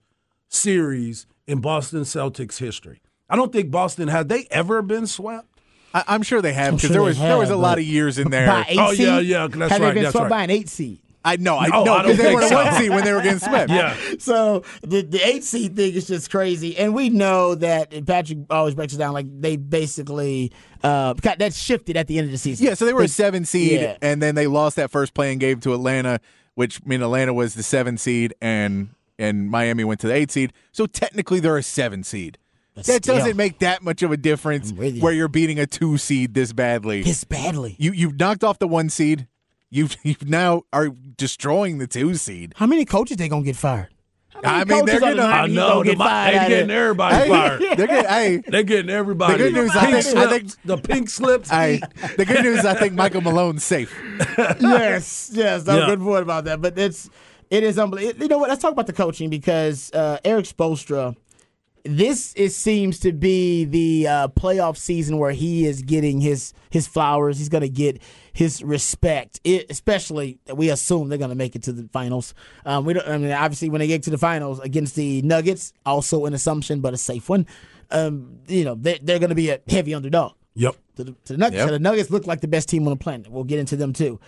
series 0.48 1.26
in 1.46 1.60
Boston 1.62 2.02
Celtics 2.02 2.58
history. 2.58 3.00
I 3.30 3.36
don't 3.36 3.50
think 3.50 3.70
Boston 3.70 4.08
had 4.08 4.28
they 4.28 4.46
ever 4.50 4.82
been 4.82 5.06
swept. 5.06 5.46
I, 5.94 6.04
I'm 6.06 6.22
sure 6.22 6.42
they 6.42 6.52
have 6.52 6.74
because 6.74 6.82
sure 6.82 6.90
there 6.90 7.00
they 7.00 7.06
was 7.06 7.18
there 7.18 7.38
was 7.38 7.48
a 7.48 7.56
lot 7.56 7.78
of 7.78 7.84
years 7.84 8.18
in 8.18 8.30
there. 8.30 8.46
By 8.46 8.66
eight 8.68 8.78
Oh, 8.78 8.90
seed? 8.92 9.06
yeah, 9.06 9.18
yeah, 9.20 9.46
that's 9.46 9.72
Have 9.72 9.80
right, 9.80 9.88
they 9.88 9.94
been 9.94 10.02
that's 10.02 10.12
swept 10.12 10.24
right. 10.24 10.28
by 10.38 10.44
an 10.44 10.50
eight 10.50 10.68
seed? 10.68 11.00
I 11.24 11.36
know, 11.36 11.58
I 11.58 11.68
know 11.68 11.84
don't 11.84 12.02
because 12.02 12.16
they 12.18 12.34
were 12.34 12.40
the 12.40 12.48
so. 12.48 12.54
one 12.64 12.72
seed 12.74 12.90
when 12.90 13.04
they 13.04 13.12
were 13.12 13.20
getting 13.20 13.38
swept. 13.40 13.70
Yeah. 13.78 13.94
So 14.18 14.62
the 14.82 15.02
the 15.02 15.20
eight 15.26 15.44
seed 15.44 15.76
thing 15.76 15.92
is 15.94 16.06
just 16.06 16.30
crazy, 16.30 16.76
and 16.78 16.94
we 16.94 17.10
know 17.10 17.54
that 17.56 17.92
and 17.92 18.06
Patrick 18.06 18.38
always 18.50 18.74
breaks 18.74 18.94
it 18.94 18.98
down 18.98 19.12
like 19.14 19.26
they 19.40 19.56
basically 19.56 20.52
uh 20.82 21.14
got 21.14 21.38
that 21.40 21.54
shifted 21.54 21.96
at 21.96 22.06
the 22.06 22.18
end 22.18 22.26
of 22.26 22.30
the 22.32 22.38
season. 22.38 22.66
Yeah, 22.66 22.74
so 22.74 22.84
they 22.86 22.92
were 22.92 23.00
They- 23.00 23.06
a 23.06 23.08
seven 23.08 23.44
seed, 23.44 23.80
Yeah. 23.80 23.96
and 24.00 24.22
then 24.22 24.34
they 24.36 24.46
lost 24.46 24.76
that 24.76 24.90
first 24.90 25.12
playing 25.14 25.38
game 25.38 25.60
to 25.60 25.74
Atlanta, 25.74 26.20
which 26.54 26.80
I 26.84 26.88
mean 26.88 27.02
Atlanta 27.02 27.34
was 27.34 27.54
the 27.54 27.62
seven 27.62 27.98
seed, 27.98 28.34
and 28.40 28.90
and 29.18 29.50
Miami 29.50 29.82
went 29.84 30.00
to 30.00 30.06
the 30.06 30.14
eight 30.14 30.30
seed. 30.30 30.52
So 30.72 30.86
technically, 30.86 31.40
they're 31.40 31.56
a 31.56 31.62
seven 31.62 32.04
seed. 32.04 32.38
But 32.74 32.84
that 32.84 33.02
still, 33.04 33.18
doesn't 33.18 33.36
make 33.36 33.58
that 33.58 33.82
much 33.82 34.02
of 34.04 34.12
a 34.12 34.16
difference 34.16 34.70
you. 34.70 35.00
where 35.02 35.12
you're 35.12 35.26
beating 35.26 35.58
a 35.58 35.66
two 35.66 35.98
seed 35.98 36.34
this 36.34 36.52
badly. 36.52 37.02
this 37.02 37.24
badly. 37.24 37.74
You 37.78 37.90
you've 37.92 38.18
knocked 38.18 38.44
off 38.44 38.60
the 38.60 38.68
one 38.68 38.88
seed. 38.88 39.26
You 39.70 39.88
you 40.02 40.14
now 40.26 40.62
are 40.72 40.88
destroying 40.88 41.78
the 41.78 41.86
two 41.86 42.14
seed. 42.14 42.54
How 42.56 42.66
many 42.66 42.84
coaches 42.84 43.16
they 43.16 43.28
gonna 43.28 43.44
get 43.44 43.56
fired? 43.56 43.88
I 44.44 44.62
mean, 44.64 44.84
they're 44.86 45.00
coaches 45.00 45.02
on 45.02 45.10
the 45.10 45.16
gonna. 45.16 45.28
Miami 45.28 45.52
I 45.52 45.54
know 45.56 45.68
gonna 45.82 45.84
get 45.84 45.98
fired 45.98 46.34
they 46.34 46.38
out 46.38 46.48
getting 46.48 46.68
there? 46.68 46.82
everybody 46.84 47.16
Hey, 47.16 47.28
fired. 47.28 47.60
they're 47.76 47.86
getting, 47.88 48.08
hey, 48.10 48.42
They're 48.46 48.62
getting 48.62 48.90
everybody. 48.90 49.32
The 49.32 49.38
good 49.50 49.54
news, 49.54 49.70
I 49.74 49.80
pink 49.90 50.04
think- 50.04 50.16
I 50.16 50.26
slips, 50.28 50.54
think- 50.54 50.64
the 50.64 50.76
pink 50.88 51.10
slips. 51.10 51.50
hey, 51.50 51.80
the 52.16 52.24
good 52.24 52.44
news, 52.44 52.64
I 52.64 52.74
think 52.74 52.92
Michael 52.94 53.20
Malone's 53.22 53.64
safe. 53.64 53.92
yes, 54.60 55.30
yes, 55.32 55.62
that's 55.64 55.78
Yeah. 55.78 55.84
a 55.84 55.86
good 55.88 56.00
point 56.00 56.22
about 56.22 56.44
that. 56.44 56.60
But 56.60 56.78
it's 56.78 57.10
it 57.50 57.64
is 57.64 57.78
unbelievable. 57.78 58.22
You 58.22 58.28
know 58.28 58.38
what? 58.38 58.48
Let's 58.48 58.62
talk 58.62 58.72
about 58.72 58.86
the 58.86 58.92
coaching 58.92 59.28
because 59.30 59.90
uh, 59.92 60.18
Erik 60.24 60.44
Spoelstra, 60.46 61.16
this 61.84 62.32
it 62.36 62.50
seems 62.50 62.98
to 63.00 63.12
be 63.12 63.64
the 63.64 64.06
uh, 64.06 64.28
playoff 64.28 64.76
season 64.76 65.18
where 65.18 65.32
he 65.32 65.66
is 65.66 65.82
getting 65.82 66.20
his 66.20 66.52
his 66.70 66.86
flowers. 66.86 67.38
He's 67.38 67.48
going 67.48 67.62
to 67.62 67.68
get 67.68 68.00
his 68.32 68.62
respect, 68.62 69.40
it, 69.44 69.66
especially 69.70 70.38
we 70.54 70.70
assume 70.70 71.08
they're 71.08 71.18
going 71.18 71.30
to 71.30 71.36
make 71.36 71.56
it 71.56 71.62
to 71.64 71.72
the 71.72 71.88
finals. 71.92 72.34
Um, 72.64 72.84
we 72.84 72.92
don't. 72.92 73.06
I 73.08 73.18
mean, 73.18 73.32
obviously, 73.32 73.68
when 73.68 73.80
they 73.80 73.86
get 73.86 74.02
to 74.04 74.10
the 74.10 74.18
finals 74.18 74.60
against 74.60 74.94
the 74.94 75.22
Nuggets, 75.22 75.72
also 75.84 76.24
an 76.26 76.34
assumption, 76.34 76.80
but 76.80 76.94
a 76.94 76.96
safe 76.96 77.28
one. 77.28 77.46
Um, 77.90 78.40
you 78.46 78.64
know, 78.64 78.74
they're, 78.74 78.98
they're 79.02 79.18
going 79.18 79.30
to 79.30 79.34
be 79.34 79.50
a 79.50 79.60
heavy 79.68 79.94
underdog. 79.94 80.34
Yep. 80.54 80.76
To 80.96 81.04
the, 81.04 81.12
to 81.24 81.32
the 81.32 81.36
Nuggets. 81.38 81.58
Yep. 81.58 81.68
So 81.68 81.72
the 81.72 81.78
Nuggets 81.78 82.10
look 82.10 82.26
like 82.26 82.40
the 82.40 82.48
best 82.48 82.68
team 82.68 82.86
on 82.86 82.90
the 82.90 82.96
planet. 82.96 83.30
We'll 83.30 83.44
get 83.44 83.58
into 83.58 83.76
them 83.76 83.92
too. 83.92 84.20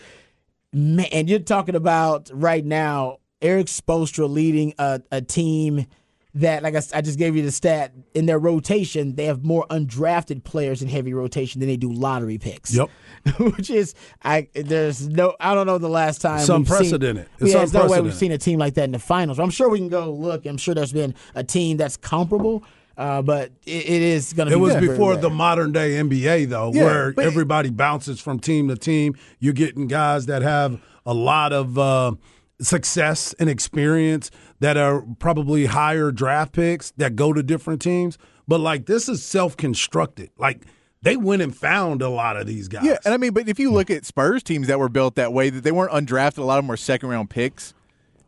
Man, 0.72 1.06
and 1.12 1.28
you're 1.28 1.40
talking 1.40 1.74
about 1.74 2.30
right 2.32 2.64
now 2.64 3.18
Erik 3.42 3.66
Spoelstra 3.66 4.30
leading 4.30 4.74
a, 4.78 5.02
a 5.10 5.20
team 5.20 5.86
that, 6.34 6.62
like 6.62 6.74
I 6.94 7.00
just 7.00 7.18
gave 7.18 7.34
you 7.36 7.42
the 7.42 7.50
stat, 7.50 7.92
in 8.14 8.26
their 8.26 8.38
rotation, 8.38 9.16
they 9.16 9.24
have 9.24 9.44
more 9.44 9.66
undrafted 9.70 10.44
players 10.44 10.80
in 10.82 10.88
heavy 10.88 11.12
rotation 11.12 11.60
than 11.60 11.68
they 11.68 11.76
do 11.76 11.92
lottery 11.92 12.38
picks. 12.38 12.74
Yep. 12.74 12.88
Which 13.38 13.70
is, 13.70 13.94
I 14.22 14.48
there's 14.54 15.08
no, 15.08 15.34
I 15.40 15.54
don't 15.54 15.66
know 15.66 15.78
the 15.78 15.88
last 15.88 16.20
time 16.20 16.40
It's 16.40 16.48
unprecedented. 16.48 17.26
Seen, 17.26 17.34
It's 17.40 17.52
yeah, 17.52 17.58
there's 17.58 17.72
no 17.72 17.80
way 17.82 17.88
we've 17.88 18.12
unprecedented. 18.12 18.18
seen 18.18 18.32
a 18.32 18.38
team 18.38 18.58
like 18.58 18.74
that 18.74 18.84
in 18.84 18.92
the 18.92 18.98
finals. 18.98 19.38
I'm 19.38 19.50
sure 19.50 19.68
we 19.68 19.78
can 19.78 19.88
go 19.88 20.12
look. 20.12 20.46
I'm 20.46 20.56
sure 20.56 20.74
there's 20.74 20.92
been 20.92 21.14
a 21.34 21.42
team 21.42 21.76
that's 21.76 21.96
comparable, 21.96 22.64
uh, 22.96 23.22
but 23.22 23.50
it, 23.66 23.86
it 23.88 24.02
is 24.02 24.32
going 24.32 24.48
to 24.48 24.56
be. 24.56 24.62
It 24.62 24.80
be 24.80 24.88
was 24.88 24.88
before 24.88 25.16
the 25.16 25.30
modern 25.30 25.72
day 25.72 25.92
NBA, 25.92 26.48
though, 26.48 26.70
Yeah, 26.72 26.84
where 26.84 27.14
everybody 27.20 27.70
bounces 27.70 28.20
from 28.20 28.38
team 28.38 28.68
to 28.68 28.76
team. 28.76 29.16
You're 29.40 29.52
getting 29.52 29.88
guys 29.88 30.26
that 30.26 30.42
have 30.42 30.80
a 31.04 31.14
lot 31.14 31.52
of 31.52 31.78
uh, 31.78 32.12
success 32.60 33.34
and 33.38 33.48
experience 33.48 34.30
that 34.60 34.76
are 34.76 35.04
probably 35.18 35.66
higher 35.66 36.12
draft 36.12 36.52
picks 36.52 36.92
that 36.92 37.16
go 37.16 37.32
to 37.32 37.42
different 37.42 37.82
teams. 37.82 38.16
But 38.46 38.60
like 38.60 38.86
this 38.86 39.08
is 39.08 39.24
self 39.24 39.56
constructed. 39.56 40.30
Like 40.38 40.66
they 41.02 41.16
went 41.16 41.42
and 41.42 41.56
found 41.56 42.02
a 42.02 42.08
lot 42.08 42.36
of 42.36 42.46
these 42.46 42.68
guys. 42.68 42.84
Yeah, 42.84 42.98
and 43.04 43.14
I 43.14 43.16
mean, 43.16 43.32
but 43.32 43.48
if 43.48 43.58
you 43.58 43.72
look 43.72 43.90
at 43.90 44.04
Spurs 44.04 44.42
teams 44.42 44.66
that 44.68 44.78
were 44.78 44.88
built 44.88 45.14
that 45.16 45.32
way, 45.32 45.50
that 45.50 45.62
they 45.64 45.72
weren't 45.72 45.92
undrafted. 45.92 46.38
A 46.38 46.44
lot 46.44 46.58
of 46.58 46.64
them 46.64 46.68
were 46.68 46.76
second 46.76 47.08
round 47.08 47.30
picks. 47.30 47.74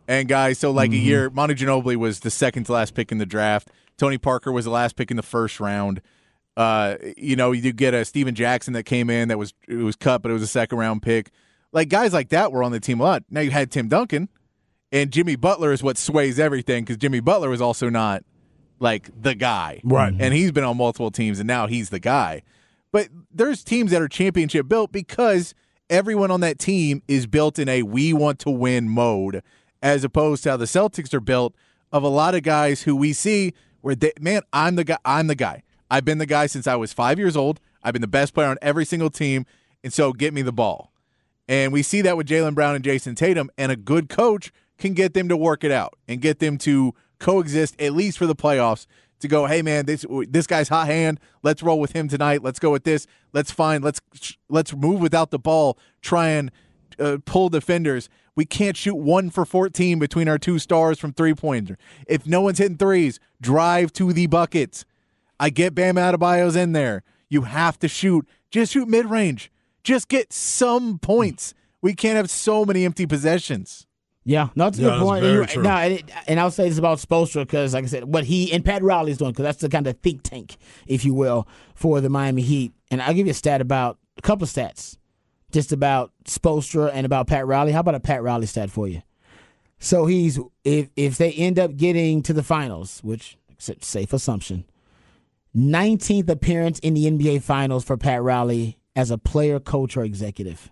And 0.09 0.29
guys, 0.29 0.59
so 0.59 0.71
like 0.71 0.91
a 0.91 0.97
year, 0.97 1.31
Manu 1.31 1.55
Ginobili 1.55 1.97
was 1.97 2.21
the 2.21 2.31
second 2.31 2.65
to 2.65 2.73
last 2.73 2.95
pick 2.95 3.13
in 3.13 3.19
the 3.19 3.27
draft. 3.27 3.71
Tony 3.99 4.19
Parker 4.19 4.51
was 4.51 4.65
the 4.65 4.71
last 4.71 4.97
pick 4.97 5.11
in 5.11 5.17
the 5.17 5.23
first 5.23 5.61
round. 5.61 6.01
Uh, 6.57 6.97
you 7.17 7.37
know, 7.37 7.53
you 7.53 7.73
get 7.73 7.95
a 7.95 8.05
Stephen 8.05 8.35
Jackson 8.35 8.75
that 8.75 8.83
came 8.83 9.09
in 9.09 9.29
that 9.29 9.39
was 9.39 9.55
it 9.69 9.77
was 9.77 9.97
cut, 9.97 10.23
but 10.23 10.31
it 10.31 10.35
was 10.35 10.43
a 10.43 10.49
second 10.49 10.79
round 10.79 11.03
pick. 11.03 11.31
Like 11.73 11.89
guys 11.89 12.13
like 12.13 12.31
that 12.31 12.53
were 12.53 12.63
on 12.63 12.73
the 12.73 12.81
team 12.81 13.01
a 13.01 13.05
lot. 13.05 13.23
Now 13.31 13.41
you 13.41 13.51
had 13.51 13.71
Tim 13.71 13.89
Duncan, 13.89 14.29
and 14.93 15.11
Jimmy 15.11 15.37
Butler 15.37 15.73
is 15.73 15.83
what 15.83 15.97
sways 15.97 16.39
everything 16.39 16.85
because 16.85 16.99
Jimmy 16.99 17.21
Butler 17.21 17.49
was 17.49 17.61
also 17.61 17.89
not 17.89 18.25
like 18.79 19.11
the 19.21 19.35
guy, 19.35 19.81
Right. 19.85 20.13
And 20.19 20.35
he's 20.35 20.53
been 20.53 20.65
on 20.65 20.77
multiple 20.77 21.11
teams, 21.11 21.39
and 21.39 21.47
now 21.47 21.67
he's 21.67 21.91
the 21.91 22.01
guy. 22.01 22.43
But 22.91 23.09
there's 23.33 23.65
teams 23.65 23.93
that 23.93 24.03
are 24.03 24.09
championship 24.09 24.69
built 24.69 24.93
because 24.93 25.55
everyone 25.89 26.31
on 26.31 26.41
that 26.41 26.59
team 26.59 27.03
is 27.09 27.27
built 27.27 27.59
in 27.59 27.69
a 27.69 27.83
we 27.85 28.13
want 28.13 28.39
to 28.41 28.51
win 28.51 28.89
mode, 28.89 29.43
as 29.83 30.05
opposed 30.05 30.43
to 30.45 30.51
how 30.51 30.57
the 30.57 30.65
Celtics 30.67 31.15
are 31.15 31.21
built 31.21 31.55
of 31.93 32.03
a 32.03 32.09
lot 32.09 32.35
of 32.35 32.43
guys 32.43 32.83
who 32.83 32.97
we 32.97 33.13
see 33.13 33.55
where 33.81 33.95
they, 33.95 34.13
man, 34.21 34.43
I'm 34.53 34.77
the 34.77 34.85
guy. 34.85 34.99
I'm 35.05 35.27
the 35.27 35.35
guy. 35.35 35.63
I've 35.91 36.05
been 36.05 36.19
the 36.19 36.27
guy 36.27 36.47
since 36.47 36.67
I 36.67 36.77
was 36.77 36.93
five 36.93 37.19
years 37.19 37.37
old. 37.37 37.61
I've 37.83 37.93
been 37.93 38.03
the 38.03 38.09
best 38.09 38.35
player 38.35 38.49
on 38.49 38.59
every 38.63 38.85
single 38.85 39.11
team, 39.11 39.47
and 39.85 39.93
so 39.93 40.13
get 40.13 40.35
me 40.35 40.43
the 40.43 40.53
ball. 40.53 40.93
And 41.49 41.73
we 41.73 41.83
see 41.83 42.01
that 42.03 42.17
with 42.17 42.27
Jaylen 42.27 42.55
Brown 42.55 42.75
and 42.75 42.85
Jayson 42.85 43.15
Tatum, 43.15 43.51
and 43.59 43.71
a 43.71 43.77
good 43.77 44.09
coach 44.09 44.53
can 44.83 44.93
get 44.93 45.15
them 45.15 45.29
to 45.29 45.37
work 45.37 45.65
it 45.65 45.71
out 45.71 45.97
and 46.07 46.21
get 46.21 46.41
them 46.41 46.59
to 46.59 46.95
coexist 47.19 47.81
at 47.81 47.95
least 47.95 48.19
for 48.19 48.27
the 48.27 48.35
playoffs. 48.35 48.87
To 49.21 49.29
go, 49.29 49.47
hey 49.47 49.63
man, 49.63 49.87
this 49.87 50.05
this 50.29 50.49
guy's 50.49 50.69
hot 50.69 50.89
hand. 50.89 51.21
Let's 51.45 51.63
roll 51.63 51.79
with 51.79 51.93
him 51.93 52.09
tonight. 52.09 52.43
Let's 52.43 52.59
go 52.59 52.73
with 52.73 52.83
this. 52.83 53.07
Let's 53.33 53.53
find. 53.53 53.85
Let's 53.85 54.01
let's 54.49 54.75
move 54.75 55.01
without 55.01 55.31
the 55.31 55.39
ball. 55.39 55.79
Try 56.01 56.31
and 56.31 56.51
uh, 56.99 57.19
pull 57.25 57.49
defenders. 57.49 58.09
We 58.35 58.45
can't 58.45 58.77
shoot 58.77 58.97
one 58.97 59.31
for 59.31 59.45
14 59.45 60.01
between 60.01 60.29
our 60.29 60.39
two 60.39 60.59
stars 60.59 60.99
from 60.99 61.13
three 61.13 61.35
pointer. 61.35 61.79
If 62.09 62.27
no 62.27 62.41
one's 62.41 62.59
hitting 62.59 62.79
threes, 62.79 63.21
drive 63.41 63.93
to 63.93 64.13
the 64.13 64.27
buckets. 64.27 64.85
I 65.39 65.51
get 65.51 65.75
Bam 65.75 65.95
Adebayo's 65.95 66.57
in 66.57 66.73
there. 66.73 67.05
You 67.29 67.43
have 67.43 67.79
to 67.79 67.89
shoot. 67.89 68.27
Just 68.51 68.73
shoot 68.73 68.89
mid 68.89 69.07
range. 69.07 69.53
Just 69.85 70.09
get 70.09 70.33
some 70.33 70.99
points. 70.99 71.55
We 71.81 71.95
can't 71.95 72.17
have 72.17 72.29
so 72.29 72.65
many 72.65 72.85
empty 72.85 73.07
possessions. 73.07 73.87
Yeah, 74.25 74.49
no, 74.55 74.65
that's 74.65 74.79
a 74.79 74.83
Yeah, 74.83 74.89
good 74.91 75.01
point. 75.01 75.25
And, 75.25 75.51
you- 75.57 75.63
no, 75.63 75.71
and, 75.71 75.93
it, 75.95 76.11
and 76.29 76.39
I'll 76.39 76.51
say 76.53 76.69
this 76.69 76.79
about 76.79 76.99
Spoelstra 76.99 77.43
because, 77.45 77.75
like 77.75 77.85
I 77.85 77.87
said, 77.89 78.05
what 78.05 78.25
he 78.25 78.53
and 78.53 78.65
Pat 78.65 78.83
Riley 78.83 79.11
is 79.13 79.19
doing 79.19 79.33
because 79.33 79.43
that's 79.45 79.61
the 79.61 79.69
kind 79.69 79.87
of 79.87 79.99
think 79.99 80.23
tank, 80.23 80.57
if 80.87 81.05
you 81.05 81.13
will, 81.15 81.49
for 81.75 82.01
the 82.01 82.09
Miami 82.09 82.43
Heat. 82.43 82.73
And 82.91 83.03
I'll 83.03 83.15
give 83.15 83.27
you 83.27 83.33
a 83.33 83.35
stat 83.35 83.61
about 83.61 83.99
a 84.17 84.23
couple 84.23 84.45
of 84.45 84.51
stats, 84.51 84.97
just 85.51 85.73
about 85.73 86.13
Spoelstra 86.25 86.91
and 86.95 87.05
about 87.05 87.27
Pat 87.27 87.47
Riley. 87.47 87.73
How 87.73 87.81
about 87.81 87.97
a 87.97 88.01
Pat 88.01 88.23
Riley 88.23 88.47
stat 88.47 88.71
for 88.71 88.87
you? 88.87 89.03
So 89.81 90.07
he's 90.07 90.39
if 90.63 90.89
if 90.95 91.19
they 91.19 91.33
end 91.33 91.59
up 91.59 91.77
getting 91.77 92.23
to 92.23 92.33
the 92.33 92.45
finals, 92.45 93.01
which 93.03 93.37
safe 93.59 94.13
assumption, 94.13 94.65
19th 95.57 96.29
appearance 96.29 96.79
in 96.79 96.95
the 96.95 97.07
NBA 97.11 97.43
Finals 97.43 97.85
for 97.85 97.97
Pat 97.97 98.23
Riley 98.23 98.79
as 98.95 99.11
a 99.11 99.19
player, 99.19 99.59
coach, 99.59 99.97
or 99.97 100.05
executive. 100.05 100.71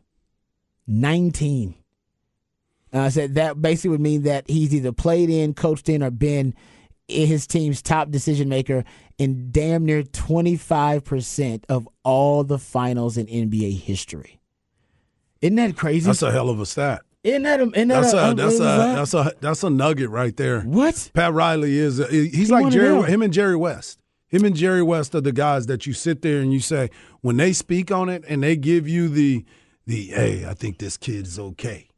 19. 0.87 1.75
And 2.93 3.03
I 3.03 3.09
said 3.09 3.35
that 3.35 3.61
basically 3.61 3.91
would 3.91 4.01
mean 4.01 4.23
that 4.23 4.49
he's 4.49 4.75
either 4.75 4.93
played 4.93 5.31
in, 5.31 5.55
coached 5.55 5.89
in, 5.89 6.03
or 6.03 6.11
been 6.11 6.55
his 7.09 7.47
team's 7.47 7.83
top 7.83 8.11
decision 8.11 8.49
maker 8.49 8.85
in 9.19 9.51
damn 9.51 9.85
near 9.85 10.03
25% 10.03 11.65
of 11.69 11.89
all 12.05 12.45
the 12.45 12.59
finals 12.59 13.17
in 13.17 13.27
NBA 13.27 13.79
history. 13.81 14.41
Isn't 15.41 15.57
that 15.57 15.77
crazy? 15.77 16.07
That's 16.07 16.23
a 16.23 16.31
hell 16.31 16.51
of 16.51 16.61
a 16.61 16.67
stat. 16.67 17.03
isn't 17.25 17.43
that 17.43 17.61
a, 17.61 17.65
isn't 17.65 17.89
that 17.89 18.03
That's 18.03 18.13
a, 18.13 18.31
a 18.31 18.35
that's 18.35 18.55
a 18.57 18.59
that's 18.61 19.15
a 19.15 19.33
that's 19.41 19.63
a 19.63 19.71
nugget 19.71 20.11
right 20.11 20.37
there. 20.37 20.61
what? 20.63 21.11
Pat 21.15 21.33
Riley 21.33 21.79
is 21.79 22.01
uh, 22.01 22.05
a, 22.05 22.11
he's 22.11 22.49
He 22.49 22.53
like 22.53 22.71
Jerry 22.71 23.03
him 23.11 23.23
and 23.23 23.33
Jerry 23.33 23.57
West. 23.57 23.99
Him 24.29 24.45
and 24.45 24.55
Jerry 24.55 24.83
West 24.83 25.15
are 25.15 25.21
the 25.21 25.33
guys 25.33 25.67
that 25.67 25.87
you 25.87 25.93
sit 25.93 26.23
there 26.23 26.41
and 26.41 26.53
you 26.53 26.61
say 26.61 26.91
when 27.21 27.37
they 27.37 27.53
speak 27.53 27.91
on 27.91 28.09
it 28.09 28.25
and 28.29 28.43
they 28.43 28.55
give 28.55 28.87
you 28.87 29.09
the 29.09 29.45
the 29.87 30.07
hey, 30.09 30.47
I 30.47 30.55
think 30.55 30.79
this 30.79 30.97
kid 30.97 31.27
is 31.27 31.39
okay. 31.39 31.90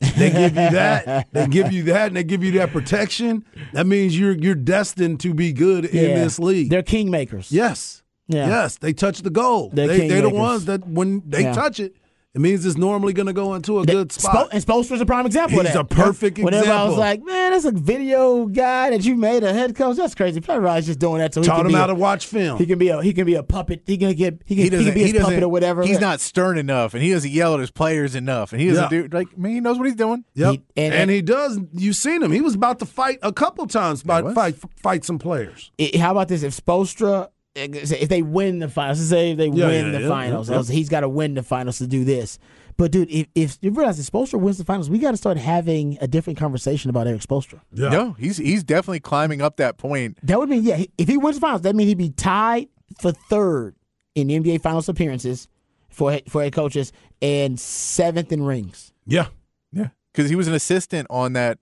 They 0.00 0.30
give 0.30 0.54
you 0.56 0.70
that. 0.70 1.28
They 1.32 1.46
give 1.48 1.72
you 1.72 1.82
that, 1.84 2.08
and 2.08 2.16
they 2.16 2.24
give 2.24 2.44
you 2.44 2.52
that 2.52 2.72
protection. 2.72 3.44
That 3.72 3.86
means 3.86 4.18
you're 4.18 4.32
you're 4.36 4.54
destined 4.54 5.20
to 5.20 5.34
be 5.34 5.52
good 5.52 5.84
in 5.84 6.14
this 6.14 6.38
league. 6.38 6.70
They're 6.70 6.82
kingmakers. 6.82 7.48
yes, 7.50 8.02
Yeah. 8.28 8.46
yes. 8.48 8.76
They 8.78 8.92
touch 8.92 9.22
the 9.22 9.30
goal. 9.30 9.70
They're 9.72 9.88
they, 9.88 10.08
they're 10.08 10.22
the 10.22 10.30
ones 10.30 10.66
that 10.66 10.86
when 10.86 11.22
they 11.26 11.42
Yeah. 11.42 11.52
touch 11.52 11.80
it, 11.80 11.96
it 12.34 12.40
means 12.40 12.64
it's 12.66 12.76
normally 12.76 13.12
going 13.12 13.26
to 13.26 13.32
go 13.32 13.54
into 13.54 13.78
a 13.78 13.86
That- 13.86 13.92
good 13.92 14.12
spot. 14.12 14.46
Spo- 14.46 14.48
and 14.52 14.62
Spoelstra's 14.64 15.00
a 15.00 15.06
prime 15.06 15.24
example 15.26 15.58
He's 15.60 15.68
of 15.74 15.74
that. 15.74 15.80
a 15.80 15.84
perfect 16.04 16.38
example. 16.38 16.44
Whenever 16.60 16.70
I 16.72 16.84
was 16.84 16.96
like, 16.98 17.22
man, 17.24 17.52
that's 17.52 17.64
a 17.64 17.72
video 17.72 18.46
guy 18.46 18.90
that 18.90 19.04
you 19.04 19.16
made 19.16 19.42
a 19.42 19.52
head 19.52 19.74
coach. 19.74 19.96
That's 19.96 20.14
crazy. 20.14 20.40
Pat 20.40 20.60
Riley's 20.60 20.86
just 20.86 20.98
doing 20.98 21.18
that 21.18 21.32
so 21.34 21.40
he 21.40 21.46
Taught 21.48 21.56
can 21.56 21.66
him 21.66 21.72
be 21.72 21.78
how 21.78 21.84
a, 21.84 21.88
to 21.88 21.94
watch 21.94 22.26
film. 22.26 22.58
he 22.58 22.66
can 22.66 22.78
be 22.78 22.88
a 22.88 23.00
he 23.02 23.12
can 23.12 23.24
be 23.26 23.34
a 23.34 23.42
puppet. 23.42 23.82
He 23.86 23.96
can 23.96 24.12
get 24.14 24.42
he 24.44 24.54
can, 24.54 24.64
he 24.78 24.84
can 24.84 24.94
be 24.94 25.10
his 25.10 25.22
puppet 25.22 25.42
or 25.42 25.48
whatever. 25.48 25.82
He's 25.84 26.00
not 26.00 26.20
stern 26.20 26.58
enough, 26.58 26.92
and 26.94 27.02
he 27.02 27.10
doesn't 27.12 27.30
yell 27.30 27.54
at 27.54 27.60
his 27.60 27.70
players 27.70 28.14
enough, 28.14 28.52
and 28.52 28.60
he 28.60 28.68
doesn't 28.68 28.84
Yeah. 28.92 29.02
do 29.02 29.08
like. 29.10 29.36
man. 29.38 29.52
he 29.52 29.60
knows 29.60 29.78
what 29.78 29.86
he's 29.86 29.96
doing. 29.96 30.24
Yep. 30.34 30.52
He- 30.52 30.62
and- 30.76 30.94
and, 30.94 31.10
he 31.10 31.22
does. 31.22 31.58
You've 31.72 31.96
seen 31.96 32.22
him. 32.22 32.30
He 32.30 32.40
was 32.42 32.54
about 32.54 32.78
to 32.80 32.86
fight 32.86 33.18
a 33.22 33.32
couple 33.32 33.66
times, 33.66 34.02
about 34.02 34.34
fight 34.34 34.56
fight 34.82 35.04
some 35.04 35.18
players. 35.18 35.70
I- 35.80 35.92
how 35.98 36.10
about 36.12 36.28
this? 36.28 36.42
If 36.42 36.54
Spoelstra, 36.54 37.28
if 37.54 38.08
they 38.08 38.22
win 38.22 38.58
the 38.60 38.68
finals, 38.68 38.98
let's 38.98 39.10
say 39.10 39.32
if 39.32 39.38
they 39.38 39.46
Yeah, 39.48 39.66
win 39.66 39.86
yeah, 39.86 39.92
the 39.92 40.00
yeah, 40.02 40.08
finals, 40.08 40.48
yeah, 40.50 40.56
yeah. 40.60 40.72
he's 40.72 40.88
got 40.88 41.00
to 41.00 41.08
win 41.08 41.34
the 41.34 41.42
finals 41.42 41.78
to 41.78 41.86
do 41.86 42.04
this. 42.04 42.38
But 42.76 42.92
dude, 42.92 43.10
if, 43.10 43.26
if 43.34 43.58
you 43.60 43.72
realize 43.72 43.98
if 43.98 44.06
Spoelstra 44.10 44.40
wins 44.40 44.58
the 44.58 44.64
finals, 44.64 44.88
we 44.88 44.98
got 45.00 45.10
to 45.10 45.16
start 45.16 45.36
having 45.36 45.98
a 46.00 46.06
different 46.06 46.38
conversation 46.38 46.90
about 46.90 47.08
Erik 47.08 47.22
Spoelstra. 47.22 47.60
Yeah. 47.72 47.88
No, 47.88 48.12
he's 48.12 48.36
he's 48.36 48.62
definitely 48.62 49.00
climbing 49.00 49.42
up 49.42 49.56
that 49.56 49.78
point. 49.78 50.16
That 50.22 50.38
would 50.38 50.48
mean, 50.48 50.62
yeah, 50.62 50.84
if 50.96 51.08
he 51.08 51.16
wins 51.16 51.36
the 51.36 51.40
finals, 51.40 51.62
that 51.62 51.74
means 51.74 51.88
he'd 51.88 51.98
be 51.98 52.10
tied 52.10 52.68
for 53.00 53.10
third 53.12 53.74
in 54.14 54.28
the 54.28 54.38
NBA 54.38 54.62
Finals 54.62 54.88
appearances 54.88 55.48
for 55.88 56.20
for 56.28 56.42
head 56.42 56.52
coaches 56.52 56.92
and 57.20 57.58
seventh 57.58 58.30
in 58.30 58.44
rings. 58.44 58.92
Yeah. 59.06 59.26
Yeah, 59.72 59.88
because 60.12 60.30
he 60.30 60.36
was 60.36 60.48
an 60.48 60.54
assistant 60.54 61.08
on 61.10 61.34
that 61.34 61.58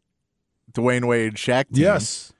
Dwyane 0.73 1.07
Wade 1.09 1.35
Shaq 1.35 1.73
team. 1.73 1.83
Yes. 1.83 2.33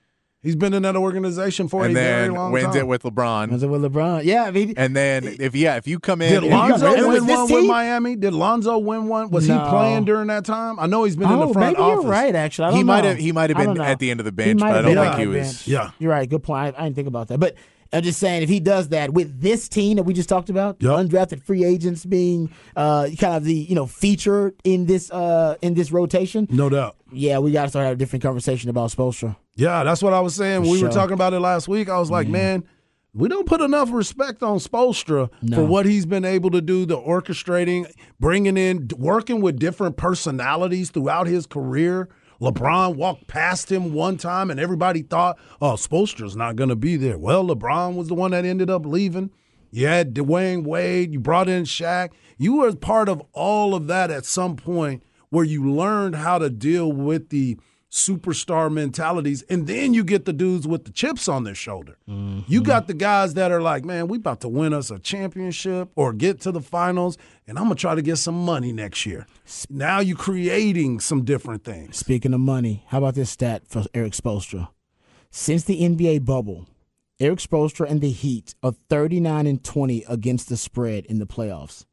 He's 0.47 0.55
been 0.55 0.73
in 0.73 0.83
that 0.83 0.95
organization 0.95 1.67
for 1.67 1.83
and 1.83 1.91
a 1.91 1.99
very 1.99 2.21
then 2.27 2.31
long 2.35 2.51
wins 2.53 2.67
time. 2.67 2.77
it 2.77 2.87
with 2.87 3.03
LeBron. 3.03 3.51
Was 3.51 3.63
it 3.63 3.67
with 3.67 3.81
LeBron? 3.81 4.23
Yeah, 4.23 4.43
I 4.45 4.51
mean, 4.51 4.73
And 4.77 4.95
then 4.95 5.25
if 5.41 5.53
yeah, 5.53 5.75
if 5.75 5.87
you 5.87 5.99
come 5.99 6.21
in, 6.21 6.41
Did 6.41 6.49
Lonzo 6.49 6.89
win 7.09 7.27
this 7.27 7.37
one 7.37 7.51
with? 7.51 7.65
Miami? 7.65 8.15
Did 8.15 8.33
Lonzo 8.33 8.77
win 8.77 9.09
one? 9.09 9.29
Was 9.29 9.47
No. 9.49 9.61
he 9.61 9.69
playing 9.69 10.05
during 10.05 10.27
that 10.27 10.45
time? 10.45 10.79
I 10.79 10.87
know 10.87 11.03
he's 11.03 11.17
been 11.17 11.29
in 11.29 11.35
oh, 11.37 11.47
the 11.47 11.53
front 11.53 11.77
maybe 11.77 11.81
office. 11.81 12.03
you're 12.03 12.11
right. 12.11 12.33
Actually, 12.33 12.65
I 12.65 12.69
don't 12.69 12.77
he 12.77 12.83
might 12.85 13.03
have 13.03 13.17
he 13.17 13.31
might 13.33 13.49
have 13.49 13.57
been 13.57 13.81
at 13.81 13.99
the 13.99 14.09
end 14.09 14.21
of 14.21 14.25
the 14.25 14.31
bench, 14.31 14.61
but 14.61 14.71
I 14.71 14.81
don't 14.81 14.95
think 14.95 15.15
he 15.17 15.27
was. 15.27 15.47
bench. 15.47 15.67
Yeah. 15.67 15.91
You're 15.99 16.11
right. 16.11 16.29
Good 16.29 16.43
point. 16.43 16.75
I, 16.77 16.79
I 16.79 16.83
didn't 16.85 16.95
think 16.95 17.07
about 17.09 17.27
that. 17.27 17.39
But 17.39 17.55
I'm 17.93 18.03
just 18.03 18.19
saying, 18.19 18.43
if 18.43 18.49
he 18.49 18.59
does 18.59 18.89
that 18.89 19.13
with 19.13 19.41
this 19.41 19.69
team 19.69 19.95
that 19.97 20.03
we 20.03 20.13
just 20.13 20.29
talked 20.29 20.49
about, 20.49 20.77
Yep. 20.79 20.91
undrafted 20.91 21.43
free 21.43 21.63
agents 21.63 22.05
being 22.05 22.49
uh, 22.75 23.07
kind 23.19 23.35
of 23.35 23.43
the 23.43 23.53
you 23.53 23.75
know 23.75 23.85
feature 23.85 24.53
in 24.63 24.85
this 24.85 25.09
uh, 25.11 25.55
in 25.61 25.73
this 25.73 25.91
rotation, 25.91 26.47
No 26.49 26.69
doubt. 26.69 26.95
yeah, 27.11 27.39
we 27.39 27.51
got 27.51 27.63
to 27.63 27.69
start 27.69 27.83
having 27.85 27.95
a 27.95 27.99
different 27.99 28.23
conversation 28.23 28.69
about 28.69 28.91
Spoelstra. 28.91 29.35
Yeah, 29.55 29.83
that's 29.83 30.03
what 30.03 30.13
I 30.13 30.19
was 30.19 30.35
saying. 30.35 30.63
For 30.65 30.69
we 30.71 30.83
were 30.83 30.89
talking 30.89 31.13
about 31.13 31.33
it 31.33 31.39
last 31.39 31.67
week. 31.67 31.89
I 31.89 31.97
was 31.99 32.11
like, 32.11 32.27
man, 32.27 32.63
we 33.13 33.27
don't 33.29 33.47
put 33.47 33.61
enough 33.61 33.91
respect 33.91 34.43
on 34.43 34.59
Spoelstra 34.59 35.29
No. 35.41 35.55
for 35.57 35.63
what 35.65 35.85
he's 35.87 36.05
been 36.05 36.25
able 36.25 36.51
to 36.51 36.61
do, 36.61 36.85
the 36.85 36.97
orchestrating, 36.97 37.87
bringing 38.19 38.57
in, 38.57 38.87
working 38.97 39.41
with 39.41 39.57
different 39.57 39.97
personalities 39.97 40.91
throughout 40.91 41.25
his 41.27 41.47
career. 41.47 42.09
LeBron 42.41 42.95
walked 42.95 43.27
past 43.27 43.71
him 43.71 43.93
one 43.93 44.17
time, 44.17 44.51
and 44.51 44.59
everybody 44.59 45.01
thought, 45.01 45.37
"Oh, 45.61 45.75
Spoelstra's 45.75 46.35
not 46.35 46.55
going 46.55 46.69
to 46.69 46.75
be 46.75 46.95
there." 46.95 47.17
Well, 47.17 47.45
LeBron 47.45 47.95
was 47.95 48.07
the 48.07 48.15
one 48.15 48.31
that 48.31 48.45
ended 48.45 48.69
up 48.69 48.85
leaving. 48.85 49.31
You 49.71 49.87
had 49.87 50.13
Dwyane 50.13 50.63
Wade. 50.63 51.13
You 51.13 51.19
brought 51.19 51.49
in 51.49 51.63
Shaq. 51.63 52.09
You 52.37 52.57
were 52.57 52.73
part 52.75 53.09
of 53.09 53.21
all 53.33 53.75
of 53.75 53.87
that 53.87 54.11
at 54.11 54.25
some 54.25 54.55
point 54.55 55.03
where 55.29 55.45
you 55.45 55.69
learned 55.69 56.15
how 56.15 56.37
to 56.37 56.49
deal 56.49 56.91
with 56.91 57.29
the 57.29 57.57
superstar 57.91 58.71
mentalities, 58.71 59.43
and 59.43 59.65
then 59.65 59.93
you 59.93 60.03
get 60.03 60.25
the 60.25 60.33
dudes 60.33 60.67
with 60.67 60.85
the 60.85 60.91
chips 60.91 61.27
on 61.27 61.43
their 61.43 61.55
shoulder. 61.55 61.97
You 62.05 62.13
mm-hmm. 62.13 62.63
got 62.63 62.87
the 62.87 62.93
guys 62.93 63.33
that 63.35 63.51
are 63.51 63.61
like, 63.61 63.85
man, 63.85 64.07
we 64.07 64.17
about 64.17 64.41
to 64.41 64.49
win 64.49 64.73
us 64.73 64.91
a 64.91 64.99
championship 64.99 65.89
or 65.95 66.11
get 66.13 66.41
to 66.41 66.51
the 66.51 66.61
finals, 66.61 67.17
and 67.47 67.57
I'm 67.57 67.65
gonna 67.65 67.75
try 67.75 67.95
to 67.95 68.01
get 68.01 68.17
some 68.17 68.45
money 68.45 68.73
next 68.73 69.05
year. 69.05 69.25
Now 69.69 69.99
you're 69.99 70.17
creating 70.17 70.99
some 70.99 71.23
different 71.23 71.63
things. 71.63 71.97
Speaking 71.97 72.33
of 72.33 72.41
money, 72.41 72.83
how 72.87 72.97
about 72.99 73.15
this 73.15 73.29
stat 73.29 73.63
for 73.67 73.85
Erik 73.93 74.13
Spoelstra? 74.13 74.69
Since 75.29 75.63
the 75.63 75.81
NBA 75.81 76.25
bubble, 76.25 76.67
Erik 77.19 77.39
Spoelstra 77.39 77.89
and 77.89 78.01
the 78.01 78.11
Heat 78.11 78.53
are 78.61 78.73
39 78.89 79.47
and 79.47 79.63
20 79.63 80.03
against 80.07 80.49
the 80.49 80.57
spread 80.57 81.05
in 81.05 81.19
the 81.19 81.25
playoffs. 81.25 81.85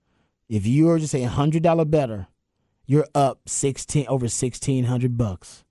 If 0.49 0.67
you 0.67 0.91
are 0.91 0.99
just 0.99 1.15
a 1.15 1.25
hundred 1.25 1.63
dollar 1.63 1.85
bettor, 1.85 2.27
you're 2.87 3.07
up 3.15 3.49
16 3.49 4.07
over 4.09 4.25
1600 4.25 5.17
bucks 5.17 5.64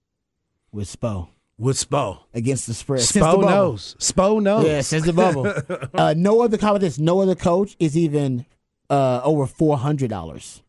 with 0.73 0.87
Spo 0.99 1.29
With 1.57 1.77
Spo, 1.77 2.19
against 2.33 2.67
the 2.67 2.73
spread. 2.73 3.01
Since 3.01 3.13
the 3.13 3.19
Spo 3.19 3.35
bubble. 3.35 3.49
knows. 3.49 3.95
Spo 3.99 4.41
knows. 4.41 4.65
Yeah, 4.65 4.81
since 4.81 5.05
the 5.05 5.13
bubble. 5.13 5.53
uh, 5.93 6.13
no 6.17 6.41
other 6.41 6.57
this? 6.79 6.97
No 6.97 7.21
other 7.21 7.35
coach 7.35 7.75
is 7.79 7.95
even 7.95 8.45
uh, 8.89 9.21
over 9.23 9.45
four 9.45 9.77
hundred 9.77 10.09
dollars, 10.09 10.63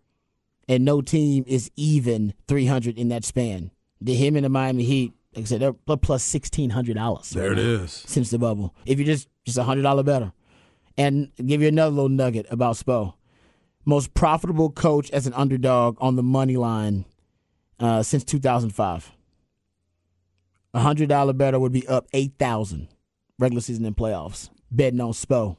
and 0.68 0.84
no 0.84 1.00
team 1.00 1.44
is 1.46 1.70
even 1.76 2.34
three 2.46 2.66
hundred 2.66 2.98
in 2.98 3.08
that 3.08 3.24
span. 3.24 3.70
The 4.00 4.14
him 4.14 4.36
and 4.36 4.44
the 4.44 4.50
Miami 4.50 4.84
Heat, 4.84 5.14
like 5.34 5.44
I 5.44 5.46
said, 5.46 5.60
they're 5.60 5.72
plus 5.72 6.22
sixteen 6.22 6.70
hundred 6.70 6.94
dollars. 6.96 7.30
There 7.30 7.52
it 7.52 7.58
is. 7.58 8.04
Since 8.06 8.30
the 8.30 8.38
bubble, 8.38 8.74
if 8.84 8.98
you're 8.98 9.06
just 9.06 9.28
just 9.44 9.58
a 9.58 9.64
hundred 9.64 9.82
dollar 9.82 10.02
bettor, 10.02 10.32
and 10.96 11.32
give 11.44 11.62
you 11.62 11.68
another 11.68 11.94
little 11.94 12.08
nugget 12.10 12.46
about 12.50 12.76
Spo, 12.76 13.14
most 13.84 14.14
profitable 14.14 14.70
coach 14.70 15.10
as 15.10 15.26
an 15.26 15.32
underdog 15.32 15.96
on 16.00 16.16
the 16.16 16.22
money 16.22 16.56
line 16.56 17.06
uh, 17.80 18.02
since 18.02 18.22
two 18.22 18.38
thousand 18.38 18.70
five. 18.70 19.10
A 20.74 20.80
hundred 20.80 21.08
dollar 21.08 21.32
bettor 21.32 21.60
would 21.60 21.72
be 21.72 21.86
up 21.86 22.08
eight 22.12 22.34
thousand 22.38 22.88
regular 23.38 23.60
season 23.60 23.84
and 23.84 23.96
playoffs. 23.96 24.50
Betting 24.72 25.00
on 25.00 25.12
Spo 25.12 25.56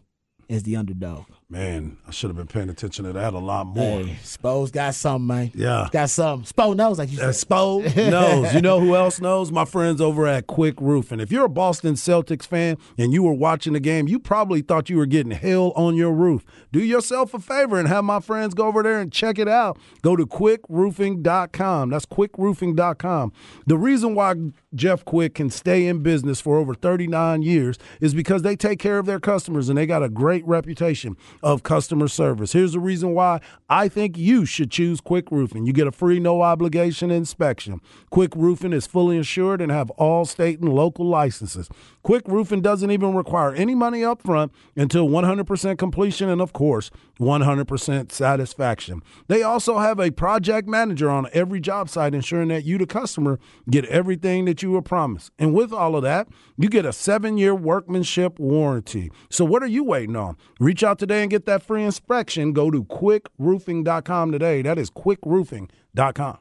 as 0.49 0.63
the 0.63 0.75
underdog. 0.75 1.23
Man, 1.55 1.95
I 2.05 2.11
should 2.11 2.29
have 2.29 2.35
been 2.35 2.47
paying 2.47 2.69
attention 2.69 3.05
to 3.05 3.13
that 3.13 3.33
a 3.33 3.39
lot 3.39 3.65
more. 3.67 4.01
Hey, 4.03 4.17
Spo's 4.23 4.71
got 4.71 4.93
something, 4.93 5.25
man. 5.27 5.51
Yeah. 5.55 5.87
Got 5.89 6.09
something. 6.09 6.45
Spo 6.53 6.75
knows, 6.75 6.99
like 6.99 7.09
you 7.13 7.21
Uh, 7.21 7.31
said. 7.31 7.47
Spo 7.47 7.95
knows. 8.11 8.53
You 8.53 8.59
know 8.59 8.81
who 8.81 8.93
else 8.93 9.21
knows? 9.21 9.53
My 9.53 9.63
friends 9.63 10.01
over 10.01 10.27
at 10.27 10.47
Quick 10.47 10.75
Roofing. 10.81 11.21
If 11.21 11.31
you're 11.31 11.45
a 11.45 11.49
Boston 11.49 11.93
Celtics 11.93 12.45
fan 12.45 12.75
and 12.97 13.13
you 13.13 13.23
were 13.23 13.31
watching 13.31 13.71
the 13.71 13.79
game, 13.79 14.09
you 14.09 14.19
probably 14.19 14.63
thought 14.63 14.89
you 14.89 14.97
were 14.97 15.05
getting 15.05 15.31
hell 15.31 15.71
on 15.77 15.95
your 15.95 16.11
roof. 16.11 16.43
Do 16.73 16.81
yourself 16.83 17.33
a 17.33 17.39
favor 17.39 17.79
and 17.79 17.87
have 17.87 18.03
my 18.03 18.19
friends 18.19 18.53
go 18.53 18.67
over 18.67 18.83
there 18.83 18.99
and 18.99 19.09
check 19.09 19.39
it 19.39 19.47
out. 19.47 19.77
Go 20.01 20.17
to 20.17 20.25
quickroofing.com. 20.25 21.89
That's 21.89 22.05
quickroofing.com. 22.05 23.31
The 23.65 23.77
reason 23.77 24.13
why 24.13 24.35
Jeff 24.73 25.05
Quick 25.05 25.35
can 25.35 25.49
stay 25.49 25.87
in 25.87 26.03
business 26.03 26.41
for 26.41 26.57
over 26.57 26.73
39 26.75 27.43
years 27.43 27.77
is 28.01 28.13
because 28.13 28.41
they 28.41 28.57
take 28.57 28.77
care 28.79 28.97
of 28.99 29.05
their 29.05 29.21
customers 29.21 29.69
and 29.69 29.77
they 29.77 29.85
got 29.85 30.03
a 30.03 30.09
great 30.09 30.45
reputation 30.45 31.15
of 31.45 31.61
customer 31.61 32.07
service. 32.07 32.53
Here's 32.53 32.73
the 32.73 32.79
reason 32.79 33.13
why 33.13 33.39
I 33.69 33.87
think 33.87 34.17
you 34.17 34.47
should 34.47 34.71
choose 34.71 34.99
Quick 34.99 35.31
Roofing. 35.31 35.67
You 35.67 35.73
get 35.73 35.85
a 35.85 35.91
free 35.91 36.19
no 36.19 36.41
obligation 36.41 37.11
inspection. 37.11 37.81
Quick 38.09 38.35
Roofing 38.35 38.73
is 38.73 38.87
fully 38.87 39.15
insured 39.15 39.61
and 39.61 39.71
have 39.71 39.91
all 39.91 40.25
state 40.25 40.59
and 40.59 40.73
local 40.73 41.07
licenses. 41.07 41.69
Quick 42.01 42.27
Roofing 42.27 42.61
doesn't 42.61 42.89
even 42.89 43.13
require 43.13 43.53
any 43.53 43.75
money 43.75 44.03
up 44.03 44.23
front 44.23 44.51
until 44.75 45.07
100% 45.07 45.77
completion 45.77 46.29
and 46.29 46.41
of 46.41 46.51
course 46.51 46.89
100% 47.19 48.11
satisfaction. 48.11 49.03
They 49.27 49.43
also 49.43 49.77
have 49.77 49.99
a 49.99 50.09
project 50.09 50.67
manager 50.67 51.11
on 51.11 51.27
every 51.31 51.59
job 51.59 51.89
site 51.89 52.15
ensuring 52.15 52.47
that 52.47 52.65
you 52.65 52.79
the 52.79 52.87
customer 52.87 53.39
get 53.69 53.85
everything 53.85 54.45
that 54.45 54.63
you 54.63 54.71
were 54.71 54.81
promised. 54.81 55.31
And 55.37 55.53
with 55.53 55.71
all 55.71 55.95
of 55.95 56.01
that, 56.01 56.27
you 56.57 56.69
get 56.69 56.85
a 56.85 56.89
7-year 56.89 57.53
workmanship 57.53 58.39
warranty. 58.39 59.11
So 59.29 59.45
what 59.45 59.61
are 59.61 59.67
you 59.67 59.83
waiting 59.83 60.15
on? 60.15 60.37
Reach 60.59 60.83
out 60.83 60.97
today 60.97 61.21
and 61.25 61.31
get 61.31 61.45
that 61.45 61.63
free 61.63 61.83
inspection. 61.83 62.53
Go 62.53 62.71
to 62.71 62.83
quickroofing.com 62.85 64.31
today. 64.31 64.61
That 64.61 64.77
is 64.77 64.89
quickroofing.com. 64.89 66.37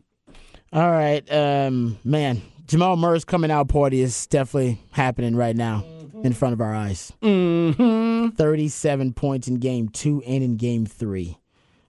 All 0.72 0.90
right, 0.90 1.32
um, 1.32 1.98
man. 2.04 2.42
Jamal 2.66 2.96
Murray's 2.96 3.26
coming 3.26 3.50
out 3.50 3.68
party 3.68 4.00
is 4.00 4.26
definitely 4.26 4.80
happening 4.90 5.36
right 5.36 5.54
now 5.54 5.84
in 6.22 6.32
front 6.32 6.54
of 6.54 6.60
our 6.62 6.74
eyes. 6.74 7.12
Mm-hmm. 7.22 8.30
Thirty-seven 8.30 9.12
points 9.12 9.48
in 9.48 9.56
game 9.56 9.88
two 9.90 10.22
and 10.26 10.42
in 10.42 10.56
game 10.56 10.86
three. 10.86 11.38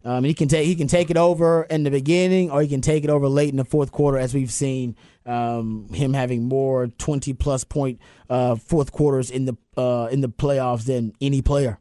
Um, 0.04 0.24
he 0.24 0.34
can 0.34 0.48
take 0.48 0.68
he 0.68 0.76
can 0.76 0.88
take 0.88 1.10
it 1.10 1.18
over 1.18 1.64
in 1.64 1.84
the 1.84 1.92
beginning, 1.92 2.52
or 2.52 2.62
he 2.62 2.68
can 2.68 2.82
take 2.82 3.04
it 3.04 3.10
over 3.10 3.28
late 3.28 3.50
in 3.50 3.56
the 3.56 3.66
fourth 3.66 3.92
quarter, 3.92 4.18
as 4.18 4.34
we've 4.34 4.52
seen 4.52 4.96
um, 5.26 5.88
him 5.94 6.14
having 6.14 6.44
more 6.44 6.88
twenty 6.88 7.34
plus 7.34 7.64
point 7.64 8.00
uh, 8.30 8.56
fourth 8.56 8.92
quarters 8.92 9.32
in 9.32 9.46
the 9.46 9.56
uh, 9.78 10.10
in 10.12 10.20
the 10.22 10.30
playoffs 10.30 10.86
than 10.86 11.14
any 11.22 11.42
player 11.42 11.80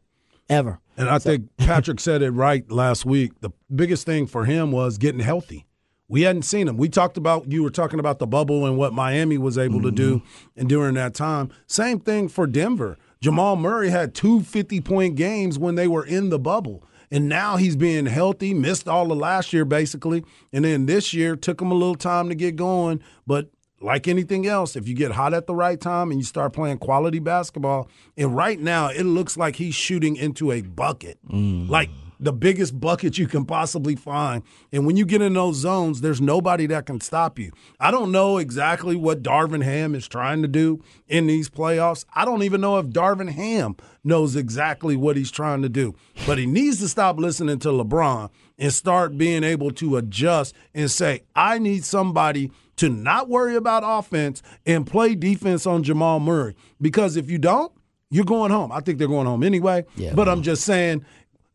ever. 0.49 0.79
And 0.97 1.09
I 1.09 1.19
think 1.19 1.49
Patrick 1.57 1.99
said 1.99 2.21
it 2.21 2.31
right 2.31 2.69
last 2.71 3.05
week. 3.05 3.39
The 3.41 3.51
biggest 3.73 4.05
thing 4.05 4.27
for 4.27 4.45
him 4.45 4.71
was 4.71 4.97
getting 4.97 5.19
healthy. 5.19 5.65
We 6.07 6.21
hadn't 6.21 6.43
seen 6.43 6.67
him. 6.67 6.77
We 6.77 6.87
talked 6.89 7.17
about 7.17 7.51
you 7.51 7.63
were 7.63 7.71
talking 7.71 7.99
about 7.99 8.19
the 8.19 8.27
bubble 8.27 8.65
and 8.65 8.77
what 8.77 8.93
Miami 8.93 9.37
was 9.37 9.57
able 9.57 9.81
to 9.81 9.91
do 9.91 10.17
mm-hmm. 10.17 10.59
and 10.59 10.69
during 10.69 10.93
that 10.95 11.15
time. 11.15 11.49
Same 11.65 11.99
thing 11.99 12.29
for 12.29 12.45
Denver. 12.45 12.97
Jamal 13.21 13.55
Murray 13.55 13.89
had 13.89 14.13
two 14.13 14.41
50 14.41 14.81
point 14.81 15.15
games 15.15 15.57
when 15.57 15.75
they 15.75 15.87
were 15.87 16.05
in 16.05 16.29
the 16.29 16.37
bubble. 16.37 16.83
And 17.09 17.29
now 17.29 17.57
he's 17.57 17.75
being 17.75 18.05
healthy, 18.05 18.53
missed 18.53 18.87
all 18.87 19.11
of 19.11 19.17
last 19.17 19.51
year 19.51 19.65
basically. 19.65 20.23
And 20.53 20.65
then 20.65 20.85
this 20.85 21.13
year 21.13 21.35
took 21.35 21.61
him 21.61 21.71
a 21.71 21.75
little 21.75 21.95
time 21.95 22.29
to 22.29 22.35
get 22.35 22.55
going. 22.55 23.01
But 23.25 23.49
like 23.81 24.07
anything 24.07 24.47
else, 24.47 24.75
if 24.75 24.87
you 24.87 24.95
get 24.95 25.11
hot 25.11 25.33
at 25.33 25.47
the 25.47 25.55
right 25.55 25.79
time 25.79 26.11
and 26.11 26.19
you 26.19 26.25
start 26.25 26.53
playing 26.53 26.77
quality 26.77 27.19
basketball, 27.19 27.89
and 28.17 28.35
right 28.35 28.59
now 28.59 28.89
it 28.89 29.03
looks 29.03 29.37
like 29.37 29.57
he's 29.57 29.75
shooting 29.75 30.15
into 30.15 30.51
a 30.51 30.61
bucket, 30.61 31.17
mm. 31.27 31.69
like 31.69 31.89
the 32.19 32.33
biggest 32.33 32.79
bucket 32.79 33.17
you 33.17 33.27
can 33.27 33.45
possibly 33.45 33.95
find. 33.95 34.43
And 34.71 34.85
when 34.85 34.95
you 34.95 35.05
get 35.05 35.21
in 35.21 35.33
those 35.33 35.57
zones, 35.57 36.01
there's 36.01 36.21
nobody 36.21 36.65
that 36.67 36.85
can 36.85 37.01
stop 37.01 37.37
you. 37.37 37.51
I 37.79 37.91
don't 37.91 38.11
know 38.11 38.37
exactly 38.37 38.95
what 38.95 39.21
Darvin 39.21 39.63
Ham 39.63 39.95
is 39.95 40.07
trying 40.07 40.41
to 40.41 40.47
do 40.47 40.81
in 41.07 41.27
these 41.27 41.49
playoffs. 41.49 42.05
I 42.13 42.25
don't 42.25 42.43
even 42.43 42.61
know 42.61 42.77
if 42.79 42.87
Darvin 42.87 43.31
Ham 43.31 43.75
knows 44.03 44.35
exactly 44.35 44.95
what 44.95 45.17
he's 45.17 45.31
trying 45.31 45.61
to 45.63 45.69
do, 45.69 45.95
but 46.25 46.37
he 46.37 46.45
needs 46.45 46.79
to 46.79 46.87
stop 46.87 47.17
listening 47.17 47.59
to 47.59 47.69
LeBron 47.69 48.29
and 48.57 48.73
start 48.73 49.17
being 49.17 49.43
able 49.43 49.71
to 49.71 49.97
adjust 49.97 50.55
and 50.73 50.89
say, 50.89 51.23
I 51.35 51.59
need 51.59 51.83
somebody 51.83 52.51
to 52.77 52.89
not 52.89 53.29
worry 53.29 53.55
about 53.55 53.83
offense 53.85 54.41
and 54.65 54.85
play 54.85 55.15
defense 55.15 55.65
on 55.65 55.83
Jamal 55.83 56.19
Murray. 56.19 56.55
Because 56.81 57.15
if 57.15 57.29
you 57.29 57.37
don't, 57.37 57.71
you're 58.09 58.25
going 58.25 58.51
home. 58.51 58.71
I 58.71 58.79
think 58.81 58.99
they're 58.99 59.07
going 59.07 59.27
home 59.27 59.43
anyway. 59.43 59.85
Yeah, 59.95 60.13
but 60.13 60.29
I'm 60.29 60.41
just 60.41 60.63
saying, 60.63 61.05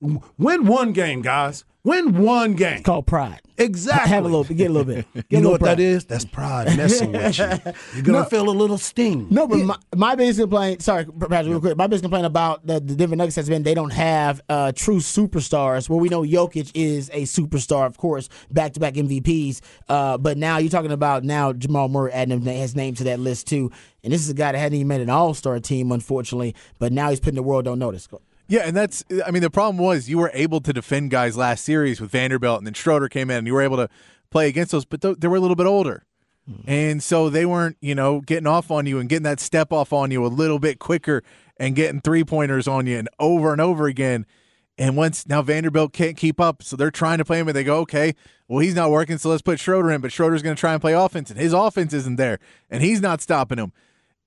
win 0.01 0.67
one 0.67 0.93
game, 0.93 1.23
guys. 1.23 1.65
Win 1.83 2.19
one 2.19 2.53
game. 2.57 2.75
It's 2.75 2.83
called 2.83 3.07
pride. 3.07 3.41
Exactly. 3.57 4.11
Have 4.11 4.25
a 4.27 4.29
little, 4.29 4.45
get 4.45 4.71
a 4.71 4.73
little 4.73 4.85
bit. 4.85 5.07
Get 5.15 5.25
You 5.31 5.41
know 5.41 5.51
what 5.51 5.61
pride. 5.63 5.79
that 5.79 5.83
is? 5.83 6.05
That's 6.05 6.27
pride 6.27 6.77
messing 6.77 7.13
with 7.13 7.39
you. 7.39 7.45
You're 7.95 8.03
gonna 8.03 8.27
feel 8.27 8.51
a 8.51 8.53
little 8.53 8.77
sting. 8.77 9.29
No, 9.31 9.47
but 9.47 9.59
my, 9.61 9.77
my 9.97 10.15
biggest 10.15 10.41
complaint, 10.41 10.83
sorry, 10.83 11.07
Patrick, 11.07 11.47
real 11.47 11.61
quick. 11.61 11.79
My 11.79 11.87
biggest 11.87 12.05
complaint 12.05 12.27
about 12.27 12.67
the, 12.67 12.81
the 12.81 12.95
Denver 12.95 13.17
Nuggets 13.17 13.37
has 13.37 13.49
been 13.49 13.63
they 13.63 13.73
don't 13.73 13.95
have 13.95 14.43
uh, 14.51 14.73
true 14.73 14.99
superstars. 14.99 15.89
Well, 15.89 16.01
we 16.01 16.11
know 16.11 16.21
Jokic 16.23 16.71
is 16.75 17.09
a 17.15 17.23
superstar, 17.23 17.87
of 17.87 17.97
course, 17.97 18.29
back 18.51 18.75
to 18.75 18.81
back 18.81 18.93
MVPs. 18.95 19.61
Uh, 19.89 20.19
but 20.19 20.37
now 20.37 20.59
you're 20.59 20.71
talking 20.71 20.93
about 20.93 21.25
now 21.25 21.55
Jamal 21.55 21.89
Murray 21.89 22.13
adding 22.13 22.43
his 22.43 22.77
name 22.77 22.95
to 22.97 23.05
that 23.05 23.21
list 23.21 23.47
too. 23.47 23.71
And 24.05 24.13
this 24.13 24.21
is 24.21 24.29
a 24.29 24.35
guy 24.35 24.53
that 24.53 24.59
hadn't 24.59 24.77
even 24.77 24.89
made 24.89 25.01
an 25.01 25.09
All 25.09 25.33
Star 25.33 25.59
team, 25.61 25.93
unfortunately. 25.93 26.55
But 26.79 26.93
now 26.93 27.09
he's 27.09 27.21
putting 27.21 27.37
the 27.37 27.43
world 27.43 27.67
on 27.67 27.79
notice. 27.79 28.07
Yeah, 28.51 28.63
and 28.65 28.77
that's 28.77 29.05
I 29.25 29.31
mean 29.31 29.43
the 29.43 29.49
problem 29.51 29.79
was 29.79 30.11
you 30.11 30.19
were 30.19 30.33
able 30.35 30.61
to 30.63 30.73
defend 30.73 31.13
guys 31.13 31.37
last 31.37 31.65
series 31.65 32.01
with 32.01 32.11
Vanderbilt, 32.11 32.59
and 32.59 32.67
then 32.67 32.75
Schroeder 32.75 33.09
came 33.09 33.31
in, 33.31 33.39
and 33.39 33.47
you 33.47 33.55
were 33.55 33.63
able 33.63 33.77
to 33.77 33.89
play 34.29 34.49
against 34.49 34.73
those, 34.73 34.85
but 34.85 35.01
th- 35.01 35.19
they 35.21 35.29
were 35.29 35.37
a 35.37 35.41
little 35.41 35.55
bit 35.55 35.67
older, 35.67 36.05
hmm. 36.47 36.69
and 36.69 37.01
so 37.01 37.31
they 37.31 37.47
weren't 37.47 37.77
you 37.81 37.95
know 37.95 38.21
getting 38.21 38.49
off 38.49 38.73
on 38.73 38.87
you 38.87 38.99
and 38.99 39.09
getting 39.09 39.23
that 39.23 39.39
step 39.39 39.73
off 39.73 39.93
on 39.93 40.11
you 40.11 40.27
a 40.27 40.29
little 40.29 40.59
bit 40.59 40.81
quicker 40.81 41.23
and 41.59 41.77
getting 41.77 42.01
three 42.01 42.25
pointers 42.25 42.67
on 42.67 42.89
you 42.89 42.99
and 42.99 43.09
over 43.21 43.53
and 43.53 43.61
over 43.61 43.87
again. 43.87 44.27
And 44.77 44.97
once 44.97 45.29
now 45.29 45.43
Vanderbilt 45.43 45.93
can't 45.93 46.17
keep 46.17 46.41
up, 46.41 46.65
so 46.65 46.75
they're 46.75 46.91
trying 46.91 47.19
to 47.19 47.25
play 47.25 47.39
him, 47.39 47.47
and 47.47 47.55
they 47.55 47.63
go, 47.63 47.79
okay, 47.83 48.17
well 48.49 48.59
he's 48.59 48.75
not 48.75 48.91
working, 48.91 49.17
so 49.19 49.29
let's 49.29 49.43
put 49.43 49.61
Schroeder 49.61 49.93
in, 49.93 50.01
but 50.01 50.11
Schroeder's 50.11 50.43
going 50.43 50.57
to 50.57 50.61
try 50.61 50.73
and 50.73 50.81
play 50.81 50.95
offense, 50.95 51.31
and 51.31 51.39
his 51.39 51.53
offense 51.53 51.93
isn't 51.93 52.17
there, 52.17 52.41
and 52.69 52.83
he's 52.83 53.01
not 53.01 53.21
stopping 53.21 53.59
him. 53.59 53.73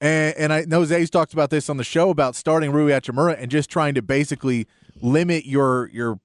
And, 0.03 0.35
and 0.37 0.53
I 0.53 0.65
know 0.65 0.83
Zay's 0.83 1.09
talked 1.09 1.31
about 1.31 1.49
this 1.49 1.69
on 1.69 1.77
the 1.77 1.83
show 1.85 2.09
about 2.09 2.35
starting 2.35 2.73
Rui 2.73 2.91
Hachimura 2.91 3.41
and 3.41 3.49
just 3.49 3.69
trying 3.69 3.93
to 3.93 4.01
basically 4.01 4.67
limit 5.01 5.45
your 5.45 5.89
your 5.93 6.19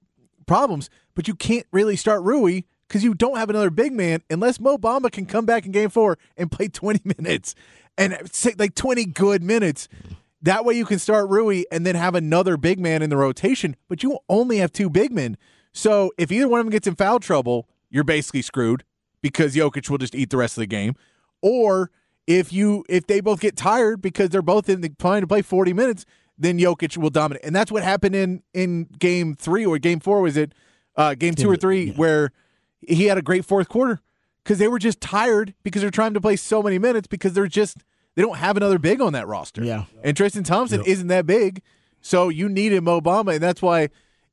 problems. 0.45 0.89
But 1.15 1.29
you 1.29 1.33
can't 1.33 1.65
really 1.71 1.95
start 1.95 2.21
Rui 2.23 2.63
because 2.89 3.05
you 3.05 3.13
don't 3.13 3.37
have 3.37 3.49
another 3.49 3.69
big 3.69 3.93
man 3.93 4.21
unless 4.29 4.59
Mo 4.59 4.77
Bamba 4.77 5.09
can 5.09 5.25
come 5.25 5.45
back 5.45 5.65
in 5.65 5.71
game 5.71 5.89
four 5.89 6.17
and 6.35 6.51
play 6.51 6.67
20 6.73 7.13
minutes 7.17 7.55
and 7.97 8.17
like 8.57 8.75
20 8.75 9.05
good 9.05 9.41
minutes. 9.41 9.87
That 10.41 10.65
way 10.65 10.73
you 10.73 10.85
can 10.85 10.99
start 10.99 11.29
Rui 11.29 11.63
and 11.71 11.85
then 11.85 11.95
have 11.95 12.15
another 12.15 12.57
big 12.57 12.81
man 12.81 13.01
in 13.01 13.09
the 13.09 13.17
rotation, 13.17 13.77
but 13.87 14.03
you 14.03 14.19
only 14.27 14.57
have 14.57 14.73
two 14.73 14.89
big 14.89 15.13
men. 15.13 15.37
So 15.71 16.11
if 16.17 16.33
either 16.33 16.49
one 16.49 16.59
of 16.59 16.65
them 16.65 16.71
gets 16.71 16.87
in 16.87 16.95
foul 16.95 17.21
trouble, 17.21 17.69
you're 17.89 18.03
basically 18.03 18.41
screwed 18.41 18.83
because 19.21 19.55
Jokic 19.55 19.89
will 19.89 19.97
just 19.99 20.15
eat 20.15 20.31
the 20.31 20.37
rest 20.37 20.57
of 20.57 20.61
the 20.61 20.67
game. 20.67 20.95
Or 21.41 21.91
if 22.29 22.53
you 22.53 22.85
if 22.87 23.07
they 23.07 23.19
both 23.21 23.41
get 23.41 23.57
tired 23.57 24.03
because 24.03 24.29
they're 24.29 24.43
both 24.43 24.69
in 24.69 24.81
the 24.81 24.89
trying 24.89 25.21
to 25.21 25.27
play 25.27 25.41
40 25.41 25.73
minutes, 25.73 26.05
then 26.37 26.59
Jokic 26.59 26.95
will 26.95 27.09
dominate. 27.09 27.43
And 27.43 27.55
that's 27.55 27.71
what 27.71 27.83
happened 27.83 28.15
in 28.15 28.43
in 28.53 28.83
game 28.99 29.35
3 29.35 29.65
or 29.65 29.79
game 29.79 29.99
4 29.99 30.21
was 30.21 30.37
it 30.37 30.53
uh 30.95 31.15
game 31.15 31.33
2 31.33 31.49
or 31.49 31.57
3 31.57 31.91
where 31.93 32.31
he 32.87 33.05
had 33.05 33.17
a 33.17 33.23
great 33.23 33.45
fourth 33.45 33.67
quarter 33.67 33.99
cuz 34.45 34.59
they 34.59 34.67
were 34.67 34.77
just 34.77 35.01
tired 35.01 35.55
because 35.63 35.81
they're 35.81 35.89
trying 35.91 36.13
to 36.13 36.21
play 36.21 36.35
so 36.35 36.61
many 36.61 36.77
minutes 36.77 37.07
because 37.07 37.33
they're 37.33 37.47
just 37.47 37.77
they 38.13 38.21
don't 38.21 38.37
have 38.37 38.55
another 38.55 38.77
big 38.77 39.01
on 39.01 39.13
that 39.13 39.27
roster. 39.27 39.63
Yeah. 39.63 39.85
And 40.03 40.15
Tristan 40.15 40.43
Thompson 40.43 40.83
isn't 40.85 41.07
that 41.07 41.25
big. 41.25 41.63
So 41.99 42.29
you 42.29 42.47
needed 42.47 42.83
Mo 42.83 43.01
Bamba, 43.01 43.33
and 43.33 43.43
that's 43.43 43.61
why 43.61 43.89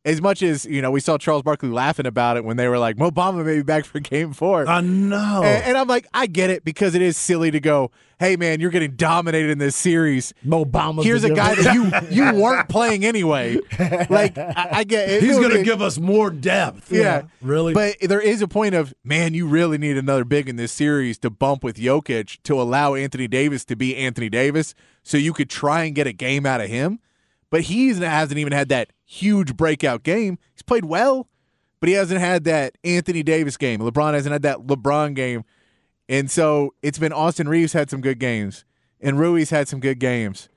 as 0.07 0.23
much 0.23 0.41
as, 0.41 0.65
you 0.65 0.81
know, 0.81 0.93
we 0.93 1.01
saw 1.01 1.19
Charles 1.19 1.43
Barkley 1.43 1.69
laughing 1.69 2.07
about 2.07 2.37
it 2.37 2.45
when 2.45 2.57
they 2.57 2.69
were 2.69 2.79
like, 2.79 2.97
Mo 2.97 3.11
Bamba 3.11 3.45
may 3.45 3.57
be 3.57 3.63
back 3.63 3.85
for 3.85 3.99
game 3.99 4.33
four. 4.33 4.67
I 4.67 4.81
know. 4.81 5.43
And, 5.43 5.65
and 5.65 5.77
I'm 5.77 5.89
like, 5.89 6.07
I 6.15 6.29
get 6.29 6.49
it 6.49 6.65
because 6.65 6.95
it 6.95 7.03
is 7.03 7.17
silly 7.17 7.51
to 7.51 7.59
go, 7.59 7.91
hey 8.21 8.37
man, 8.37 8.61
you're 8.61 8.71
getting 8.71 8.93
dominated 8.93 9.51
in 9.51 9.59
this 9.59 9.75
series. 9.75 10.33
Mo 10.45 10.65
Bamba's 10.65 11.05
Here's 11.05 11.25
a 11.25 11.35
guy 11.35 11.57
that 11.57 11.75
you 11.75 11.91
you 12.17 12.33
weren't 12.41 12.69
playing 12.69 13.05
anyway. 13.05 13.59
Like 14.09 14.39
I, 14.39 14.69
I 14.71 14.85
get 14.85 15.09
it. 15.09 15.25
He's 15.25 15.39
going 15.39 15.51
to 15.51 15.65
give 15.65 15.83
us 15.83 15.99
more 15.99 16.31
depth. 16.31 16.93
yeah. 16.93 17.23
Really? 17.43 17.75
But 17.75 17.97
there 18.01 18.21
is 18.21 18.43
a 18.43 18.49
point 18.49 18.77
of, 18.77 18.95
man, 19.03 19.35
you 19.35 19.49
really 19.49 19.77
need 19.77 19.97
another 19.99 20.25
big 20.25 20.49
in 20.49 20.55
this 20.55 20.71
series 20.71 21.19
to 21.19 21.31
bump 21.31 21.65
with 21.65 21.77
Jokic 21.79 22.39
to 22.45 22.61
allow 22.61 22.95
Anthony 22.95 23.27
Davis 23.27 23.65
to 23.65 23.75
be 23.75 23.97
Anthony 23.97 24.29
Davis 24.31 24.73
so 25.03 25.17
you 25.17 25.33
could 25.33 25.51
try 25.51 25.83
and 25.83 25.97
get 25.97 26.07
a 26.07 26.13
game 26.13 26.47
out 26.47 26.61
of 26.61 26.69
him. 26.69 27.01
But 27.57 27.63
he 27.63 27.89
hasn't 27.89 28.37
even 28.39 28.53
had 28.53 28.69
that 28.69 28.91
huge 29.07 29.57
breakout 29.57 30.03
game. 30.03 30.39
He's 30.53 30.61
played 30.61 30.85
well, 30.85 31.27
but 31.81 31.89
he 31.89 31.95
hasn't 31.95 32.21
had 32.21 32.45
that 32.45 32.77
Anthony 32.85 33.23
Davis 33.23 33.57
game. 33.57 33.81
LeBron 33.81 34.13
hasn't 34.13 34.31
had 34.31 34.43
that 34.43 34.67
LeBron 34.67 35.15
game. 35.15 35.43
And 36.07 36.31
so 36.31 36.75
it's 36.83 36.99
been 36.99 37.15
Austin 37.15 37.49
Reaves 37.49 37.73
had 37.73 37.89
some 37.89 38.03
good 38.03 38.19
games, 38.19 38.67
and 39.01 39.19
Rui's 39.19 39.49
had 39.49 39.69
some 39.69 39.81
good 39.81 39.99
games. 39.99 40.51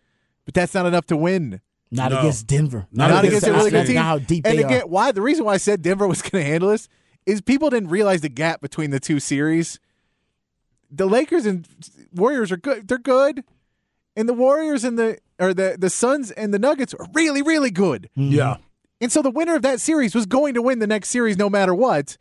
But 0.43 0.55
that's 0.55 0.73
not 0.73 0.87
enough 0.87 1.05
to 1.05 1.15
win. 1.15 1.61
Not 1.89 2.11
No. 2.11 2.19
against 2.19 2.47
Denver. 2.47 2.85
Not, 2.91 3.23
against 3.23 3.47
a 3.47 3.53
really 3.53 3.71
good 3.71 3.85
team. 3.87 3.95
not 3.95 4.03
how 4.03 4.19
deep 4.19 4.45
and 4.45 4.59
they 4.59 4.63
again, 4.65 4.81
are. 4.81 4.87
why 4.87 5.13
the 5.13 5.21
reason 5.21 5.45
why 5.45 5.53
I 5.53 5.57
said 5.57 5.81
Denver 5.81 6.05
was 6.05 6.21
going 6.21 6.43
to 6.43 6.51
handle 6.51 6.69
this 6.69 6.89
is 7.25 7.39
people 7.39 7.69
didn't 7.69 7.89
realize 7.91 8.19
the 8.19 8.27
gap 8.27 8.59
between 8.59 8.89
the 8.91 8.99
two 8.99 9.21
series. 9.21 9.79
The 10.91 11.05
Lakers 11.05 11.45
and 11.45 11.65
Warriors 12.13 12.51
are 12.51 12.57
good. 12.57 12.89
They're 12.89 12.97
good, 12.97 13.45
and 14.17 14.27
the 14.27 14.33
Warriors 14.33 14.83
and 14.83 14.99
the 14.99 15.19
or 15.39 15.53
the 15.53 15.75
the 15.79 15.89
Suns 15.89 16.31
and 16.31 16.53
the 16.53 16.59
Nuggets 16.59 16.93
are 16.93 17.05
really 17.13 17.41
really 17.41 17.71
good. 17.71 18.09
Mm-hmm. 18.17 18.33
yeah. 18.33 18.57
And 19.01 19.11
so 19.11 19.21
the 19.21 19.29
winner 19.31 19.55
of 19.55 19.61
that 19.61 19.79
series 19.79 20.13
was 20.13 20.25
going 20.25 20.53
to 20.55 20.61
win 20.61 20.79
the 20.79 20.87
next 20.87 21.09
series 21.09 21.37
no 21.37 21.49
matter 21.49 21.73
what. 21.73 22.17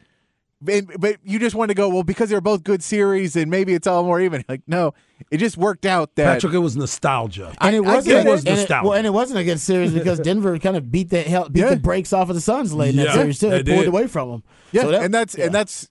And, 0.69 0.91
but 0.99 1.19
you 1.23 1.39
just 1.39 1.55
want 1.55 1.69
to 1.69 1.75
go 1.75 1.89
well 1.89 2.03
because 2.03 2.31
they're 2.31 2.41
both 2.41 2.65
good 2.65 2.83
series 2.83 3.37
and 3.37 3.49
maybe 3.49 3.75
it's 3.75 3.87
all 3.87 4.03
more 4.05 4.21
even. 4.21 4.45
Like 4.49 4.63
no, 4.67 4.93
it 5.31 5.37
just 5.39 5.57
worked 5.57 5.87
out 5.87 6.17
that 6.17 6.35
Patrick, 6.35 6.53
it 6.53 6.59
was 6.59 6.77
nostalgia. 6.77 7.53
And 7.61 7.77
it 7.77 7.85
I 7.85 7.95
wasn't. 7.95 8.07
get 8.07 8.27
a- 8.27 8.31
it. 8.33 8.39
and 8.49 8.59
nostalgia. 8.59 8.89
well, 8.89 8.97
and 8.99 9.07
it 9.07 9.11
wasn't 9.11 9.39
a 9.39 9.45
good 9.45 9.61
series 9.61 9.93
because 9.93 10.19
Denver 10.29 10.59
kind 10.59 10.77
of 10.77 10.91
beat 10.91 11.11
the 11.11 11.23
hell, 11.23 11.49
beat 11.49 11.61
Yeah. 11.61 11.71
the 11.71 11.77
brakes 11.77 12.13
off 12.13 12.29
of 12.29 12.35
the 12.35 12.41
Suns 12.41 12.73
late 12.75 12.91
in 12.91 12.97
that 12.97 13.07
Yeah, 13.07 13.13
series 13.15 13.39
too. 13.39 13.51
They, 13.51 13.63
they 13.63 13.73
pulled 13.73 13.85
did. 13.85 13.89
away 13.89 14.07
from 14.09 14.31
them. 14.31 14.43
Yeah, 14.73 14.83
So 14.83 14.91
that- 14.93 15.03
and 15.05 15.15
that's 15.15 15.37
yeah. 15.39 15.45
and 15.47 15.55
that's 15.55 15.91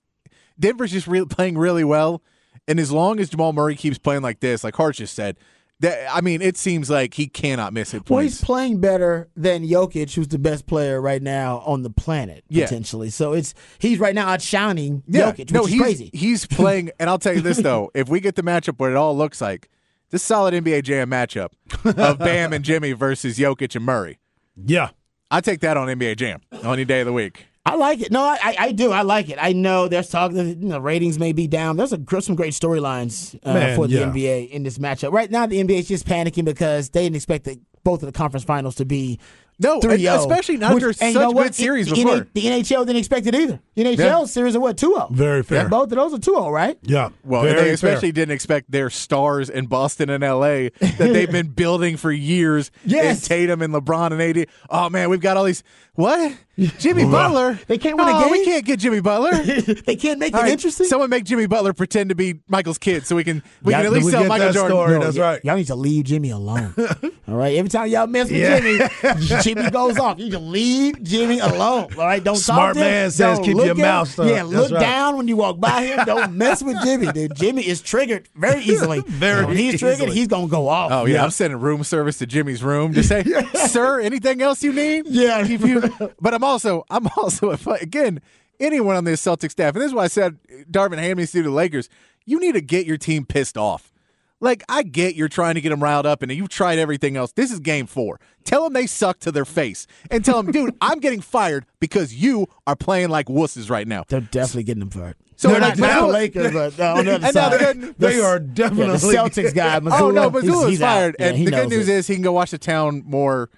Denver's 0.60 0.92
just 0.92 1.08
re- 1.08 1.26
playing 1.26 1.58
really 1.58 1.84
well. 1.86 2.22
And 2.68 2.78
as 2.80 2.92
long 2.92 3.20
as 3.22 3.30
Jamal 3.30 3.54
Murray 3.54 3.76
keeps 3.76 3.98
playing 3.98 4.22
like 4.22 4.42
this, 4.42 4.63
like 4.66 4.76
Hart 4.76 4.96
just 4.96 5.13
said, 5.16 5.38
that 5.80 6.08
I 6.12 6.22
mean, 6.22 6.42
it 6.42 6.58
seems 6.58 6.90
like 6.90 7.13
he 7.13 7.28
cannot 7.28 7.72
miss 7.74 7.94
it 7.94 8.10
Well, 8.10 8.22
he's 8.22 8.42
playing 8.44 8.80
better 8.82 9.30
than 9.36 9.63
Jokic, 9.63 10.13
who's 10.16 10.28
the 10.30 10.40
best 10.40 10.66
player 10.66 11.00
right 11.02 11.22
now 11.22 11.60
on 11.66 11.84
the 11.84 11.90
planet, 11.90 12.44
Yeah. 12.50 12.66
potentially. 12.66 13.10
So 13.10 13.34
it's 13.34 13.54
he's 13.80 14.00
right 14.00 14.16
now 14.16 14.28
outshining 14.28 15.04
yeah, 15.08 15.32
Jokic, 15.32 15.38
which 15.40 15.52
no, 15.52 15.66
is 15.66 15.72
he's 15.72 15.82
crazy. 15.82 16.10
he's 16.13 16.46
playing. 16.48 16.92
And 17.00 17.10
I'll 17.10 17.20
tell 17.20 17.34
you 17.34 17.42
this 17.42 17.58
though, 17.58 17.92
if 17.94 18.10
we 18.10 18.20
get 18.20 18.36
the 18.36 18.44
matchup 18.44 18.80
what 18.80 18.90
it 18.92 18.96
all 18.96 19.16
looks 19.16 19.40
like, 19.42 19.70
this 20.10 20.24
solid 20.24 20.54
NBA 20.54 20.84
Jam 20.84 21.10
matchup 21.12 21.50
of 21.84 22.18
Bam 22.20 22.54
and 22.54 22.63
Jimmy 22.63 22.94
versus 22.94 23.38
Jokic 23.38 23.76
and 23.76 23.86
Murray. 23.86 24.20
Yeah. 24.56 24.90
I 25.30 25.42
take 25.42 25.60
that 25.60 25.76
on 25.76 25.88
NBA 25.90 26.16
Jam 26.18 26.42
on 26.63 26.74
any 26.74 26.86
day 26.86 27.02
of 27.02 27.06
the 27.06 27.13
week. 27.13 27.46
I 27.67 27.75
like 27.75 28.01
it. 28.01 28.12
No, 28.12 28.23
I, 28.23 28.38
I, 28.41 28.56
I 28.60 28.71
do. 28.71 28.91
I 28.91 29.01
like 29.01 29.30
it. 29.30 29.38
I 29.41 29.51
know 29.51 29.88
there's 29.88 30.10
talk 30.10 30.32
that 30.32 30.45
you 30.45 30.56
know, 30.56 30.80
ratings 30.80 31.19
may 31.19 31.34
be 31.34 31.47
down. 31.47 31.75
There's 31.75 31.91
a, 31.91 31.99
some 32.21 32.36
great 32.36 32.53
storylines 32.53 33.38
uh, 33.43 33.75
for 33.75 33.88
the 33.88 33.95
yeah. 33.95 34.06
NBA 34.06 34.49
in 34.51 34.63
this 34.63 34.77
matchup. 34.77 35.12
Right 35.12 35.30
now, 35.30 35.45
the 35.45 35.62
NBA 35.62 35.80
is 35.80 35.88
just 35.89 36.06
panicking 36.06 36.45
because 36.45 36.89
they 36.89 37.03
didn't 37.03 37.17
expect 37.17 37.43
the, 37.43 37.60
both 37.84 38.03
of 38.03 38.06
the 38.12 38.17
conference 38.17 38.45
finals 38.45 38.75
to 38.75 38.86
be 38.86 39.19
No, 39.60 39.82
3 39.82 40.06
and 40.08 40.19
especially 40.19 40.58
not 40.58 40.73
after 40.73 40.89
and 40.89 41.13
such 41.13 41.34
good 41.34 41.56
series 41.56 41.88
the, 41.88 41.95
before. 41.95 42.27
The, 42.34 42.45
NHL 42.45 42.86
didn't 42.86 42.97
expect 42.97 43.27
it 43.27 43.36
either. 43.36 43.60
The 43.75 43.84
NHL 43.84 43.97
Yeah. 43.97 44.25
series 44.25 44.56
are 44.56 44.60
what, 44.60 44.77
2 44.77 44.93
0? 44.93 45.08
Very 45.12 45.43
fair. 45.43 45.67
Both 45.67 45.91
of 45.91 45.97
those 45.97 46.13
are 46.13 46.19
2 46.19 46.32
0, 46.32 46.49
right? 46.49 46.77
Yeah. 46.84 47.10
Well, 47.23 47.43
Very 47.43 47.62
they 47.62 47.69
especially 47.71 48.10
fair. 48.10 48.12
didn't 48.13 48.34
expect 48.34 48.71
their 48.71 48.89
stars 48.89 49.49
in 49.49 49.65
Boston 49.67 50.10
and 50.10 50.23
LA 50.23 50.69
that 50.80 50.95
they've 50.99 51.32
been 51.39 51.47
building 51.47 51.97
for 51.97 52.12
years. 52.12 52.71
Yes. 52.86 53.19
And 53.19 53.23
Tatum 53.23 53.62
and 53.62 53.73
LeBron 53.73 54.12
and 54.12 54.21
AD. 54.21 54.47
Oh 54.69 54.89
man, 54.89 55.10
we've 55.10 55.21
got 55.21 55.38
all 55.38 55.43
these. 55.45 55.63
What? 55.97 56.31
Jimmy 56.79 57.05
Butler? 57.05 57.60
They 57.67 57.77
can't 57.77 57.97
win 57.97 58.07
a 58.07 58.12
Oh, 58.13 58.31
We 58.31 58.43
can't 58.45 58.65
get 58.65 58.79
Jimmy 58.79 58.99
Butler. 58.99 59.31
they 59.86 59.95
can't 59.95 60.19
make 60.19 60.33
All 60.33 60.39
it 60.39 60.43
right, 60.43 60.51
interesting. 60.51 60.88
Someone 60.88 61.10
make 61.10 61.23
Jimmy 61.23 61.45
Butler 61.45 61.71
pretend 61.73 62.10
to 62.10 62.15
be 62.15 62.39
Michael's 62.47 62.79
kid, 62.79 63.05
so 63.05 63.15
we 63.15 63.23
can 63.23 63.43
we 63.63 63.73
Yeah, 63.73 63.77
can 63.79 63.86
at 63.88 63.91
least 63.93 64.10
sell 64.10 64.21
get 64.21 64.29
Michael 64.29 64.47
that 64.47 64.53
Jordan. 64.55 64.71
story? 64.77 64.91
No, 64.93 64.99
that's 65.05 65.17
y- 65.17 65.23
right. 65.23 65.45
Y'all 65.45 65.55
need 65.55 65.67
to 65.67 65.75
leave 65.75 66.05
Jimmy 66.05 66.29
alone. 66.31 66.73
All 67.27 67.36
right. 67.36 67.55
Every 67.57 67.69
time 67.69 67.88
y'all 67.89 68.07
mess 68.07 68.27
with 68.31 68.38
Yeah. 68.39 68.60
Jimmy, 68.60 69.23
Jimmy 69.43 69.69
goes 69.69 69.97
off. 69.99 70.17
You 70.17 70.25
need 70.25 70.31
to 70.31 70.39
leave 70.39 71.03
Jimmy 71.03 71.39
alone. 71.39 71.89
All 71.95 72.05
right. 72.05 72.23
Don't 72.23 72.36
Smart 72.38 72.73
talk 72.73 72.73
to 72.75 72.79
him. 72.79 72.83
Smart 72.83 72.91
man 72.91 73.12
says 73.12 73.38
Don't 73.38 73.45
keep 73.45 73.55
your 73.57 73.65
him. 73.75 73.77
mouth 73.77 74.13
shut. 74.13 74.25
Yeah. 74.27 74.33
That's 74.43 74.49
Look 74.49 74.71
right. 74.71 74.79
down 74.79 75.17
when 75.17 75.27
you 75.27 75.36
walk 75.38 75.60
by 75.60 75.83
him. 75.83 76.05
Don't 76.05 76.33
mess 76.33 76.63
with 76.63 76.81
Jimmy, 76.83 77.12
dude. 77.12 77.36
Jimmy 77.36 77.67
is 77.67 77.81
triggered 77.81 78.29
very 78.36 78.62
easily. 78.63 79.01
Very 79.01 79.45
when 79.45 79.57
he's 79.57 79.79
triggered, 79.79 80.10
he's 80.10 80.27
gonna 80.27 80.47
go 80.47 80.67
off. 80.69 80.91
Oh 80.91 81.05
yeah, 81.05 81.23
I'm 81.23 81.29
sending 81.31 81.60
room 81.60 81.83
service 81.83 82.17
to 82.19 82.25
Jimmy's 82.25 82.63
room 82.63 82.93
to 82.93 83.03
say, 83.03 83.23
"Sir, 83.67 83.99
anything 83.99 84.41
else 84.41 84.63
you 84.63 84.73
need?" 84.73 85.05
Yeah. 85.07 85.45
Keep 85.45 85.62
you- 85.62 85.87
But 86.21 86.34
I'm 86.34 86.43
also, 86.43 86.84
I'm 86.89 87.08
also, 87.17 87.56
again, 87.82 88.21
anyone 88.60 88.95
on 88.95 89.04
this 89.04 89.21
Celtic 89.21 89.52
staff, 89.52 89.73
and 89.76 89.82
this 89.82 89.89
is 89.89 89.93
why 89.93 90.04
I 90.06 90.08
said 90.08 90.38
Darvin 90.71 90.97
Ham 91.00 91.17
needs 91.17 91.32
to 91.34 91.43
the 91.43 91.50
Lakers. 91.52 91.89
You 92.26 92.39
need 92.39 92.54
to 92.54 92.62
get 92.62 92.86
your 92.86 92.97
team 92.97 93.26
pissed 93.26 93.58
off. 93.58 93.91
Like 94.39 94.63
I 94.69 94.84
get 94.84 95.15
you're 95.15 95.30
trying 95.30 95.56
to 95.56 95.62
get 95.62 95.69
them 95.69 95.82
riled 95.82 96.06
up, 96.06 96.21
and 96.21 96.32
you've 96.32 96.50
tried 96.50 96.78
everything 96.78 97.17
else. 97.17 97.32
This 97.32 97.52
is 97.52 97.60
game 97.60 97.88
four. 97.88 98.19
Tell 98.43 98.63
them 98.65 98.73
they 98.73 98.86
suck 98.86 99.17
to 99.21 99.32
their 99.32 99.45
face, 99.45 99.88
and 100.12 100.23
tell 100.23 100.43
them, 100.43 100.52
dude, 100.52 100.76
I'm 100.80 101.00
getting 101.00 101.21
fired 101.21 101.65
because 101.80 102.13
you 102.13 102.47
are 102.67 102.76
playing 102.76 103.10
like 103.10 103.26
wusses 103.28 103.71
right 103.71 103.88
now. 103.88 104.04
They're 104.08 104.21
definitely 104.21 104.63
getting 104.63 104.82
them 104.82 104.91
fired. 104.91 105.15
So, 105.38 105.50
they're 105.50 105.60
like, 105.62 105.78
not, 105.78 106.02
the 106.02 106.08
Lakers, 106.08 106.52
but 106.52 106.80
uh, 106.80 106.95
on 106.95 107.06
the 107.06 107.13
other 107.15 107.28
side, 107.32 107.60
getting- 107.60 107.95
They 108.00 108.19
are 108.19 108.38
yeah, 108.39 108.47
definitely 108.54 108.97
the 108.97 109.15
Celtics 109.15 109.54
guy. 109.54 109.76
Oh 109.78 109.82
Mazzulla, 109.82 110.13
no, 110.13 110.30
he's- 110.30 110.43
Mazzulla's 110.45 110.69
he's 110.69 110.82
out. 110.82 110.86
fired, 110.95 111.15
Yeah, 111.19 111.26
and 111.28 111.47
the 111.47 111.52
good 111.52 111.69
news 111.69 111.88
it. 111.88 111.93
is 111.95 112.08
he 112.08 112.13
can 112.15 112.23
go 112.23 112.32
watch 112.32 112.52
the 112.52 112.58
town 112.58 113.04
more. 113.06 113.50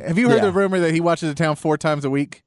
Have 0.00 0.18
you 0.18 0.28
heard 0.28 0.36
Yeah. 0.36 0.44
the 0.46 0.52
rumor 0.52 0.80
that 0.80 0.92
he 0.92 1.00
watches 1.00 1.28
the 1.28 1.34
town 1.34 1.56
four 1.56 1.76
times 1.76 2.04
a 2.04 2.10
week? 2.10 2.42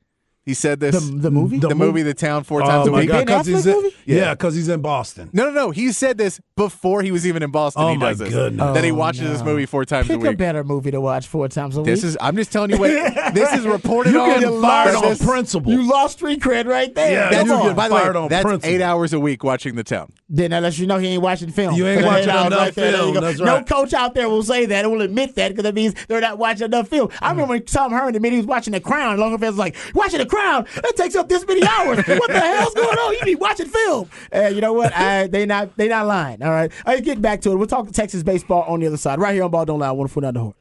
He 0.46 0.54
said 0.54 0.80
this. 0.80 1.04
the, 1.10 1.18
the 1.18 1.32
movie. 1.32 1.58
the 1.58 1.74
movie 1.74 2.04
The 2.04 2.14
Town 2.14 2.44
four 2.44 2.62
times 2.62 2.88
Oh 2.88 2.94
a 2.94 2.98
week. 3.00 3.08
God, 3.10 3.26
Ben 3.26 3.38
'cause 3.38 3.48
he's 3.48 3.66
in, 3.66 3.74
movie? 3.74 3.96
yeah, 4.06 4.36
because 4.36 4.54
he's 4.54 4.70
in 4.70 4.80
Boston. 4.82 5.32
No, 5.34 5.46
no, 5.46 5.50
no. 5.50 5.72
He 5.72 5.92
said 5.92 6.20
this 6.20 6.40
before 6.56 7.02
he 7.02 7.12
was 7.12 7.26
even 7.26 7.42
in 7.42 7.50
Boston. 7.50 7.82
Oh, 7.84 7.90
he 7.90 7.98
my 7.98 8.10
does 8.10 8.20
this. 8.20 8.30
goodness. 8.30 8.74
That 8.76 8.84
he 8.84 8.92
Oh, 8.92 8.96
watches 8.96 9.22
this 9.22 9.42
movie 9.42 9.66
four 9.66 9.86
times 9.86 10.06
Pick 10.08 10.18
a 10.18 10.20
week. 10.20 10.34
a 10.34 10.38
better 10.38 10.64
movie 10.64 10.92
to 10.92 11.02
watch 11.02 11.26
four 11.26 11.48
times 11.48 11.78
a 11.78 11.82
week. 11.82 11.88
This 11.88 12.04
is. 12.04 12.16
I'm 12.22 12.36
just 12.36 12.52
telling 12.52 12.70
you 12.70 12.78
what. 12.78 12.90
this 13.34 13.52
is 13.54 13.66
reported 13.66 14.14
You're 14.14 14.22
on. 14.22 14.40
getting 14.40 14.62
fired 14.62 14.94
on 14.96 15.18
principle. 15.18 15.72
you 15.72 15.90
lost 15.90 16.18
street 16.20 16.42
cred 16.42 16.68
right 16.68 16.94
there. 16.94 17.12
Yeah, 17.12 17.30
That's, 17.32 17.48
you're 17.50 17.74
by 17.74 17.88
the 17.90 17.96
way, 17.96 18.02
on 18.04 18.28
that's 18.30 18.44
principle. 18.44 18.70
eight 18.76 18.82
hours 18.82 19.14
a 19.14 19.20
week 19.20 19.44
watching 19.44 19.74
the 19.76 19.84
town. 19.84 20.12
Then 20.30 20.52
that 20.52 20.62
lets 20.62 20.78
you 20.78 20.86
know 20.86 21.00
he 21.00 21.08
ain't 21.08 21.24
watching 21.24 21.50
film. 21.50 21.74
You 21.76 21.88
ain't 21.88 22.06
watching 22.06 22.30
enough 22.30 22.76
there. 22.76 22.92
There 22.92 23.00
film, 23.00 23.14
go. 23.16 23.22
that's 23.22 23.40
No 23.40 23.56
right. 23.56 23.68
coach 23.68 23.94
out 23.94 24.14
there 24.14 24.30
will 24.30 24.44
say 24.44 24.68
that. 24.68 24.86
It 24.86 24.88
will 24.90 25.02
admit 25.02 25.34
that 25.36 25.50
because 25.50 25.64
that 25.64 25.74
means 25.74 25.96
they're 26.08 26.22
not 26.22 26.38
watching 26.38 26.66
enough 26.66 26.88
film. 26.88 27.10
I 27.20 27.32
remember 27.32 27.60
Tom 27.60 27.92
Herman 27.92 28.16
admitted 28.16 28.34
he 28.36 28.38
was 28.42 28.46
watching 28.48 28.74
The 28.74 28.80
Crown. 28.80 29.18
Longhorn 29.20 29.40
fans 29.42 29.54
was 29.54 29.60
like, 29.60 29.76
watching 29.96 30.20
The 30.20 30.26
That 30.36 30.94
takes 30.96 31.16
up 31.16 31.30
this 31.30 31.46
many 31.48 31.66
hours. 31.66 31.98
what 32.08 32.28
the 32.28 32.40
hell's 32.40 32.74
going 32.74 32.98
on? 32.98 33.14
You 33.14 33.20
be 33.24 33.36
watching 33.36 33.68
film. 33.68 34.10
And 34.32 34.56
you 34.56 34.62
know 34.62 34.74
what? 34.74 34.94
I, 34.96 35.28
they 35.28 35.46
not 35.46 35.76
they 35.78 35.88
not 35.88 36.06
lying. 36.08 36.42
All 36.42 36.52
right. 36.52 36.72
All 36.86 36.94
right, 36.94 37.04
get 37.04 37.22
back 37.22 37.42
to 37.42 37.52
it. 37.52 37.56
We'll 37.56 37.68
talk 37.68 37.92
Texas 37.92 38.24
baseball 38.24 38.64
on 38.64 38.80
the 38.80 38.88
other 38.88 38.98
side. 38.98 39.20
Right 39.20 39.34
here 39.34 39.44
on 39.44 39.52
Ball 39.52 39.66
Don't 39.66 39.80
Lie. 39.80 39.92
One 39.92 40.08
foot 40.08 40.22
down 40.22 40.34
the 40.34 40.40
horn. 40.42 40.54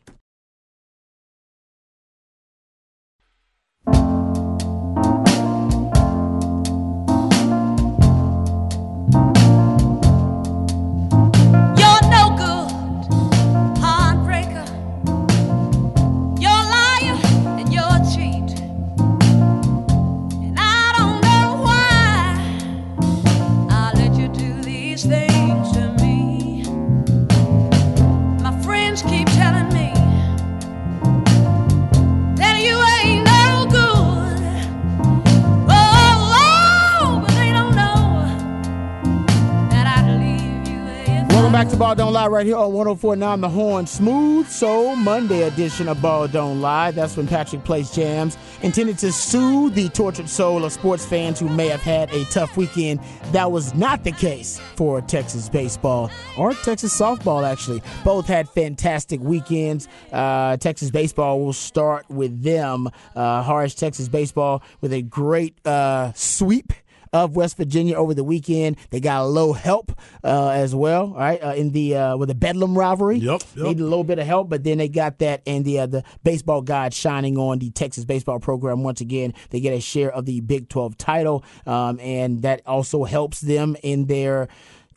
Back 41.54 41.68
to 41.68 41.76
Ball 41.76 41.94
Don't 41.94 42.12
Lie 42.12 42.26
right 42.26 42.44
here 42.44 42.56
on 42.56 42.72
1049 42.72 43.40
The 43.40 43.48
Horn. 43.48 43.86
Smooth 43.86 44.48
Soul 44.48 44.96
Monday 44.96 45.42
edition 45.42 45.88
of 45.88 46.02
Ball 46.02 46.26
Don't 46.26 46.60
Lie. 46.60 46.90
That's 46.90 47.16
when 47.16 47.28
Patrick 47.28 47.62
plays 47.62 47.92
jams 47.92 48.36
intended 48.62 48.98
to 48.98 49.12
soothe 49.12 49.74
the 49.74 49.88
tortured 49.90 50.28
soul 50.28 50.64
of 50.64 50.72
sports 50.72 51.06
fans 51.06 51.38
who 51.38 51.48
may 51.48 51.68
have 51.68 51.82
had 51.82 52.12
a 52.12 52.24
tough 52.24 52.56
weekend. 52.56 52.98
That 53.30 53.52
was 53.52 53.72
not 53.72 54.02
the 54.02 54.10
case 54.10 54.58
for 54.74 55.00
Texas 55.00 55.48
baseball 55.48 56.10
or 56.36 56.54
Texas 56.54 56.98
softball, 56.98 57.48
actually. 57.48 57.82
Both 58.04 58.26
had 58.26 58.48
fantastic 58.48 59.20
weekends. 59.20 59.86
Uh, 60.10 60.56
Texas 60.56 60.90
baseball 60.90 61.38
will 61.38 61.52
start 61.52 62.10
with 62.10 62.42
them. 62.42 62.88
Uh, 63.14 63.42
Harsh 63.42 63.74
Texas 63.74 64.08
baseball 64.08 64.60
with 64.80 64.92
a 64.92 65.02
great 65.02 65.64
uh, 65.64 66.10
sweep 66.16 66.72
of 67.14 67.36
West 67.36 67.56
Virginia 67.56 67.94
over 67.94 68.12
the 68.12 68.24
weekend. 68.24 68.76
They 68.90 69.00
got 69.00 69.22
a 69.22 69.26
little 69.26 69.54
help 69.54 69.92
uh, 70.24 70.48
as 70.48 70.74
well, 70.74 71.14
right? 71.14 71.42
Uh, 71.42 71.54
in 71.54 71.70
the 71.70 71.96
uh, 71.96 72.16
with 72.16 72.28
the 72.28 72.34
Bedlam 72.34 72.76
rivalry, 72.76 73.18
Yep, 73.18 73.42
yep. 73.54 73.64
needed 73.64 73.80
a 73.80 73.84
little 73.84 74.04
bit 74.04 74.18
of 74.18 74.26
help, 74.26 74.50
but 74.50 74.64
then 74.64 74.78
they 74.78 74.88
got 74.88 75.20
that, 75.20 75.40
and 75.46 75.64
the 75.64 75.78
uh, 75.78 75.86
the 75.86 76.02
baseball 76.24 76.60
god 76.60 76.92
shining 76.92 77.38
on 77.38 77.60
the 77.60 77.70
Texas 77.70 78.04
baseball 78.04 78.40
program 78.40 78.82
once 78.82 79.00
again. 79.00 79.32
They 79.50 79.60
get 79.60 79.72
a 79.72 79.80
share 79.80 80.10
of 80.12 80.26
the 80.26 80.40
Big 80.40 80.68
Twelve 80.68 80.98
title, 80.98 81.44
um, 81.66 82.00
and 82.00 82.42
that 82.42 82.60
also 82.66 83.04
helps 83.04 83.40
them 83.40 83.76
in 83.82 84.06
their 84.06 84.48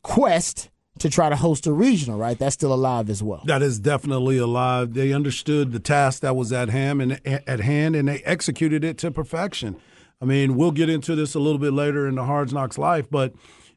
quest 0.01 0.69
to 0.99 1.11
try 1.11 1.29
to 1.29 1.35
host 1.35 1.67
a 1.67 1.71
regional. 1.71 2.17
Right? 2.17 2.37
That's 2.39 2.55
still 2.55 2.73
alive 2.73 3.11
as 3.11 3.21
well. 3.21 3.43
That 3.45 3.61
is 3.61 3.79
definitely 3.79 4.39
alive. 4.39 4.95
They 4.95 5.13
understood 5.13 5.71
the 5.71 5.79
task 5.79 6.21
that 6.21 6.35
was 6.35 6.51
at 6.51 6.69
hand 6.69 7.01
and 7.03 7.21
at 7.47 7.59
hand, 7.59 7.95
and 7.95 8.07
they 8.07 8.23
executed 8.23 8.83
it 8.83 8.97
to 8.99 9.11
perfection. 9.11 9.75
I 10.21 10.25
mean, 10.25 10.55
we'll 10.55 10.71
get 10.71 10.89
into 10.89 11.15
this 11.15 11.35
a 11.35 11.39
little 11.39 11.59
bit 11.59 11.73
later 11.73 12.07
in 12.07 12.15
the 12.15 12.23
Hard 12.25 12.51
Knocks 12.51 12.77
life, 12.77 13.07
but 13.09 13.33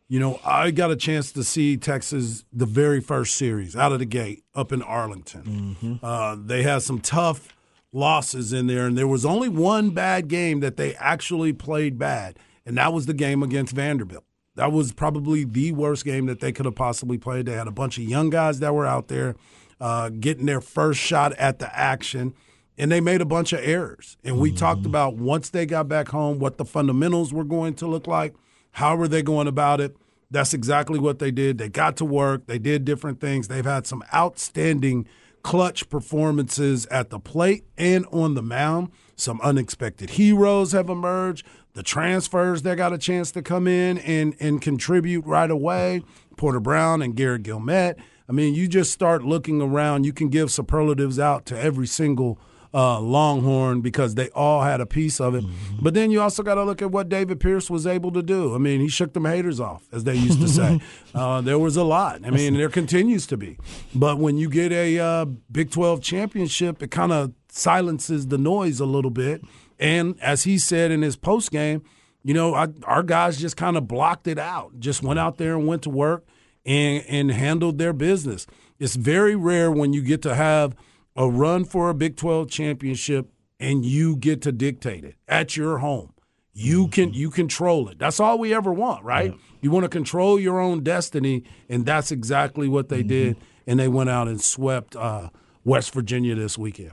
you 0.08 0.18
know, 0.18 0.40
I 0.44 0.72
got 0.72 0.90
a 0.90 0.96
chance 0.96 1.30
to 1.32 1.44
see 1.44 1.76
Texas 1.76 2.44
the 2.52 2.66
very 2.66 3.00
first 3.00 3.36
series 3.36 3.76
out 3.76 3.92
of 3.92 4.00
the 4.00 4.04
gate 4.06 4.42
up 4.56 4.72
in 4.72 4.82
Arlington. 4.82 6.00
Uh, 6.02 6.36
they 6.38 6.64
had 6.64 6.82
some 6.82 6.98
tough 7.00 7.56
losses 7.92 8.52
in 8.52 8.66
there, 8.66 8.86
and 8.86 8.98
there 8.98 9.06
was 9.06 9.24
only 9.24 9.48
one 9.48 9.90
bad 9.90 10.26
game 10.28 10.60
that 10.60 10.76
they 10.76 10.94
actually 10.96 11.52
played 11.52 11.96
bad, 11.98 12.38
and 12.66 12.76
that 12.76 12.92
was 12.92 13.06
the 13.06 13.14
game 13.14 13.42
against 13.42 13.72
Vanderbilt. 13.72 14.24
That 14.56 14.72
was 14.72 14.92
probably 14.92 15.44
the 15.44 15.70
worst 15.72 16.04
game 16.04 16.26
that 16.26 16.40
they 16.40 16.50
could 16.50 16.64
have 16.66 16.74
possibly 16.74 17.16
played. 17.16 17.46
They 17.46 17.52
had 17.52 17.68
a 17.68 17.72
bunch 17.72 17.96
of 17.96 18.04
young 18.04 18.30
guys 18.30 18.58
that 18.60 18.74
were 18.74 18.86
out 18.86 19.06
there 19.08 19.36
uh, 19.80 20.08
getting 20.08 20.46
their 20.46 20.60
first 20.60 21.00
shot 21.00 21.32
at 21.34 21.60
the 21.60 21.74
action, 21.78 22.34
and 22.80 22.90
they 22.90 23.00
made 23.00 23.20
a 23.20 23.26
bunch 23.26 23.52
of 23.52 23.60
errors. 23.62 24.16
And 24.24 24.38
we 24.38 24.50
talked 24.50 24.80
mm-hmm. 24.80 24.88
about 24.88 25.16
once 25.16 25.50
they 25.50 25.66
got 25.66 25.86
back 25.86 26.08
home 26.08 26.38
what 26.38 26.56
the 26.56 26.64
fundamentals 26.64 27.30
were 27.30 27.44
going 27.44 27.74
to 27.74 27.86
look 27.86 28.06
like. 28.06 28.34
How 28.72 28.96
were 28.96 29.06
they 29.06 29.22
going 29.22 29.48
about 29.48 29.82
it? 29.82 29.94
That's 30.30 30.54
exactly 30.54 30.98
what 30.98 31.18
they 31.18 31.30
did. 31.30 31.58
They 31.58 31.68
got 31.68 31.98
to 31.98 32.06
work. 32.06 32.46
They 32.46 32.58
did 32.58 32.86
different 32.86 33.20
things. 33.20 33.48
They've 33.48 33.66
had 33.66 33.86
some 33.86 34.02
outstanding 34.14 35.06
clutch 35.42 35.90
performances 35.90 36.86
at 36.86 37.10
the 37.10 37.20
plate 37.20 37.64
and 37.76 38.06
on 38.12 38.32
the 38.32 38.42
mound. 38.42 38.92
Some 39.14 39.42
unexpected 39.42 40.10
heroes 40.10 40.72
have 40.72 40.88
emerged. 40.88 41.46
The 41.74 41.82
transfers 41.82 42.62
that 42.62 42.78
got 42.78 42.94
a 42.94 42.98
chance 42.98 43.30
to 43.32 43.42
come 43.42 43.66
in 43.66 43.98
and, 43.98 44.34
and 44.40 44.62
contribute 44.62 45.26
right 45.26 45.50
away. 45.50 46.02
Porter 46.38 46.60
Brown 46.60 47.02
and 47.02 47.14
Garrett 47.14 47.42
Guillemette. 47.42 47.96
I 48.26 48.32
mean, 48.32 48.54
you 48.54 48.68
just 48.68 48.90
start 48.90 49.22
looking 49.22 49.60
around. 49.60 50.04
You 50.04 50.14
can 50.14 50.30
give 50.30 50.50
superlatives 50.50 51.18
out 51.18 51.44
to 51.46 51.60
every 51.60 51.86
single 51.86 52.38
uh, 52.72 53.00
Longhorn 53.00 53.80
because 53.80 54.14
they 54.14 54.28
all 54.30 54.62
had 54.62 54.80
a 54.80 54.86
piece 54.86 55.20
of 55.20 55.34
it. 55.34 55.44
But 55.80 55.94
then 55.94 56.10
you 56.10 56.20
also 56.20 56.42
got 56.42 56.54
to 56.54 56.64
look 56.64 56.82
at 56.82 56.90
what 56.90 57.08
David 57.08 57.40
Pierce 57.40 57.68
was 57.68 57.86
able 57.86 58.12
to 58.12 58.22
do. 58.22 58.54
I 58.54 58.58
mean, 58.58 58.80
he 58.80 58.88
shook 58.88 59.12
them 59.12 59.24
haters 59.24 59.58
off, 59.58 59.86
as 59.92 60.04
they 60.04 60.14
used 60.14 60.40
to 60.40 60.48
say. 60.48 60.80
uh, 61.14 61.40
there 61.40 61.58
was 61.58 61.76
a 61.76 61.84
lot. 61.84 62.20
I 62.24 62.30
mean, 62.30 62.54
there 62.54 62.68
continues 62.68 63.26
to 63.28 63.36
be. 63.36 63.58
But 63.94 64.18
when 64.18 64.36
you 64.36 64.48
get 64.48 64.72
a 64.72 64.98
uh, 64.98 65.24
Big 65.50 65.70
12 65.70 66.02
championship, 66.02 66.82
it 66.82 66.90
kind 66.90 67.12
of 67.12 67.32
silences 67.48 68.28
the 68.28 68.38
noise 68.38 68.80
a 68.80 68.86
little 68.86 69.10
bit. 69.10 69.42
And 69.78 70.20
as 70.20 70.44
he 70.44 70.58
said 70.58 70.90
in 70.90 71.02
his 71.02 71.16
post 71.16 71.50
game, 71.50 71.82
you 72.22 72.34
know, 72.34 72.54
I, 72.54 72.68
our 72.84 73.02
guys 73.02 73.38
just 73.38 73.56
kind 73.56 73.76
of 73.76 73.88
blocked 73.88 74.26
it 74.28 74.38
out, 74.38 74.78
just 74.78 75.02
went 75.02 75.18
out 75.18 75.38
there 75.38 75.56
and 75.56 75.66
went 75.66 75.82
to 75.82 75.90
work 75.90 76.26
and, 76.66 77.04
and 77.08 77.30
handled 77.30 77.78
their 77.78 77.94
business. 77.94 78.46
It's 78.78 78.94
very 78.94 79.34
rare 79.34 79.70
when 79.70 79.92
you 79.92 80.02
get 80.02 80.22
to 80.22 80.34
have 80.34 80.76
a 81.16 81.28
run 81.28 81.64
for 81.64 81.90
a 81.90 81.94
Big 81.94 82.16
12 82.16 82.48
championship 82.50 83.30
and 83.58 83.84
you 83.84 84.16
get 84.16 84.40
to 84.42 84.52
dictate 84.52 85.04
it 85.04 85.16
at 85.28 85.56
your 85.56 85.78
home. 85.78 86.12
You 86.52 86.88
can 86.88 87.12
you 87.14 87.30
control 87.30 87.88
it. 87.88 87.98
That's 87.98 88.18
all 88.18 88.38
we 88.38 88.52
ever 88.54 88.72
want, 88.72 89.04
right? 89.04 89.34
You 89.60 89.70
want 89.70 89.84
to 89.84 89.88
control 89.88 90.38
your 90.40 90.58
own 90.58 90.82
destiny, 90.82 91.44
and 91.68 91.86
that's 91.86 92.10
exactly 92.10 92.68
what 92.68 92.88
they 92.88 93.02
did. 93.02 93.36
And 93.66 93.78
they 93.78 93.88
went 93.88 94.10
out 94.10 94.26
and 94.26 94.40
swept 94.40 94.96
uh, 94.96 95.30
West 95.64 95.92
Virginia 95.94 96.34
this 96.34 96.58
weekend. 96.58 96.92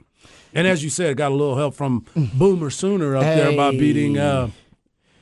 And 0.53 0.68
as 0.68 0.84
you 0.84 0.89
said, 0.89 1.18
got 1.18 1.32
a 1.32 1.36
little 1.36 1.55
help 1.55 1.74
from 1.74 2.05
Boomer 2.36 2.70
Sooner 2.70 3.15
up 3.15 3.24
there 3.24 3.55
by 3.55 3.72
beating 3.72 4.18
uh, 4.18 4.49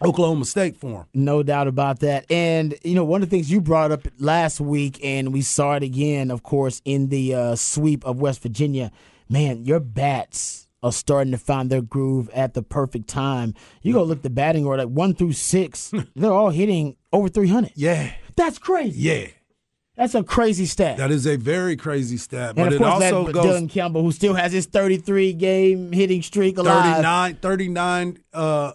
Oklahoma 0.01 0.45
State 0.45 0.77
for 0.77 1.01
him. 1.01 1.05
No 1.13 1.41
doubt 1.43 1.67
about 1.67 1.99
that. 2.01 2.25
And, 2.29 2.75
you 2.83 2.95
know, 2.95 3.03
one 3.05 3.23
of 3.23 3.29
the 3.29 3.35
things 3.35 3.51
you 3.51 3.61
brought 3.61 3.91
up 3.91 4.07
last 4.19 4.59
week, 4.59 4.99
and 5.03 5.33
we 5.33 5.41
saw 5.41 5.75
it 5.75 5.83
again, 5.83 6.31
of 6.31 6.43
course, 6.43 6.81
in 6.85 7.09
the 7.09 7.33
uh, 7.33 7.55
sweep 7.55 8.05
of 8.05 8.19
West 8.19 8.41
Virginia. 8.41 8.91
Man, 9.29 9.65
your 9.65 9.79
bats 9.79 10.67
are 10.83 10.91
starting 10.91 11.31
to 11.31 11.37
find 11.37 11.69
their 11.69 11.81
groove 11.81 12.29
at 12.29 12.53
the 12.53 12.61
perfect 12.61 13.07
time. 13.07 13.53
You 13.81 13.93
go 13.93 14.03
look 14.03 14.19
at 14.19 14.23
the 14.23 14.29
batting 14.29 14.65
order, 14.65 14.85
like 14.85 14.93
one 14.93 15.15
through 15.15 15.33
six, 15.33 15.91
they're 16.15 16.31
all 16.31 16.51
hitting 16.51 16.95
over 17.11 17.27
300. 17.29 17.71
Yeah, 17.75 18.13
That's 18.35 18.59
crazy. 18.59 18.99
yeah. 19.01 19.27
That's 19.97 20.13
a 20.13 20.23
crazy 20.23 20.65
stat. 20.65 20.97
That 20.97 21.09
is 21.09 21.25
a 21.25 21.37
very 21.37 21.77
crazy 21.77 22.17
stat, 22.17 22.49
and 22.49 22.57
but 22.57 22.67
of 22.67 22.73
it 22.73 22.77
course, 22.79 22.91
also 22.91 23.25
that 23.27 23.31
goes 23.31 23.45
Dylan 23.45 23.69
Campbell, 23.69 24.01
who 24.03 24.11
still 24.11 24.33
has 24.33 24.51
his 24.51 24.65
33 24.65 25.31
game 25.31 25.93
hitting 25.93 26.21
streak 26.21 26.57
alive. 26.57 26.95
39, 26.97 27.35
39 27.37 28.19
uh, 28.33 28.73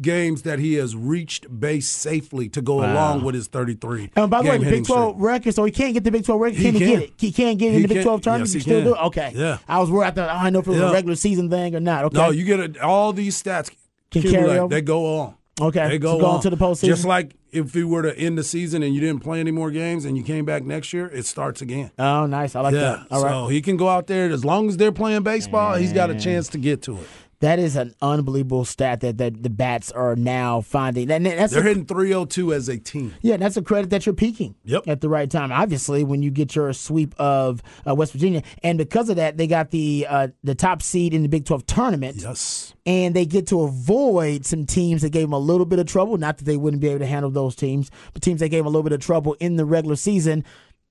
games 0.00 0.42
that 0.42 0.58
he 0.58 0.74
has 0.74 0.96
reached 0.96 1.46
base 1.60 1.88
safely 1.88 2.48
to 2.48 2.60
go 2.60 2.78
along 2.80 3.22
with 3.24 3.34
his 3.34 3.46
33. 3.46 4.10
And 4.16 4.30
by 4.30 4.42
the 4.42 4.50
way, 4.50 4.58
the 4.58 4.64
Big 4.64 4.84
12 4.84 5.14
streak. 5.14 5.24
record, 5.24 5.54
so 5.54 5.64
he 5.64 5.70
can't 5.70 5.94
get 5.94 6.04
the 6.04 6.10
Big 6.10 6.24
12 6.24 6.40
record. 6.40 6.56
He 6.58 6.64
Can 6.64 6.74
he, 6.74 6.78
can. 6.80 6.88
get 6.88 7.02
it? 7.02 7.12
He 7.16 7.32
can't 7.32 7.58
get 7.58 7.72
it 7.72 7.76
in 7.76 7.82
the 7.82 7.88
Big 7.94 8.02
12 8.02 8.22
tournament. 8.22 8.48
Yes, 8.48 8.52
he 8.54 8.58
he 8.58 8.62
still 8.62 8.80
can. 8.80 8.88
do 8.88 8.94
it? 8.94 9.06
Okay. 9.06 9.32
Yeah. 9.34 9.58
I 9.68 9.78
was 9.78 9.90
worried. 9.90 10.08
I 10.08 10.10
thought 10.10 10.28
oh, 10.30 10.32
I 10.32 10.44
didn't 10.44 10.52
know 10.54 10.58
if 10.60 10.66
it 10.66 10.70
was 10.70 10.78
Yeah. 10.80 10.90
a 10.90 10.92
regular 10.92 11.16
season 11.16 11.48
thing 11.50 11.74
or 11.76 11.80
not. 11.80 12.04
Okay. 12.06 12.16
No, 12.16 12.30
you 12.30 12.44
get 12.44 12.60
it. 12.60 12.78
All 12.80 13.12
these 13.12 13.40
stats 13.40 13.70
Can 14.10 14.22
carry 14.22 14.34
accumulate. 14.34 14.58
over? 14.58 14.74
They 14.74 14.82
go 14.82 15.18
on. 15.20 15.34
Okay, 15.60 15.86
They 15.88 15.98
go 16.00 16.14
so 16.14 16.18
going 16.20 16.34
on 16.34 16.42
to 16.42 16.50
the 16.50 16.56
postseason? 16.56 16.86
Just 16.86 17.04
like 17.04 17.36
if 17.52 17.72
we 17.76 17.84
were 17.84 18.02
to 18.02 18.18
end 18.18 18.36
the 18.36 18.42
season 18.42 18.82
and 18.82 18.92
you 18.92 19.00
didn't 19.00 19.20
play 19.22 19.38
any 19.38 19.52
more 19.52 19.70
games 19.70 20.04
and 20.04 20.16
you 20.16 20.24
came 20.24 20.44
back 20.44 20.64
next 20.64 20.92
year, 20.92 21.06
it 21.06 21.26
starts 21.26 21.62
again. 21.62 21.92
oh, 21.96 22.26
nice. 22.26 22.56
I 22.56 22.60
like 22.62 22.74
yeah. 22.74 22.80
that. 22.80 23.06
All 23.12 23.22
right. 23.22 23.30
So 23.30 23.46
he 23.46 23.62
can 23.62 23.76
go 23.76 23.88
out 23.88 24.08
there 24.08 24.28
as 24.30 24.44
long 24.44 24.68
as 24.68 24.76
they're 24.76 24.90
playing 24.90 25.22
baseball. 25.22 25.76
He's 25.76 25.92
got 25.92 26.10
a 26.10 26.18
chance 26.18 26.48
to 26.48 26.58
get 26.58 26.82
to 26.82 26.96
it. 26.98 27.06
That 27.44 27.58
is 27.58 27.76
an 27.76 27.94
unbelievable 28.00 28.64
stat 28.64 29.00
that, 29.02 29.18
that 29.18 29.42
the 29.42 29.50
bats 29.50 29.92
are 29.92 30.16
now 30.16 30.60
finding. 30.62 31.10
And 31.10 31.26
that's 31.26 31.52
They're 31.52 31.62
a, 31.62 31.66
hitting 31.68 31.84
302 31.86 32.52
as 32.54 32.68
a 32.68 32.78
team. 32.78 33.14
Yeah, 33.20 33.36
that's 33.36 33.56
a 33.56 33.62
credit 33.62 33.90
that 33.90 34.06
you're 34.06 34.14
peaking 34.14 34.54
Yep. 34.64 34.84
at 34.88 35.00
the 35.02 35.08
right 35.08 35.30
time. 35.30 35.52
Obviously, 35.52 36.04
when 36.04 36.22
you 36.22 36.30
get 36.30 36.56
your 36.56 36.72
sweep 36.72 37.14
of 37.18 37.62
uh, 37.88 37.94
West 37.94 38.12
Virginia, 38.12 38.42
and 38.62 38.78
because 38.78 39.08
of 39.10 39.16
that, 39.16 39.36
they 39.36 39.46
got 39.46 39.70
the 39.70 40.06
uh, 40.08 40.28
the 40.42 40.54
top 40.54 40.80
seed 40.82 41.12
in 41.14 41.22
the 41.22 41.28
Big 41.28 41.44
12 41.44 41.66
tournament. 41.66 42.16
Yes. 42.22 42.74
and 42.86 43.14
they 43.14 43.26
get 43.26 43.46
to 43.48 43.62
avoid 43.62 44.44
some 44.46 44.66
teams 44.66 45.02
that 45.02 45.10
gave 45.10 45.22
them 45.22 45.32
a 45.32 45.38
little 45.38 45.66
bit 45.66 45.78
of 45.78 45.86
trouble. 45.86 46.16
Not 46.16 46.38
that 46.38 46.44
they 46.44 46.56
wouldn't 46.56 46.80
be 46.80 46.88
able 46.88 47.00
to 47.00 47.06
handle 47.06 47.30
those 47.30 47.54
teams, 47.54 47.90
but 48.12 48.22
teams 48.22 48.40
that 48.40 48.48
gave 48.48 48.60
them 48.60 48.66
a 48.66 48.70
little 48.70 48.82
bit 48.82 48.92
of 48.92 49.00
trouble 49.00 49.34
in 49.40 49.56
the 49.56 49.64
regular 49.64 49.96
season. 49.96 50.44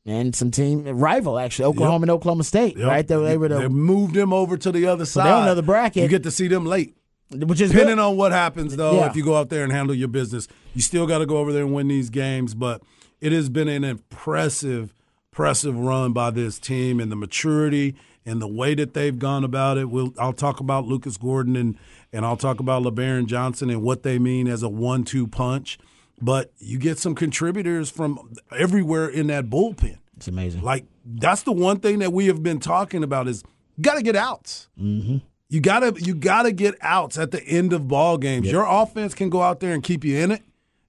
And 0.06 0.36
some 0.36 0.52
team 0.52 0.84
rival 0.86 1.40
actually, 1.40 1.66
Oklahoma 1.66 2.04
and 2.04 2.12
Oklahoma 2.12 2.44
State, 2.44 2.78
Yep. 2.78 2.88
right? 2.88 3.08
They 3.08 3.16
were 3.16 3.28
able 3.28 3.48
They 3.50 3.62
to, 3.62 3.70
moved 3.70 4.16
them 4.16 4.34
over 4.34 4.58
to 4.58 4.72
the 4.72 4.86
other 4.88 5.06
side. 5.06 5.26
they're 5.28 5.44
another 5.44 5.62
bracket. 5.62 6.04
You 6.04 6.10
get 6.10 6.24
to 6.24 6.32
see 6.32 6.48
them 6.50 6.66
late. 6.66 6.96
which 7.32 7.62
is 7.62 7.72
Depending 7.72 7.96
good. 7.96 8.02
on 8.04 8.18
what 8.18 8.32
happens, 8.32 8.76
though, 8.76 8.96
Yeah. 8.98 9.10
if 9.10 9.16
you 9.16 9.24
go 9.24 9.36
out 9.36 9.50
there 9.50 9.64
and 9.64 9.72
handle 9.72 9.96
your 9.96 10.10
business, 10.10 10.48
you 10.76 10.82
still 10.82 11.08
got 11.08 11.20
to 11.20 11.26
go 11.26 11.38
over 11.38 11.52
there 11.54 11.64
and 11.64 11.74
win 11.74 11.88
these 11.88 12.10
games. 12.12 12.54
But 12.54 12.84
it 13.22 13.32
has 13.32 13.50
been 13.50 13.68
an 13.70 13.84
impressive, 13.84 14.94
impressive 15.32 15.76
run 15.78 16.14
by 16.14 16.30
this 16.32 16.60
team 16.60 17.00
and 17.00 17.12
the 17.12 17.16
maturity 17.16 17.96
and 18.26 18.42
the 18.42 18.48
way 18.48 18.76
that 18.76 18.94
they've 18.94 19.18
gone 19.18 19.44
about 19.44 19.78
it. 19.78 19.90
We'll, 19.90 20.14
I'll 20.20 20.34
talk 20.34 20.60
about 20.60 20.86
Lucas 20.86 21.18
Gordon 21.18 21.56
and, 21.56 21.76
and 22.12 22.26
I'll 22.26 22.38
talk 22.38 22.60
about 22.60 22.84
Lebarron 22.84 23.26
Johnson 23.26 23.70
and 23.70 23.82
what 23.82 24.04
they 24.04 24.20
mean 24.20 24.48
as 24.48 24.62
a 24.64 24.70
one 24.70 25.04
two 25.04 25.26
punch. 25.28 25.80
But 26.22 26.52
you 26.58 26.78
get 26.78 27.00
some 27.00 27.16
contributors 27.16 27.90
from 27.90 28.34
everywhere 28.58 29.10
in 29.10 29.28
that 29.28 29.50
bullpen. 29.50 29.98
It's 30.18 30.28
amazing. 30.28 30.62
Like 30.62 30.86
that's 31.06 31.44
the 31.44 31.52
one 31.52 31.80
thing 31.80 32.00
that 32.00 32.14
we 32.14 32.28
have 32.28 32.42
been 32.42 32.60
talking 32.60 33.04
about 33.04 33.28
is 33.28 33.44
got 33.82 33.96
to 33.96 34.02
get 34.02 34.16
outs. 34.16 34.70
Mm-hmm. 34.80 35.18
You 35.50 35.62
gotta 35.62 35.94
you 36.00 36.16
gotta 36.16 36.52
get 36.52 36.76
outs 36.82 37.18
at 37.18 37.32
the 37.32 37.44
end 37.44 37.74
of 37.74 37.88
ball 37.88 38.18
games. 38.18 38.50
Your 38.50 38.66
offense 38.68 39.14
can 39.14 39.30
go 39.30 39.42
out 39.42 39.60
there 39.60 39.74
and 39.74 39.84
keep 39.84 40.04
you 40.04 40.18
in 40.18 40.32
it. 40.32 40.42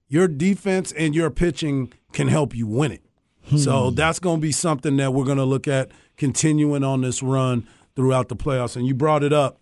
Your 0.07 0.27
defense 0.27 0.91
and 0.93 1.13
your 1.13 1.29
pitching 1.29 1.91
can 2.13 2.29
help 2.29 2.55
you 2.55 2.65
win 2.65 2.91
it. 2.91 3.01
So 3.57 3.91
that's 3.91 4.19
going 4.19 4.37
to 4.37 4.41
be 4.41 4.51
something 4.51 4.97
that 4.97 5.13
we're 5.13 5.25
going 5.25 5.37
to 5.37 5.45
look 5.45 5.67
at 5.67 5.91
continuing 6.17 6.83
on 6.83 7.01
this 7.01 7.21
run 7.21 7.67
throughout 7.95 8.29
the 8.29 8.35
playoffs. 8.35 8.75
And 8.75 8.87
you 8.87 8.95
brought 8.95 9.23
it 9.23 9.33
up. 9.33 9.59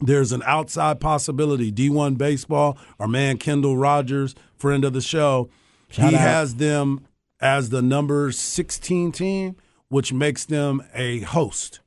There's 0.00 0.32
an 0.32 0.42
outside 0.44 1.00
possibility. 1.00 1.70
D1 1.70 2.16
baseball, 2.16 2.78
our 2.98 3.08
man 3.08 3.38
Kendall 3.38 3.76
Rogers, 3.76 4.34
friend 4.60 4.84
of 4.84 4.92
the 4.92 5.00
show, 5.00 5.48
Shout 5.90 6.10
he 6.10 6.16
out. 6.16 6.20
has 6.20 6.54
them 6.56 7.06
as 7.40 7.70
the 7.70 7.82
number 7.82 8.30
16 8.30 9.10
team, 9.12 9.56
which 9.88 10.12
makes 10.12 10.44
them 10.44 10.82
a 10.94 11.20
host 11.20 11.80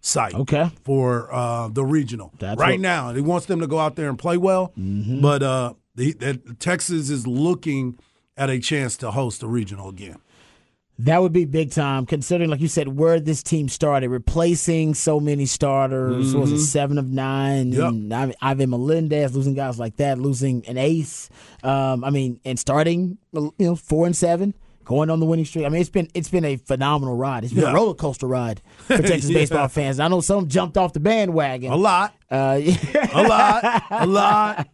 site 0.00 0.34
Okay. 0.34 0.70
for 0.84 1.32
uh, 1.34 1.68
the 1.68 1.84
regional. 1.84 2.32
That's 2.38 2.60
right 2.60 2.72
what- 2.72 2.80
now, 2.80 3.12
he 3.14 3.20
wants 3.20 3.46
them 3.46 3.60
to 3.60 3.66
go 3.66 3.78
out 3.78 3.96
there 3.96 4.08
and 4.08 4.18
play 4.18 4.36
well, 4.36 4.72
Mm-hmm. 4.78 5.20
but 5.20 5.42
uh, 5.42 5.74
the, 5.94 6.12
the, 6.12 6.34
Texas 6.60 7.10
is 7.10 7.26
looking 7.26 7.98
at 8.36 8.50
a 8.50 8.60
chance 8.60 8.96
to 8.98 9.10
host 9.10 9.40
the 9.40 9.48
regional 9.48 9.88
again. 9.88 10.18
That 11.02 11.22
would 11.22 11.32
be 11.32 11.44
big 11.44 11.70
time, 11.70 12.06
considering, 12.06 12.50
like 12.50 12.60
you 12.60 12.66
said, 12.66 12.88
where 12.88 13.20
this 13.20 13.42
team 13.44 13.68
started, 13.68 14.08
replacing 14.08 14.94
so 14.94 15.20
many 15.20 15.46
starters. 15.46 16.34
Was 16.34 16.50
it 16.50 16.58
seven 16.58 16.98
of 16.98 17.08
nine? 17.08 17.70
Yep. 17.70 17.88
And 17.88 18.12
Ivan- 18.12 18.34
Ivan 18.42 18.70
Melendez 18.70 19.36
losing 19.36 19.54
guys 19.54 19.78
like 19.78 19.96
that, 19.98 20.18
losing 20.18 20.64
an 20.66 20.76
ace. 20.76 21.30
Um, 21.62 22.02
I 22.02 22.10
mean, 22.10 22.40
and 22.44 22.58
starting, 22.58 23.18
you 23.32 23.52
know, 23.60 23.76
four 23.76 24.06
and 24.06 24.16
seven, 24.16 24.54
going 24.84 25.08
on 25.10 25.20
the 25.20 25.26
winning 25.26 25.44
streak. 25.44 25.66
I 25.66 25.68
mean, 25.68 25.80
it's 25.82 25.90
been 25.90 26.08
it's 26.14 26.30
been 26.30 26.44
a 26.46 26.56
phenomenal 26.56 27.14
ride. 27.14 27.44
It's 27.44 27.52
been 27.52 27.62
Yeah. 27.62 27.70
a 27.72 27.74
roller 27.74 27.94
coaster 27.94 28.26
ride 28.26 28.60
for 28.78 28.96
Texas 29.02 29.28
Yeah. 29.30 29.38
baseball 29.38 29.68
fans. 29.68 30.00
I 30.00 30.08
know 30.08 30.20
some 30.22 30.48
jumped 30.48 30.76
off 30.78 30.94
the 30.94 31.00
bandwagon. 31.00 31.70
A 31.70 31.76
lot, 31.76 32.14
Uh, 32.30 32.58
a 33.12 33.22
lot, 33.22 33.82
a 33.90 34.06
lot. 34.06 34.66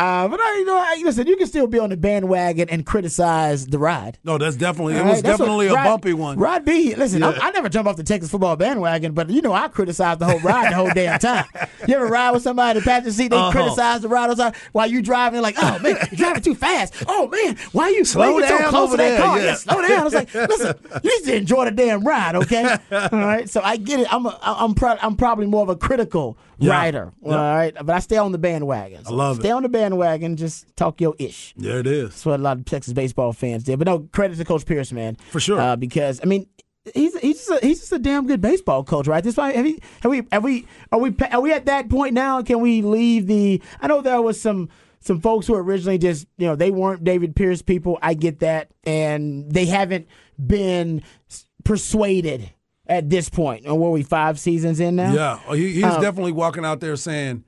Uh, 0.00 0.28
but 0.28 0.40
I, 0.40 0.56
you 0.58 0.64
know, 0.64 0.76
I, 0.76 1.00
listen, 1.04 1.26
you 1.26 1.36
can 1.36 1.46
still 1.46 1.66
be 1.66 1.78
on 1.78 1.90
the 1.90 1.96
bandwagon 1.96 2.68
and 2.70 2.84
criticize 2.86 3.66
the 3.66 3.78
ride. 3.78 4.18
No, 4.24 4.38
that's 4.38 4.56
definitely 4.56 4.94
it 4.96 5.04
was 5.04 5.22
that's 5.22 5.38
definitely 5.38 5.66
a 5.68 5.74
Rod- 5.74 5.84
bumpy 5.84 6.12
one. 6.12 6.38
Rod 6.38 6.64
B, 6.64 6.94
listen, 6.94 7.22
I, 7.22 7.32
I 7.40 7.50
never 7.50 7.68
jump 7.68 7.86
off 7.88 7.96
the 7.96 8.02
Texas 8.02 8.30
football 8.30 8.56
bandwagon, 8.56 9.12
but 9.12 9.30
you 9.30 9.42
know 9.42 9.52
I 9.52 9.68
criticize 9.68 10.18
the 10.18 10.26
whole 10.26 10.40
ride 10.40 10.70
the 10.72 10.76
whole 10.76 10.90
damn 10.94 11.18
time. 11.18 11.44
You 11.86 11.94
ever 11.96 12.06
ride 12.06 12.30
with 12.32 12.42
somebody 12.42 12.78
in 12.78 12.84
the 12.84 12.88
passenger 12.88 13.12
seat? 13.12 13.28
They 13.28 13.36
Uh-huh. 13.36 13.50
criticize 13.52 14.00
the 14.02 14.08
ride 14.08 14.30
while 14.72 14.86
you 14.86 15.02
driving. 15.02 15.40
Like, 15.40 15.56
oh 15.58 15.78
man, 15.80 15.96
you're 16.10 16.16
driving 16.16 16.42
too 16.42 16.54
fast. 16.54 16.94
Oh 17.06 17.28
man, 17.28 17.56
why 17.72 17.88
you 17.88 18.04
Slow 18.04 18.38
you 18.38 18.46
so 18.46 18.58
down 18.58 18.68
close 18.70 18.90
to 18.92 18.96
that 18.96 19.08
there, 19.10 19.20
car? 19.20 19.38
yeah. 19.38 19.44
Yeah, 19.44 19.54
slow 19.54 19.82
down. 19.82 20.00
I 20.00 20.04
was 20.04 20.14
like, 20.14 20.32
listen, 20.34 20.74
you 21.02 21.18
need 21.20 21.26
to 21.26 21.36
enjoy 21.36 21.64
the 21.64 21.70
damn 21.72 22.04
ride, 22.04 22.36
okay? 22.36 22.76
all 22.92 23.08
right. 23.12 23.48
So 23.48 23.60
I 23.62 23.76
get 23.76 24.00
it. 24.00 24.12
I'm 24.12 24.26
a, 24.26 24.38
I'm 24.42 24.74
pro- 24.74 24.98
I'm 25.02 25.16
probably 25.16 25.46
more 25.46 25.62
of 25.62 25.68
a 25.68 25.76
critical 25.76 26.36
Yeah. 26.60 26.72
rider. 26.72 27.12
Yeah. 27.22 27.32
All 27.32 27.56
right, 27.56 27.74
but 27.74 27.90
I 27.90 27.98
stay 28.00 28.16
on 28.16 28.32
the 28.32 28.38
bandwagon. 28.38 29.04
So 29.04 29.12
I 29.12 29.14
love 29.14 29.38
it. 29.38 29.42
Stay 29.42 29.50
on 29.50 29.62
the 29.62 29.68
bandwagon. 29.68 30.36
Just 30.36 30.76
talk 30.76 31.00
your 31.00 31.14
ish. 31.18 31.54
There 31.56 31.78
it 31.78 31.86
is. 31.86 32.10
That's 32.10 32.26
what 32.26 32.40
a 32.40 32.42
lot 32.42 32.58
of 32.58 32.64
Texas 32.66 32.92
baseball 32.92 33.32
fans 33.32 33.64
did. 33.64 33.78
But 33.78 33.86
no, 33.86 34.00
credit 34.12 34.36
to 34.36 34.44
Coach 34.44 34.66
Pierce, 34.66 34.92
man. 34.92 35.16
For 35.30 35.40
sure. 35.40 35.58
Uh, 35.58 35.76
because 35.76 36.20
I 36.22 36.26
mean, 36.26 36.46
he's 36.94 37.18
he's 37.18 37.38
just 37.46 37.50
a, 37.50 37.66
he's 37.66 37.80
just 37.80 37.92
a 37.92 37.98
damn 37.98 38.26
good 38.26 38.40
baseball 38.40 38.84
coach, 38.84 39.06
right? 39.06 39.22
This 39.22 39.36
why 39.36 39.52
have, 39.52 39.64
he, 39.64 39.80
have 40.02 40.10
we 40.10 40.22
have 40.32 40.44
we 40.44 40.66
are 40.92 40.98
we 40.98 41.14
are 41.30 41.40
we 41.40 41.52
at 41.52 41.66
that 41.66 41.88
point 41.88 42.14
now? 42.14 42.42
Can 42.42 42.60
we 42.60 42.82
leave 42.82 43.26
the? 43.26 43.62
I 43.80 43.86
know 43.86 44.00
there 44.00 44.20
was 44.22 44.40
some 44.40 44.68
some 45.00 45.20
folks 45.20 45.46
who 45.46 45.54
originally 45.54 45.98
just 45.98 46.26
you 46.36 46.46
know 46.46 46.56
they 46.56 46.70
weren't 46.70 47.04
David 47.04 47.34
Pierce 47.34 47.62
people. 47.62 47.98
I 48.02 48.14
get 48.14 48.40
that, 48.40 48.70
and 48.84 49.50
they 49.50 49.66
haven't 49.66 50.08
been 50.44 51.02
persuaded 51.64 52.50
at 52.90 53.08
this 53.08 53.28
point. 53.30 53.64
And 53.64 53.78
what 53.78 53.88
are 53.88 53.92
we 53.92 54.02
five 54.02 54.38
seasons 54.38 54.80
in 54.80 54.96
now? 54.96 55.12
Yeah, 55.14 55.40
Oh, 55.48 55.54
he, 55.54 55.72
he's 55.72 55.84
Uh, 55.84 56.00
definitely 56.00 56.32
walking 56.32 56.64
out 56.64 56.80
there 56.80 56.96
saying, 56.96 57.44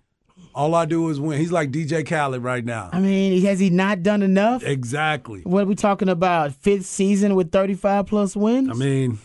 "All 0.55 0.75
I 0.75 0.85
do 0.87 1.09
is 1.11 1.21
win." 1.21 1.39
He's 1.39 1.53
like 1.53 1.71
DJ 1.71 2.07
Khaled 2.07 2.43
right 2.43 2.65
now. 2.65 2.89
I 2.93 3.01
mean, 3.01 3.43
has 3.43 3.59
he 3.59 3.69
not 3.69 4.03
done 4.03 4.23
enough? 4.23 4.63
Exactly. 4.65 5.41
What 5.43 5.65
are 5.65 5.67
we 5.67 5.75
talking 5.75 6.09
about? 6.09 6.53
Fifth 6.55 6.87
season 6.87 7.35
with 7.35 7.51
thirty 7.53 7.75
five 7.75 8.07
plus 8.07 8.35
wins. 8.37 8.71
I 8.71 8.75
mean, 8.75 9.19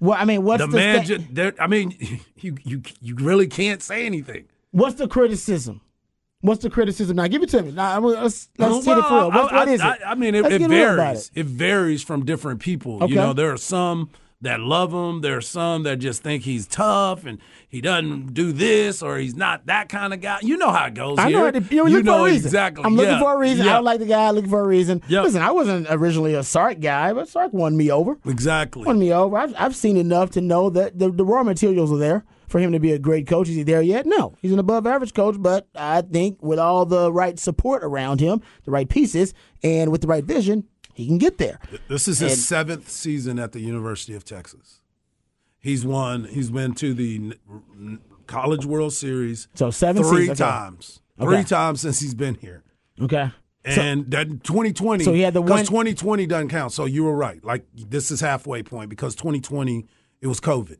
Well, 0.00 0.16
I 0.18 0.24
mean, 0.24 0.42
what's 0.44 0.62
the 0.62 0.68
the, 0.68 0.76
man. 0.76 1.04
sta- 1.04 1.16
ju- 1.18 1.24
there- 1.32 1.54
I 1.60 1.66
mean, 1.66 1.94
you 2.38 2.56
you 2.64 2.82
you 3.02 3.14
really 3.16 3.46
can't 3.46 3.82
say 3.82 4.06
anything. 4.06 4.44
what's 4.70 4.94
the 4.96 5.08
criticism? 5.08 5.80
What's 6.42 6.62
the 6.62 6.70
criticism? 6.70 7.16
Now, 7.16 7.26
give 7.28 7.42
it 7.42 7.48
to 7.48 7.62
me. 7.62 7.72
Now, 7.72 7.96
I 7.96 7.98
let's 7.98 8.50
let's 8.58 8.84
hit 8.84 8.98
it 8.98 9.02
for 9.04 9.14
real. 9.14 9.30
What, 9.32 9.52
I- 9.52 9.56
what 9.56 9.68
is 9.68 9.80
it? 9.80 9.86
I 10.06 10.14
mean, 10.14 10.34
it, 10.34 10.44
it 10.46 10.58
get 10.58 10.70
real 10.70 10.94
about 10.94 10.96
varies. 11.06 11.30
it. 11.34 11.40
It. 11.40 11.46
varies 11.46 12.02
from 12.04 12.24
different 12.24 12.60
people. 12.60 13.02
Okay. 13.02 13.08
You 13.14 13.16
know, 13.16 13.32
there 13.32 13.50
are 13.52 13.56
some 13.56 14.10
that 14.42 14.60
love 14.60 14.92
him. 14.92 15.22
There 15.22 15.36
are 15.36 15.40
some 15.42 15.82
that 15.84 15.96
just 15.96 16.22
think 16.22 16.42
he's 16.42 16.66
tough 16.66 17.24
and 17.24 17.38
he 17.68 17.80
doesn't 17.80 18.34
do 18.34 18.52
this 18.52 19.02
or 19.02 19.16
he's 19.18 19.34
not 19.34 19.66
that 19.66 19.88
kind 19.88 20.12
of 20.12 20.20
guy. 20.20 20.38
You 20.42 20.56
know 20.56 20.70
how 20.70 20.86
it 20.86 20.94
goes. 20.94 21.18
I 21.18 21.30
know 21.30 21.46
it. 21.46 21.70
You, 21.72 21.88
you 21.88 22.02
know 22.02 22.22
a 22.24 22.26
reason. 22.26 22.46
exactly. 22.46 22.84
I'm 22.84 22.94
looking 22.96 23.12
Yeah. 23.12 23.20
for 23.20 23.34
a 23.34 23.38
reason. 23.38 23.66
I 23.66 23.72
don't 23.74 23.84
like 23.84 24.00
the 24.00 24.06
guy. 24.06 24.30
Looking 24.30 24.50
for 24.50 24.60
a 24.60 24.66
reason. 24.66 25.02
Yep. 25.08 25.24
Listen, 25.24 25.42
I 25.42 25.50
wasn't 25.52 25.86
originally 25.90 26.34
a 26.34 26.42
Sark 26.42 26.80
guy, 26.80 27.12
but 27.12 27.28
Sark 27.28 27.52
won 27.52 27.76
me 27.76 27.90
over. 27.90 28.18
Exactly. 28.26 28.84
Won 28.84 28.98
me 28.98 29.12
over. 29.12 29.36
I've, 29.38 29.54
I've 29.58 29.74
seen 29.76 29.96
enough 29.96 30.30
to 30.32 30.40
know 30.40 30.68
that 30.70 30.98
the, 30.98 31.10
the 31.10 31.24
raw 31.24 31.42
materials 31.42 31.90
are 31.90 31.98
there 31.98 32.24
for 32.46 32.60
him 32.60 32.72
to 32.72 32.78
be 32.78 32.92
a 32.92 32.98
great 32.98 33.26
coach. 33.26 33.48
Is 33.48 33.56
he 33.56 33.62
there 33.64 33.82
yet? 33.82 34.06
No. 34.06 34.34
He's 34.40 34.52
an 34.52 34.58
above 34.58 34.86
average 34.86 35.14
coach, 35.14 35.36
but 35.38 35.66
I 35.74 36.02
think 36.02 36.40
with 36.42 36.58
all 36.58 36.84
the 36.86 37.10
right 37.12 37.38
support 37.38 37.82
around 37.82 38.20
him, 38.20 38.40
the 38.64 38.70
right 38.70 38.88
pieces, 38.88 39.34
and 39.64 39.90
with 39.90 40.02
the 40.02 40.06
right 40.06 40.22
vision, 40.24 40.64
he 40.96 41.06
can 41.06 41.18
get 41.18 41.38
there. 41.38 41.60
This 41.88 42.08
is 42.08 42.18
his 42.18 42.32
And- 42.32 42.40
seventh 42.40 42.88
season 42.90 43.38
at 43.38 43.52
the 43.52 43.60
University 43.60 44.14
of 44.14 44.24
Texas. 44.24 44.80
He's 45.60 45.84
won. 45.84 46.24
He's 46.24 46.50
been 46.50 46.74
to 46.74 46.94
the 46.94 47.36
College 48.26 48.64
World 48.66 48.92
Series 48.92 49.48
So 49.54 49.70
seven 49.70 50.02
three 50.02 50.22
seasons. 50.22 50.40
okay. 50.40 50.50
times. 50.50 51.00
Three 51.20 51.44
times 51.44 51.80
since 51.80 52.00
he's 52.00 52.14
been 52.14 52.34
here. 52.36 52.62
Okay. 53.00 53.30
So- 53.72 53.80
And 53.80 54.10
that 54.12 54.44
2020. 54.44 55.04
So 55.04 55.12
he 55.12 55.22
had 55.22 55.34
the 55.34 55.42
one- 55.42 55.64
2020 55.64 56.26
doesn't 56.26 56.48
count. 56.50 56.72
So 56.72 56.84
you 56.84 57.04
were 57.04 57.14
right. 57.16 57.44
Like 57.44 57.64
this 57.74 58.10
is 58.10 58.20
halfway 58.20 58.62
point 58.62 58.90
because 58.90 59.14
2020 59.16 59.86
it 60.20 60.26
was 60.28 60.40
COVID. 60.40 60.76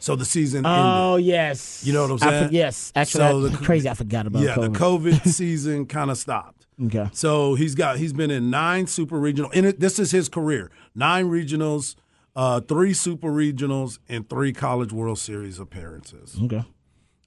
So 0.00 0.14
the 0.14 0.24
season 0.24 0.64
Oh 0.64 1.14
ended. 1.14 1.26
yes. 1.26 1.82
You 1.84 1.92
know 1.92 2.02
what 2.02 2.22
I'm 2.22 2.28
I 2.28 2.30
for- 2.32 2.38
saying? 2.44 2.52
yes. 2.52 2.92
Actually, 2.94 3.18
So 3.20 3.46
I- 3.46 3.48
the- 3.50 3.56
crazy. 3.56 3.88
I 3.88 3.94
forgot 3.94 4.26
about 4.28 4.42
Yeah, 4.42 4.54
COVID. 4.54 4.72
the 4.72 4.78
COVID 4.78 5.28
season 5.32 5.86
kind 5.86 6.10
of 6.10 6.18
stopped. 6.18 6.57
Okay. 6.86 7.08
So 7.12 7.54
he's 7.54 7.74
got 7.74 7.98
he's 7.98 8.12
been 8.12 8.30
in 8.30 8.50
nine 8.50 8.86
super 8.86 9.18
regional. 9.18 9.50
And 9.54 9.66
it, 9.66 9.80
this 9.80 9.98
is 9.98 10.10
his 10.10 10.28
career: 10.28 10.70
nine 10.94 11.28
regionals, 11.28 11.96
uh, 12.36 12.60
three 12.60 12.94
super 12.94 13.30
regionals, 13.30 13.98
and 14.08 14.28
three 14.28 14.52
College 14.52 14.92
World 14.92 15.18
Series 15.18 15.58
appearances. 15.58 16.36
Okay. 16.42 16.64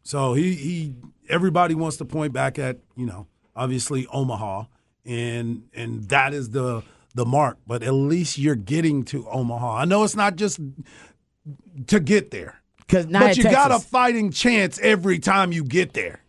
So 0.04 0.34
he 0.34 0.56
he 0.56 0.96
everybody 1.30 1.76
wants 1.76 1.98
to 1.98 2.06
point 2.06 2.34
back 2.34 2.58
at 2.58 2.80
you 2.96 3.06
know 3.06 3.28
obviously 3.56 4.08
Omaha, 4.08 4.66
and 5.06 5.64
and 5.74 6.06
that 6.06 6.34
is 6.34 6.52
the 6.52 6.84
the 7.14 7.26
mark. 7.26 7.58
But 7.68 7.84
at 7.84 7.94
least 7.94 8.38
you're 8.38 8.56
getting 8.56 9.04
to 9.06 9.28
Omaha. 9.30 9.78
I 9.78 9.86
know 9.86 10.04
it's 10.04 10.16
not 10.16 10.38
just 10.38 10.60
to 11.88 12.00
get 12.00 12.32
there, 12.32 12.62
Because 12.78 13.06
but 13.08 13.38
you 13.38 13.44
got 13.44 13.72
a 13.72 13.80
fighting 13.80 14.32
chance 14.32 14.80
every 14.80 15.20
time 15.20 15.52
you 15.52 15.64
get 15.64 15.94
there. 15.94 16.24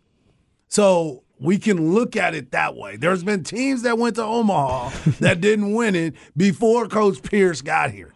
So 0.69 1.23
we 1.43 1.59
can 1.59 1.93
look 1.93 2.17
at 2.17 2.35
it 2.35 2.53
that 2.53 2.77
way. 2.77 2.97
There's 2.97 3.25
been 3.25 3.43
teams 3.43 3.83
that 3.83 3.99
went 3.99 4.17
to 4.17 4.25
Omaha 4.25 4.91
that 5.21 5.41
didn't 5.41 5.75
win 5.75 5.95
it 5.95 6.15
before 6.37 6.87
Coach 6.89 7.23
Pierce 7.23 7.61
got 7.61 7.91
here. 7.91 8.13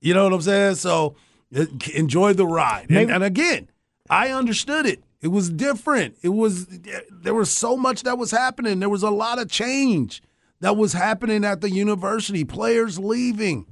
You 0.00 0.14
know 0.14 0.24
what 0.24 0.32
I'm 0.32 0.42
saying? 0.42 0.74
So 0.76 1.16
uh, 1.56 1.64
enjoy 1.94 2.34
the 2.34 2.46
ride. 2.46 2.90
And, 2.90 3.10
and 3.10 3.24
again, 3.24 3.68
I 4.10 4.30
understood 4.30 4.86
it. 4.86 5.02
It 5.20 5.28
was 5.28 5.48
different. 5.48 6.16
It 6.22 6.30
was 6.30 6.66
there 7.10 7.34
was 7.34 7.50
so 7.50 7.76
much 7.76 8.02
that 8.02 8.18
was 8.18 8.32
happening. 8.32 8.80
There 8.80 8.88
was 8.88 9.04
a 9.04 9.10
lot 9.10 9.38
of 9.38 9.48
change 9.48 10.20
that 10.60 10.76
was 10.76 10.92
happening 10.92 11.44
at 11.44 11.60
the 11.60 11.70
university. 11.70 12.44
Players 12.44 12.98
leaving. 12.98 13.66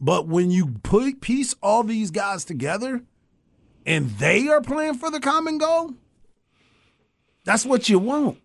But 0.00 0.26
when 0.26 0.50
you 0.50 0.74
put 0.82 1.20
piece 1.20 1.54
all 1.62 1.84
these 1.84 2.10
guys 2.10 2.44
together 2.44 3.02
and 3.86 4.10
they 4.18 4.48
are 4.48 4.60
playing 4.60 4.94
for 4.94 5.10
the 5.10 5.20
common 5.20 5.58
goal, 5.58 5.94
that's 7.48 7.64
what 7.66 7.88
you 7.88 7.98
want. 7.98 8.38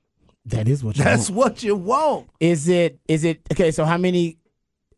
That 0.45 0.67
is 0.67 0.83
what 0.83 0.97
you 0.97 1.03
That's 1.03 1.29
want. 1.29 1.37
what 1.53 1.63
you 1.63 1.75
want. 1.75 2.29
Is 2.39 2.67
it? 2.67 2.99
Is 3.07 3.23
it? 3.23 3.41
Okay. 3.51 3.71
So 3.71 3.85
how 3.85 3.97
many 3.97 4.37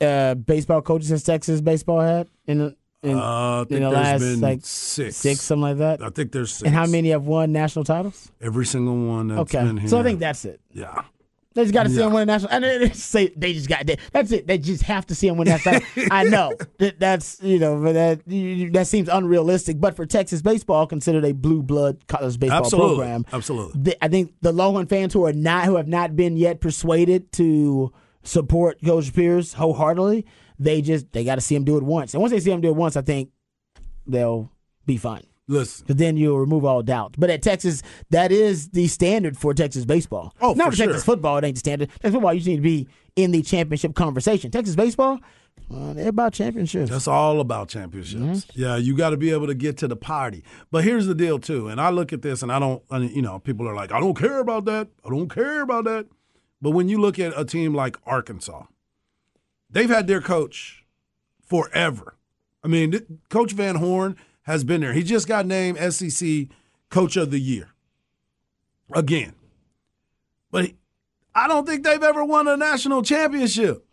uh, 0.02 0.34
baseball 0.36 0.82
coaches 0.82 1.10
has 1.10 1.24
Texas 1.24 1.62
baseball 1.62 2.00
had 2.02 2.28
in 2.48 2.58
the 2.60 2.76
in, 3.04 3.18
Uh, 3.18 3.66
in 3.70 3.82
the 3.84 3.90
last 3.92 4.24
like 4.42 4.62
six. 4.64 5.18
six 5.18 5.42
something 5.42 5.62
like 5.62 5.78
that? 5.78 6.02
I 6.02 6.10
think 6.10 6.32
there's 6.32 6.52
six. 6.54 6.64
And 6.66 6.74
how 6.74 6.88
many 6.88 7.10
have 7.10 7.26
won 7.26 7.52
national 7.52 7.86
titles? 7.86 8.32
Every 8.42 8.66
single 8.66 8.98
one 9.08 9.28
that's 9.28 9.42
Okay. 9.42 9.64
been 9.64 9.78
here. 9.78 9.90
So 9.90 10.00
I 10.00 10.04
think 10.04 10.20
that's 10.20 10.46
it. 10.46 10.60
yeah. 10.74 11.04
They 11.56 11.64
just 11.64 11.74
got 11.74 11.84
to 11.84 11.90
see 11.90 12.00
Yeah. 12.00 12.08
him 12.08 12.14
win 12.14 12.24
a 12.24 12.26
national. 12.28 12.52
And 12.52 12.64
they 12.64 12.78
they 12.80 12.90
say 12.90 13.34
they 13.36 13.54
just 13.54 13.68
got 13.70 13.86
that. 13.88 14.00
That's 14.12 14.32
it. 14.32 14.46
They 14.46 14.58
just 14.58 14.84
have 14.84 15.06
to 15.08 15.16
see 15.16 15.28
him 15.28 15.38
win 15.38 15.48
that 15.48 15.62
title. 15.62 15.88
I 16.12 16.26
know 16.26 16.54
that 16.80 17.00
that's 17.00 17.42
you 17.42 17.58
know, 17.60 17.82
that 17.94 18.22
you- 18.28 18.70
that 18.72 18.88
seems 18.88 19.08
unrealistic. 19.10 19.80
But 19.80 19.96
for 19.96 20.06
Texas 20.06 20.42
baseball, 20.42 20.86
considered 20.86 21.24
a 21.26 21.32
blue 21.32 21.64
blood 21.64 22.06
college 22.08 22.38
baseball 22.40 22.60
Absolutely. 22.60 22.96
program, 22.98 23.26
Absolutely. 23.32 23.82
the, 23.82 24.04
I 24.04 24.10
think 24.10 24.34
the 24.42 24.52
Longhorn 24.52 24.88
fans 24.88 25.14
who 25.14 25.26
are 25.26 25.34
not 25.34 25.66
who 25.66 25.78
have 25.78 25.88
not 25.88 26.16
been 26.16 26.36
yet 26.38 26.60
persuaded 26.62 27.32
to 27.34 27.92
support 28.24 28.78
Coach 28.84 29.14
Pierce 29.14 29.54
wholeheartedly, 29.54 30.26
they 30.60 30.82
just 30.82 31.12
they 31.14 31.24
got 31.24 31.36
to 31.36 31.42
see 31.42 31.56
him 31.56 31.64
do 31.64 31.78
it 31.78 31.84
once. 31.84 32.14
And 32.14 32.22
once 32.22 32.32
they 32.32 32.40
see 32.42 32.52
him 32.52 32.60
do 32.60 32.68
it 32.70 32.76
once, 32.76 32.98
I 32.98 33.02
think 33.02 33.30
they'll 34.06 34.52
be 34.86 34.98
fine. 34.98 35.24
Listen. 35.48 35.86
Because 35.86 36.00
then 36.00 36.18
you'll 36.18 36.40
remove 36.40 36.66
all 36.66 36.82
doubt. 36.82 37.16
But 37.18 37.30
at 37.30 37.42
Texas, 37.42 37.84
that 38.10 38.32
is 38.32 38.70
the 38.70 38.88
standard 38.88 39.38
for 39.38 39.54
Texas 39.54 39.86
baseball. 39.86 40.34
Oh, 40.42 40.54
not 40.54 40.72
for 40.72 40.72
for 40.72 40.78
Texas 40.78 41.04
football. 41.04 41.38
It 41.38 41.44
ain't 41.44 41.56
the 41.56 41.60
standard. 41.60 41.90
Texas 41.90 42.14
football, 42.14 42.34
you 42.34 42.40
just 42.40 42.48
need 42.48 42.56
to 42.58 42.62
be 42.62 42.88
in 43.16 43.32
the 43.32 43.42
championship 43.42 43.96
conversation. 43.96 44.52
Texas 44.52 44.76
baseball, 44.76 45.20
well, 45.70 45.94
they're 45.94 46.10
about 46.10 46.34
championships. 46.34 46.90
That's 46.90 47.08
all 47.08 47.40
about 47.40 47.70
championships. 47.70 48.46
Mm-hmm. 48.46 48.62
Yeah, 48.62 48.76
you 48.78 48.96
got 48.96 49.12
to 49.12 49.18
be 49.18 49.32
able 49.32 49.48
to 49.48 49.56
get 49.56 49.78
to 49.78 49.88
the 49.88 49.96
party. 49.96 50.44
But 50.72 50.84
here's 50.84 51.08
the 51.08 51.16
deal 51.16 51.40
too, 51.40 51.68
and 51.68 51.80
I 51.80 51.90
look 51.90 52.14
at 52.14 52.22
this 52.22 52.42
and 52.44 52.52
I 52.52 52.60
don't, 52.60 52.84
you 52.92 53.22
know, 53.22 53.40
people 53.40 53.68
are 53.68 53.76
like, 53.76 53.92
I 53.92 54.00
don't 54.00 54.18
care 54.18 54.40
about 54.40 54.66
that. 54.66 54.90
I 55.06 55.10
don't 55.10 55.30
care 55.30 55.62
about 55.62 55.86
that. 55.86 56.08
But 56.62 56.72
when 56.72 56.90
you 56.90 57.00
look 57.00 57.20
at 57.20 57.34
a 57.40 57.46
team 57.46 57.74
like 57.74 57.98
Arkansas, 58.06 58.64
they've 59.70 59.90
had 59.90 60.08
their 60.08 60.22
coach 60.22 60.86
forever. 61.44 62.16
I 62.64 62.68
mean, 62.68 63.20
Coach 63.30 63.52
Van 63.52 63.76
Horn 63.76 64.16
has 64.46 64.64
been 64.64 64.82
there. 64.82 64.94
He 64.94 65.04
just 65.04 65.28
got 65.28 65.46
named 65.46 65.78
SEC 65.94 66.48
Coach 66.90 67.18
of 67.18 67.32
the 67.32 67.40
Year 67.40 67.70
again. 68.94 69.34
But 70.52 70.66
he, 70.66 70.76
I 71.34 71.48
don't 71.48 71.66
think 71.68 71.84
they've 71.84 72.02
ever 72.02 72.24
won 72.24 72.48
a 72.48 72.56
national 72.56 73.02
championship. 73.04 73.86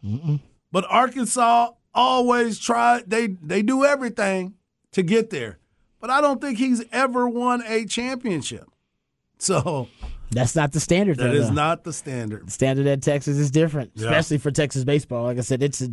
But 0.70 0.84
Arkansas 0.88 1.70
always 1.94 2.58
tried. 2.58 3.10
They 3.10 3.26
they 3.28 3.62
do 3.62 3.84
everything 3.84 4.54
to 4.92 5.02
get 5.02 5.30
there. 5.30 5.58
But 6.00 6.10
I 6.10 6.20
don't 6.20 6.40
think 6.40 6.58
he's 6.58 6.84
ever 6.92 7.28
won 7.28 7.62
a 7.66 7.84
championship. 7.84 8.68
So 9.38 9.88
That's 10.32 10.56
not 10.56 10.72
the 10.72 10.80
standard. 10.80 11.18
that 11.18 11.24
though, 11.28 11.32
is 11.32 11.48
though. 11.48 11.54
not 11.54 11.84
the 11.84 11.92
standard. 11.92 12.50
standard 12.50 12.86
at 12.86 13.02
Texas 13.02 13.36
is 13.38 13.50
different, 13.50 13.92
Yeah. 13.94 14.06
especially 14.06 14.38
for 14.38 14.50
Texas 14.50 14.84
baseball. 14.84 15.24
Like 15.24 15.38
I 15.38 15.42
said, 15.42 15.62
it's 15.62 15.80
a, 15.82 15.88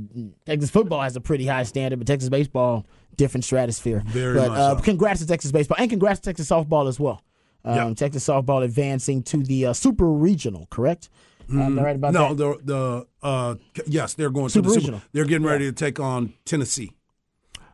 Texas 0.45 0.69
football 0.69 1.01
has 1.01 1.15
a 1.15 1.21
pretty 1.21 1.45
high 1.45 1.63
standard, 1.63 1.99
but 1.99 2.07
Texas 2.07 2.29
baseball 2.29 2.85
different 3.17 3.43
stratosphere. 3.43 4.01
Very 4.07 4.35
but 4.39 4.49
much 4.49 4.57
uh, 4.59 4.75
so. 4.77 4.81
congrats 4.83 5.19
to 5.19 5.27
Texas 5.27 5.51
baseball 5.51 5.77
and 5.79 5.89
congrats 5.89 6.19
to 6.21 6.29
Texas 6.29 6.49
softball 6.49 6.87
as 6.87 6.99
well. 6.99 7.21
Um, 7.65 7.75
Yeah. 7.75 7.93
Texas 7.93 8.25
softball 8.27 8.63
advancing 8.63 9.21
to 9.23 9.37
the 9.43 9.67
uh, 9.67 9.73
super 9.73 10.09
regional, 10.09 10.67
correct? 10.69 11.09
I 11.51 11.67
right 11.69 11.95
about. 11.95 12.13
No, 12.13 12.33
that? 12.35 12.37
the 12.65 12.73
the 13.21 13.27
uh, 13.27 13.55
yes, 13.87 14.13
they're 14.13 14.29
going 14.29 14.49
Super 14.49 14.67
to 14.67 14.73
the 14.73 14.79
regional. 14.79 15.01
They're 15.13 15.25
getting 15.25 15.47
ready 15.47 15.65
to 15.65 15.71
take 15.71 15.99
on 15.99 16.33
Tennessee. 16.45 16.91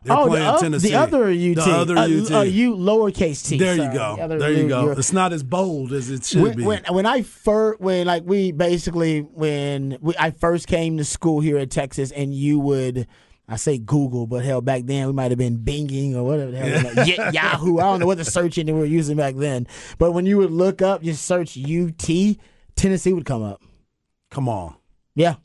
They're 0.06 0.16
oh, 0.16 0.24
the, 0.24 0.30
playing 0.30 0.46
oth- 0.46 0.60
Tennessee. 0.60 0.88
the 0.90 0.94
other 0.94 1.24
UT, 1.26 1.54
The 1.56 1.76
other 1.76 1.96
uh, 1.98 2.02
UT. 2.08 2.30
uh, 2.30 2.40
U 2.42 2.76
lowercase 2.76 3.48
t. 3.48 3.58
there 3.58 3.74
you 3.74 3.92
go. 3.92 4.16
The 4.28 4.36
There 4.38 4.52
you 4.52 4.68
go. 4.68 4.92
It's 4.92 5.12
not 5.12 5.32
as 5.32 5.42
bold 5.42 5.92
as 5.92 6.10
it 6.10 6.24
should 6.24 6.42
when, 6.42 6.56
be. 6.56 6.62
when 6.64 6.82
when 6.90 7.06
I 7.06 7.22
first 7.22 7.80
when 7.80 8.06
like 8.06 8.22
we 8.24 8.52
basically 8.52 9.20
when 9.20 9.98
we, 10.00 10.14
I 10.18 10.30
first 10.30 10.68
came 10.68 10.96
to 10.98 11.04
school 11.04 11.40
here 11.40 11.58
at 11.58 11.70
Texas 11.70 12.12
and 12.12 12.32
you 12.32 12.60
would 12.60 13.06
I 13.48 13.56
say 13.56 13.78
Google 13.78 14.26
but 14.26 14.44
hell 14.44 14.60
back 14.60 14.82
then 14.84 15.06
we 15.08 15.12
might 15.12 15.30
have 15.30 15.38
been 15.38 15.58
Binging 15.58 16.14
or 16.14 16.22
whatever 16.24 16.50
the 16.52 16.58
hell 16.58 16.94
like, 16.94 17.34
Yahoo 17.34 17.78
I 17.78 17.82
don't 17.82 18.00
know 18.00 18.06
what 18.06 18.18
the 18.18 18.24
search 18.24 18.58
engine 18.58 18.74
we 18.76 18.80
were 18.80 18.86
using 18.86 19.16
back 19.16 19.34
then 19.36 19.66
but 19.98 20.12
when 20.12 20.24
you 20.26 20.36
would 20.38 20.50
look 20.52 20.82
up 20.82 21.02
just 21.02 21.24
search 21.24 21.56
UT 21.58 22.08
Tennessee 22.76 23.12
would 23.12 23.24
come 23.24 23.42
up 23.42 23.60
Come 24.30 24.48
on. 24.48 24.74
yeah 25.14 25.36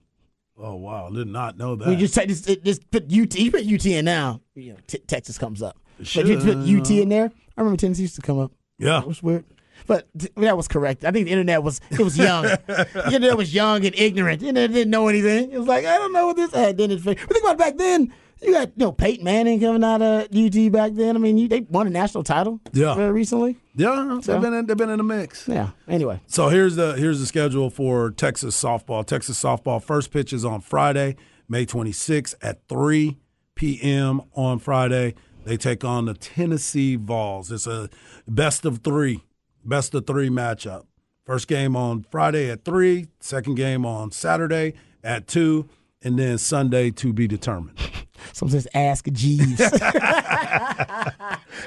Oh 0.61 0.75
wow, 0.75 1.09
did 1.09 1.27
not 1.27 1.57
know 1.57 1.75
that. 1.75 1.87
we 1.87 1.95
just 1.95 2.13
take 2.13 2.27
this 2.27 2.45
it- 2.47 2.63
just 2.63 2.89
put 2.91 3.05
UT 3.05 3.33
you 3.35 3.51
put 3.51 3.65
UT 3.65 3.85
in 3.85 4.05
now 4.05 4.41
you 4.55 4.73
know 4.73 4.77
t- 4.87 4.99
Texas 4.99 5.37
comes 5.37 5.61
up 5.61 5.77
but 5.97 6.25
you 6.27 6.37
put 6.37 6.57
UT 6.57 6.89
in 6.91 7.09
there 7.09 7.31
I 7.57 7.61
remember 7.61 7.77
Tennessee 7.77 8.03
used 8.03 8.15
to 8.15 8.21
come 8.21 8.39
up 8.39 8.51
yeah. 8.77 8.99
It 9.01 9.07
was 9.07 9.21
weird. 9.21 9.45
But 9.85 10.07
th- 10.17 10.31
that 10.37 10.57
was 10.57 10.67
correct. 10.67 11.05
I 11.05 11.11
think 11.11 11.25
the 11.25 11.31
internet 11.31 11.61
was 11.61 11.79
it 11.91 11.99
was 11.99 12.17
young. 12.17 12.43
the 12.67 13.03
internet 13.05 13.37
was 13.37 13.53
young 13.53 13.85
and 13.85 13.93
ignorant. 13.95 14.39
The 14.41 14.47
internet 14.49 14.73
didn't 14.73 14.89
know 14.89 15.07
anything. 15.07 15.51
It 15.51 15.57
was 15.59 15.67
like 15.67 15.85
I 15.85 15.97
don't 15.97 16.11
know 16.13 16.27
what 16.27 16.35
this. 16.35 16.51
Uh, 16.53 16.71
then 16.73 16.89
it, 16.89 17.03
but 17.03 17.19
think 17.19 17.43
about 17.43 17.57
back 17.59 17.77
then. 17.77 18.11
You 18.41 18.53
got 18.53 18.67
you 18.69 18.73
know 18.77 18.91
Peyton 18.91 19.23
Manning 19.23 19.59
coming 19.59 19.83
out 19.83 20.01
of 20.01 20.23
UT 20.35 20.71
back 20.71 20.93
then. 20.93 21.15
I 21.15 21.19
mean, 21.19 21.37
you, 21.37 21.47
they 21.47 21.61
won 21.61 21.85
a 21.87 21.89
national 21.91 22.23
title. 22.23 22.59
Yeah. 22.73 22.91
uh, 22.93 23.09
recently. 23.09 23.57
Yeah, 23.75 24.19
So? 24.21 24.33
they've 24.33 24.41
been 24.41 24.53
in, 24.53 24.65
they've 24.65 24.75
been 24.77 24.89
in 24.89 24.97
the 24.97 25.03
mix. 25.03 25.47
Yeah. 25.47 25.69
Anyway, 25.87 26.19
So 26.27 26.49
here's 26.49 26.75
the 26.75 26.93
here's 26.93 27.19
the 27.19 27.25
schedule 27.25 27.69
for 27.69 28.11
Texas 28.11 28.61
softball. 28.61 29.05
Texas 29.05 29.41
softball 29.41 29.81
first 29.81 30.11
pitch 30.11 30.33
is 30.33 30.43
on 30.43 30.61
Friday, 30.61 31.15
May 31.47 31.65
26th 31.65 32.33
at 32.41 32.67
3 32.67 33.17
p.m. 33.55 34.21
on 34.33 34.59
Friday. 34.59 35.13
They 35.43 35.57
take 35.57 35.83
on 35.83 36.05
the 36.05 36.13
Tennessee 36.13 36.95
Vols. 36.95 37.51
It's 37.51 37.67
a 37.67 37.89
best 38.27 38.65
of 38.65 38.79
three, 38.79 39.21
best 39.65 39.93
of 39.93 40.05
three 40.07 40.29
matchup. 40.29 40.85
First 41.25 41.47
game 41.47 41.75
on 41.75 42.03
Friday 42.11 42.49
at 42.49 42.65
three. 42.65 43.07
Second 43.19 43.55
game 43.55 43.85
on 43.85 44.11
Saturday 44.11 44.73
at 45.03 45.27
two, 45.27 45.67
and 46.03 46.17
then 46.19 46.37
Sunday 46.37 46.91
to 46.91 47.13
be 47.13 47.27
determined. 47.27 47.77
someone 48.33 48.51
says 48.51 48.67
ask 48.73 49.05
Jeeves. 49.11 49.61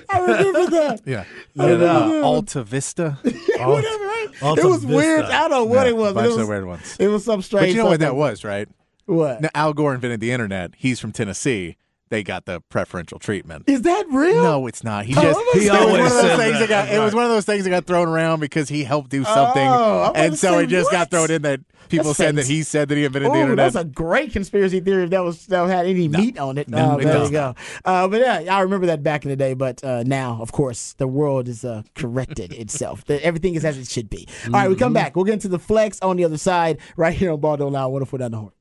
I 0.08 0.18
remember 0.18 0.66
that. 0.70 1.00
Yeah. 1.04 1.24
And, 1.56 1.82
uh, 1.82 2.20
Alta 2.24 2.62
Vista. 2.64 3.18
Whatever. 3.22 4.04
Right? 4.04 4.28
Alta 4.42 4.60
it 4.62 4.64
was 4.64 4.84
Vista. 4.84 4.96
weird. 4.96 5.24
I 5.24 5.40
don't 5.40 5.50
know 5.50 5.64
what 5.64 5.84
Yeah, 5.86 5.90
it 5.92 5.96
was. 5.96 6.10
a 6.10 6.14
but 6.14 6.20
bunch 6.20 6.26
it 6.26 6.36
was 6.36 6.42
of 6.42 6.48
weird 6.48 6.66
ones. 6.66 6.96
It 6.98 7.08
was 7.08 7.24
some 7.24 7.42
strange. 7.42 7.62
But 7.62 7.68
you 7.70 7.76
know 7.76 7.86
what 7.86 8.00
that 8.00 8.16
was, 8.16 8.44
right? 8.44 8.68
What 9.06 9.40
Now, 9.42 9.48
Al 9.54 9.72
Gore 9.74 9.94
invented 9.94 10.20
the 10.20 10.30
internet. 10.32 10.72
He's 10.76 10.98
from 11.00 11.12
Tennessee. 11.12 11.76
They 12.14 12.22
got 12.22 12.44
the 12.44 12.60
preferential 12.68 13.18
treatment. 13.18 13.64
is 13.66 13.82
that 13.82 14.06
real? 14.08 14.40
No, 14.42 14.66
it's 14.68 14.84
not. 14.84 15.04
He 15.04 15.14
Oh, 15.16 15.20
just 15.20 15.40
He 15.54 15.66
it 15.66 15.72
was 15.72 15.80
always 15.80 15.90
one 15.98 16.06
of 16.06 16.12
those 16.12 16.36
things 16.36 16.52
that. 16.52 16.58
that 16.60 16.68
got 16.68 16.88
it 16.94 16.98
was 17.00 17.14
one 17.14 17.24
of 17.24 17.30
those 17.30 17.44
things 17.44 17.64
that 17.64 17.70
got 17.70 17.86
thrown 17.86 18.06
around 18.08 18.38
because 18.38 18.68
he 18.68 18.84
helped 18.84 19.10
do 19.10 19.24
something, 19.24 19.66
Oh, 19.68 20.12
and 20.14 20.38
so 20.38 20.58
it 20.58 20.68
just 20.68 20.86
what? 20.86 20.92
got 20.92 21.10
thrown 21.10 21.30
in 21.32 21.42
that 21.42 21.60
people 21.88 22.06
That's 22.06 22.16
said 22.18 22.36
that 22.36 22.46
he 22.46 22.62
said 22.62 22.88
that 22.88 22.96
he 22.96 23.04
invented 23.04 23.32
the 23.32 23.36
Oh, 23.36 23.40
internet. 23.40 23.72
that's 23.72 23.74
a 23.76 23.84
great 23.84 24.32
conspiracy 24.32 24.78
theory 24.78 25.04
if 25.04 25.10
that 25.10 25.24
was 25.24 25.46
that 25.46 25.68
had 25.68 25.86
any 25.86 26.06
meat 26.08 26.38
on 26.38 26.56
it. 26.56 26.72
Uh, 26.72 26.98
it 27.00 27.04
there 27.04 27.12
does 27.14 27.30
you 27.30 27.32
go. 27.32 27.54
Uh, 27.84 28.06
but 28.06 28.20
yeah, 28.20 28.56
I 28.56 28.60
remember 28.60 28.86
that 28.86 29.02
back 29.02 29.24
in 29.24 29.30
the 29.30 29.36
day. 29.36 29.54
But 29.54 29.82
uh, 29.82 30.04
now, 30.04 30.38
of 30.40 30.52
course, 30.52 30.94
the 30.98 31.08
world 31.08 31.48
is 31.48 31.64
uh, 31.64 31.82
corrected 31.96 32.52
itself. 32.62 33.02
Everything 33.10 33.54
is 33.56 33.64
as 33.64 33.76
it 33.76 33.88
should 33.88 34.08
be. 34.08 34.28
All 34.46 34.50
right, 34.52 34.68
we 34.70 34.76
come 34.76 34.92
back. 34.92 35.16
We'll 35.16 35.24
get 35.24 35.34
into 35.34 35.48
the 35.48 35.58
flex 35.58 36.00
on 36.00 36.16
the 36.16 36.24
other 36.24 36.38
side 36.38 36.78
right 36.96 37.12
here 37.12 37.32
on 37.32 37.40
Ball 37.40 37.56
Don't 37.56 37.72
Lie. 37.72 37.84
Wonderful 37.86 38.18
down 38.20 38.30
the 38.30 38.38
horn. 38.38 38.52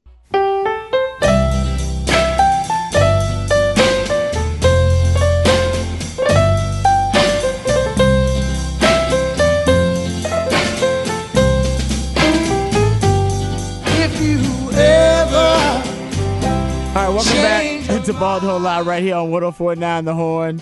To 18.13 18.19
Ball 18.19 18.39
Don't 18.39 18.61
Lie 18.61 18.81
right 18.81 19.01
here 19.01 19.15
on 19.15 19.31
1049 19.31 20.05
The 20.05 20.13
Horn. 20.13 20.61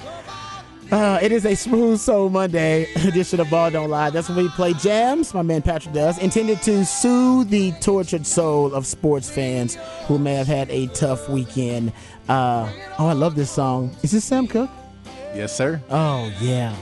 Uh, 0.90 1.20
it 1.22 1.34
is 1.34 1.46
a 1.46 1.54
smooth 1.54 2.00
soul 2.00 2.30
Monday 2.30 2.88
edition 2.96 3.42
of 3.42 3.50
Ball 3.50 3.72
Don't 3.72 3.90
Lie. 3.90 4.10
That's 4.10 4.30
when 4.30 4.38
we 4.38 4.50
play 4.50 4.74
jams, 4.74 5.34
my 5.34 5.42
man 5.42 5.62
Patrick 5.62 5.94
does, 5.94 6.18
intended 6.18 6.62
to 6.62 6.86
soothe 6.86 7.50
the 7.50 7.74
tortured 7.82 8.26
soul 8.26 8.74
of 8.74 8.86
sports 8.86 9.30
fans 9.30 9.76
who 10.06 10.18
may 10.18 10.36
have 10.36 10.48
had 10.48 10.70
a 10.70 10.88
tough 10.88 11.28
weekend. 11.28 11.92
Uh, 12.30 12.72
oh, 12.98 13.08
I 13.08 13.14
love 13.14 13.36
this 13.36 13.52
song. 13.52 13.96
Is 14.02 14.12
this 14.12 14.24
Sam 14.24 14.48
Cooke? 14.48 14.70
yes, 15.36 15.54
sir. 15.56 15.82
Oh 15.90 16.32
yeah, 16.40 16.74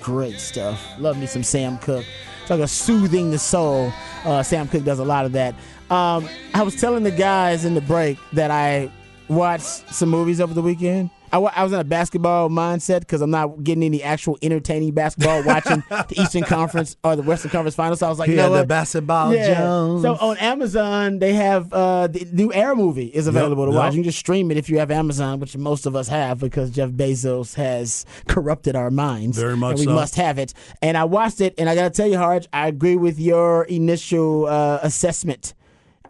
great 0.00 0.38
stuff. 0.38 0.80
Love 1.00 1.18
me 1.18 1.26
some 1.26 1.42
Sam 1.42 1.78
Cooke. 1.78 2.06
Talk 2.46 2.56
about 2.58 2.70
soothing 2.70 3.32
the 3.32 3.38
soul. 3.38 3.92
Uh, 4.24 4.44
Sam 4.44 4.68
Cooke 4.68 4.84
does 4.84 5.00
a 5.00 5.04
lot 5.04 5.26
of 5.26 5.32
that. 5.32 5.54
Um, 5.90 6.28
I 6.54 6.62
was 6.62 6.76
telling 6.76 7.02
the 7.02 7.10
guys 7.10 7.64
in 7.64 7.74
the 7.74 7.80
break 7.80 8.18
that 8.34 8.52
I 8.52 8.90
watched 9.34 9.92
some 9.94 10.08
movies 10.08 10.40
over 10.40 10.54
the 10.54 10.62
weekend. 10.62 11.10
I, 11.32 11.38
was 11.38 11.72
in 11.72 11.80
a 11.80 11.84
basketball 11.84 12.50
mindset 12.50 13.00
because 13.00 13.22
I'm 13.22 13.30
not 13.30 13.64
getting 13.64 13.82
any 13.82 14.02
actual 14.02 14.36
entertaining 14.42 14.92
basketball 14.92 15.42
watching 15.46 15.82
the 15.88 16.14
Eastern 16.20 16.42
Conference 16.42 16.96
or 17.02 17.16
the 17.16 17.22
Western 17.22 17.50
Conference 17.50 17.74
Finals. 17.74 18.00
So 18.00 18.06
I 18.06 18.10
was 18.10 18.18
like, 18.18 18.28
you 18.28 18.36
know 18.36 18.50
what? 18.50 18.68
basketball 18.68 19.34
Yeah. 19.34 19.56
So 19.56 20.16
on 20.20 20.36
Amazon, 20.38 21.20
they 21.20 21.32
have 21.32 21.72
uh, 21.72 22.08
the 22.08 22.28
new 22.32 22.52
Air 22.52 22.74
movie 22.74 23.06
is 23.06 23.26
available 23.26 23.64
to 23.64 23.72
yep. 23.72 23.78
watch. 23.78 23.94
You 23.94 23.98
can 23.98 24.04
just 24.04 24.18
stream 24.18 24.50
it 24.50 24.58
if 24.58 24.68
you 24.68 24.78
have 24.78 24.90
Amazon, 24.90 25.40
which 25.40 25.56
most 25.56 25.86
of 25.86 25.96
us 25.96 26.08
have 26.08 26.38
because 26.38 26.70
Jeff 26.70 26.90
Bezos 26.90 27.54
has 27.54 28.04
corrupted 28.28 28.76
our 28.76 28.90
minds. 28.90 29.38
Very 29.38 29.56
much 29.56 29.72
and 29.72 29.80
we 29.80 29.86
so. 29.86 29.94
must 29.94 30.16
have 30.16 30.38
it. 30.38 30.52
And 30.82 30.98
I 30.98 31.04
watched 31.04 31.40
it, 31.40 31.54
and 31.56 31.68
I 31.68 31.74
got 31.74 31.84
to 31.84 31.90
tell 31.90 32.06
you, 32.06 32.18
Harge, 32.18 32.46
I 32.52 32.68
agree 32.68 32.96
with 32.96 33.18
your 33.18 33.64
initial 33.64 34.46
uh, 34.46 34.80
assessment. 34.82 35.54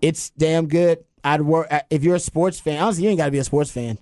It's 0.00 0.30
damn 0.30 0.66
good. 0.66 1.04
I'd 1.24 1.42
work 1.42 1.68
if 1.90 2.02
you're 2.04 2.16
a 2.16 2.20
sports 2.20 2.58
fan. 2.60 2.82
Honestly, 2.82 3.04
you 3.04 3.10
ain't 3.10 3.18
got 3.18 3.26
to 3.26 3.30
be 3.30 3.38
a 3.38 3.44
sports 3.44 3.70
fan. 3.70 3.98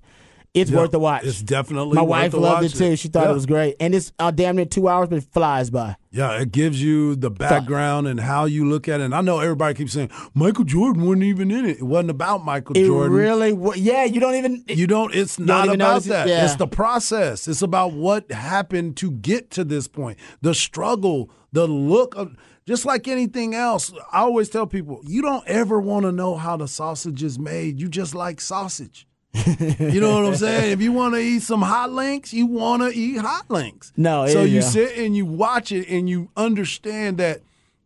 It's 0.52 0.68
worth 0.72 0.90
the 0.90 0.98
watch. 0.98 1.24
It's 1.24 1.40
definitely 1.40 1.94
My 1.94 2.02
wife 2.02 2.32
loved 2.34 2.64
it 2.64 2.70
too. 2.74 2.96
She 2.96 3.06
thought 3.06 3.22
Yeah. 3.26 3.30
it 3.30 3.34
was 3.34 3.46
great, 3.46 3.76
and 3.78 3.94
it's 3.94 4.10
uh, 4.18 4.32
damn 4.32 4.56
near 4.56 4.64
two 4.64 4.88
hours, 4.88 5.08
but 5.08 5.18
it 5.18 5.24
flies 5.32 5.70
by. 5.70 5.94
Yeah, 6.10 6.40
it 6.40 6.50
gives 6.50 6.82
you 6.82 7.14
the 7.14 7.30
background 7.30 8.08
and 8.08 8.18
how 8.18 8.46
you 8.46 8.68
look 8.68 8.88
at 8.88 8.98
it. 9.00 9.04
And 9.04 9.14
I 9.14 9.20
know 9.20 9.38
everybody 9.38 9.74
keeps 9.74 9.92
saying 9.92 10.10
Michael 10.34 10.64
Jordan 10.64 11.04
wasn't 11.06 11.22
even 11.22 11.52
in 11.52 11.66
it. 11.66 11.76
It 11.78 11.84
wasn't 11.84 12.10
about 12.10 12.44
Michael 12.44 12.76
It 12.76 12.84
Jordan. 12.84 13.12
really, 13.12 13.80
yeah. 13.80 14.02
You 14.04 14.18
don't 14.18 14.34
even. 14.34 14.64
you 14.66 14.88
don't. 14.88 15.14
It's 15.14 15.38
not 15.38 15.66
even 15.66 15.80
about 15.82 16.04
it? 16.06 16.08
that. 16.08 16.26
Yeah. 16.26 16.44
It's 16.44 16.56
the 16.56 16.66
process. 16.66 17.46
It's 17.46 17.62
about 17.62 17.92
what 17.92 18.28
happened 18.32 18.96
to 18.96 19.12
get 19.12 19.52
to 19.52 19.62
this 19.62 19.86
point. 19.86 20.18
The 20.42 20.52
struggle, 20.54 21.30
the 21.52 21.68
look 21.68 22.16
of. 22.16 22.34
Just 22.70 22.86
like 22.86 23.08
anything 23.08 23.52
else, 23.52 23.92
I 24.12 24.20
always 24.20 24.48
tell 24.48 24.64
people, 24.64 25.00
you 25.04 25.22
don't 25.22 25.44
ever 25.48 25.80
want 25.80 26.04
to 26.04 26.12
know 26.12 26.36
how 26.36 26.56
the 26.56 26.68
sausage 26.68 27.20
is 27.20 27.36
made. 27.36 27.80
You 27.80 27.88
just 27.88 28.14
like 28.14 28.40
sausage. 28.40 29.08
you 29.34 30.00
know 30.00 30.14
what 30.14 30.26
I'm 30.26 30.36
saying? 30.36 30.70
If 30.70 30.80
you 30.80 30.92
want 30.92 31.14
to 31.14 31.20
eat 31.20 31.42
some 31.42 31.62
hot 31.62 31.90
links, 31.90 32.32
you 32.32 32.46
want 32.46 32.82
to 32.82 32.96
eat 32.96 33.18
hot 33.18 33.50
links. 33.50 33.92
No, 33.96 34.24
so 34.28 34.42
yeah, 34.42 34.54
you 34.54 34.62
sit 34.62 34.96
and 34.98 35.16
you 35.16 35.26
watch 35.26 35.72
it 35.72 35.88
and 35.88 36.08
you 36.08 36.30
understand 36.36 37.18
that 37.18 37.40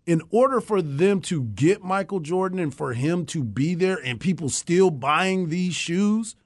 in 0.05 0.21
order 0.29 0.61
for 0.61 0.83
them 0.83 1.23
to 1.23 1.45
get 1.45 1.83
Michael 1.83 2.21
Jordan 2.21 2.59
and 2.59 2.75
for 2.75 2.93
him 2.93 3.25
to 3.25 3.43
be 3.43 3.75
there 3.75 3.97
and 4.05 4.21
people 4.21 4.51
still 4.51 4.91
buying 4.91 5.49
these 5.49 5.75
shoes, 5.75 6.37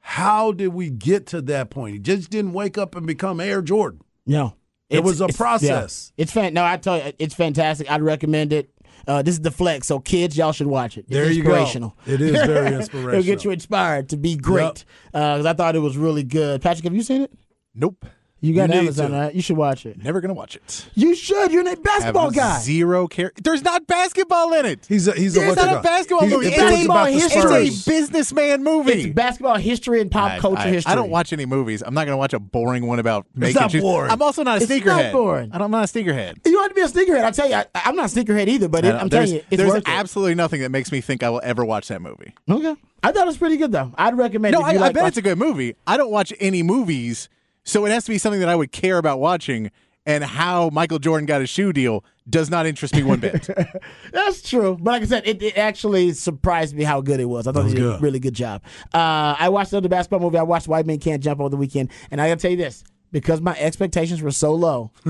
how 0.00 0.52
did 0.52 0.74
we 0.74 0.90
get 0.90 1.24
to 1.28 1.40
that 1.40 1.70
point? 1.70 1.94
He 1.94 1.98
just 1.98 2.28
didn't 2.28 2.52
wake 2.52 2.76
up 2.76 2.94
and 2.94 3.06
become 3.06 3.40
Air 3.40 3.62
Jordan. 3.62 4.02
No, 4.26 4.54
It 4.90 5.04
was 5.04 5.20
a 5.20 5.28
process. 5.28 6.12
yeah. 6.16 6.22
It's 6.22 6.32
fan. 6.32 6.52
No, 6.52 6.64
I 6.64 6.76
tell 6.76 6.98
you, 6.98 7.12
it's 7.18 7.34
fantastic. 7.34 7.90
I'd 7.90 8.02
recommend 8.02 8.52
it. 8.52 8.70
Uh, 9.06 9.22
this 9.22 9.34
is 9.34 9.40
the 9.40 9.50
flex, 9.50 9.86
so 9.86 9.98
kids, 9.98 10.36
y'all 10.36 10.52
should 10.52 10.66
watch 10.66 10.98
it. 10.98 11.06
It's 11.08 11.10
There 11.10 11.30
you 11.30 11.42
go. 11.42 11.94
It 12.06 12.20
is 12.20 12.32
very 12.32 12.74
inspirational. 12.74 13.14
It'll 13.14 13.22
get 13.22 13.44
you 13.44 13.50
inspired 13.50 14.10
to 14.10 14.16
be 14.16 14.36
great. 14.36 14.84
Because 15.06 15.46
I 15.46 15.54
thought 15.54 15.74
it 15.74 15.80
was 15.80 15.96
really 15.96 16.22
good. 16.22 16.60
Patrick, 16.60 16.84
have 16.84 16.94
you 16.94 17.02
seen 17.02 17.22
it? 17.22 17.32
Nope. 17.74 18.04
You 18.42 18.54
got 18.54 18.70
You 18.70 18.76
Amazon, 18.76 19.10
to. 19.10 19.16
right? 19.18 19.34
You 19.34 19.42
should 19.42 19.58
watch 19.58 19.84
it. 19.84 20.02
Never 20.02 20.20
gonna 20.22 20.32
watch 20.32 20.56
it. 20.56 20.86
You 20.94 21.14
should. 21.14 21.52
You're 21.52 21.62
a 21.66 21.68
Have 21.70 21.82
basketball 21.82 22.30
guy. 22.30 22.58
Zero 22.60 23.06
care. 23.06 23.32
There's 23.42 23.62
not 23.62 23.86
basketball 23.86 24.54
in 24.54 24.64
it. 24.64 24.86
He's 24.88 25.06
a 25.08 25.12
he's 25.12 25.36
a 25.36 25.46
It's 25.46 25.56
not 25.56 25.76
a 25.76 25.80
basketball 25.82 26.20
He's- 26.26 26.32
movie. 26.32 26.46
if 26.46 26.54
It's 26.54 26.82
a 26.82 26.84
about 26.86 27.04
the 27.06 27.12
history. 27.12 27.40
Spurs. 27.42 27.68
It's 27.68 27.86
a 27.86 27.90
businessman 27.90 28.64
movie. 28.64 28.92
It's 28.92 29.14
basketball 29.14 29.56
history 29.56 30.00
and 30.00 30.10
pop 30.10 30.32
I- 30.32 30.38
culture 30.38 30.62
I, 30.62 30.68
history. 30.68 30.90
I 30.92 30.94
don't 30.94 31.10
watch 31.10 31.32
any 31.34 31.44
movies. 31.44 31.82
I'm 31.84 31.92
not 31.92 32.04
going 32.06 32.14
to 32.14 32.16
watch 32.18 32.32
a 32.32 32.38
boring 32.38 32.86
one 32.86 32.98
about 32.98 33.26
making 33.34 33.60
not 33.60 33.72
boring. 33.72 34.10
I'm 34.10 34.22
also 34.22 34.42
not 34.42 34.58
a 34.58 34.62
It's 34.62 34.72
sneakerhead. 34.72 35.02
not 35.04 35.12
boring. 35.12 35.50
I 35.52 35.58
don't- 35.58 35.66
I'm 35.66 35.70
not 35.70 35.84
a 35.84 35.92
sneakerhead. 35.98 36.38
You 36.46 36.52
don't 36.52 36.62
have 36.62 36.70
to 36.70 36.74
be 36.74 36.80
a 36.80 37.06
sneakerhead. 37.06 37.24
I 37.24 37.30
tell 37.32 37.48
you, 37.48 37.56
I, 37.56 37.66
I'm 37.74 37.94
not 37.96 38.06
a 38.10 38.14
sneakerhead 38.24 38.48
either. 38.48 38.68
But 38.68 38.86
it, 38.86 38.94
I 38.94 39.00
I'm 39.00 39.10
telling 39.10 39.28
you, 39.34 39.42
it's 39.50 39.56
there's 39.58 39.68
worth 39.68 39.78
it. 39.78 39.88
absolutely 39.88 40.34
nothing 40.34 40.62
that 40.62 40.70
makes 40.70 40.90
me 40.90 41.02
think 41.02 41.22
I 41.22 41.28
will 41.28 41.42
ever 41.44 41.62
watch 41.64 41.88
that 41.88 42.00
movie. 42.00 42.32
Okay. 42.50 42.74
I 43.02 43.12
thought 43.12 43.22
it 43.24 43.26
was 43.26 43.36
pretty 43.38 43.58
good 43.58 43.70
though. 43.72 43.92
I'd 43.98 44.16
recommend. 44.16 44.54
No, 44.54 44.62
I, 44.62 44.72
you 44.72 44.78
I 44.80 44.92
bet 44.92 45.02
watch- 45.02 45.08
it's 45.08 45.16
a 45.18 45.22
good 45.22 45.36
movie. 45.38 45.76
I 45.86 45.96
don't 45.98 46.10
watch 46.10 46.32
any 46.40 46.62
movies, 46.62 47.28
so 47.64 47.84
it 47.86 47.90
has 47.90 48.04
to 48.04 48.10
be 48.10 48.18
something 48.18 48.40
that 48.40 48.48
I 48.48 48.56
would 48.56 48.72
care 48.72 48.98
about 48.98 49.20
watching. 49.20 49.70
And 50.06 50.24
how 50.24 50.70
Michael 50.70 50.98
Jordan 50.98 51.26
got 51.26 51.42
his 51.42 51.50
shoe 51.50 51.74
deal 51.74 52.04
does 52.28 52.48
not 52.48 52.64
interest 52.64 52.96
me 52.96 53.02
one 53.02 53.20
bit. 53.20 53.48
That's 54.12 54.40
true. 54.42 54.78
But 54.80 54.92
like 54.92 55.02
I 55.02 55.04
said, 55.04 55.26
it, 55.28 55.42
it 55.42 55.58
actually 55.58 56.12
surprised 56.14 56.74
me 56.74 56.84
how 56.84 57.02
good 57.02 57.20
it 57.20 57.26
was. 57.26 57.46
I 57.46 57.52
thought 57.52 57.60
it 57.60 57.64
was 57.64 57.74
they 57.74 57.80
did 57.80 57.94
a 57.96 57.98
really 57.98 58.18
good 58.18 58.32
job. 58.34 58.62
Uh, 58.94 59.36
I 59.38 59.50
watched 59.50 59.72
another 59.72 59.90
basketball 59.90 60.20
movie. 60.20 60.38
I 60.38 60.42
watched 60.42 60.68
White 60.68 60.86
Men 60.86 60.98
Can't 61.00 61.22
Jump 61.22 61.38
over 61.38 61.50
the 61.50 61.58
weekend, 61.58 61.90
and 62.10 62.18
I 62.18 62.28
gotta 62.28 62.40
tell 62.40 62.50
you 62.50 62.56
this: 62.56 62.82
because 63.12 63.42
my 63.42 63.56
expectations 63.58 64.22
were 64.22 64.30
so 64.30 64.54
low, 64.54 64.90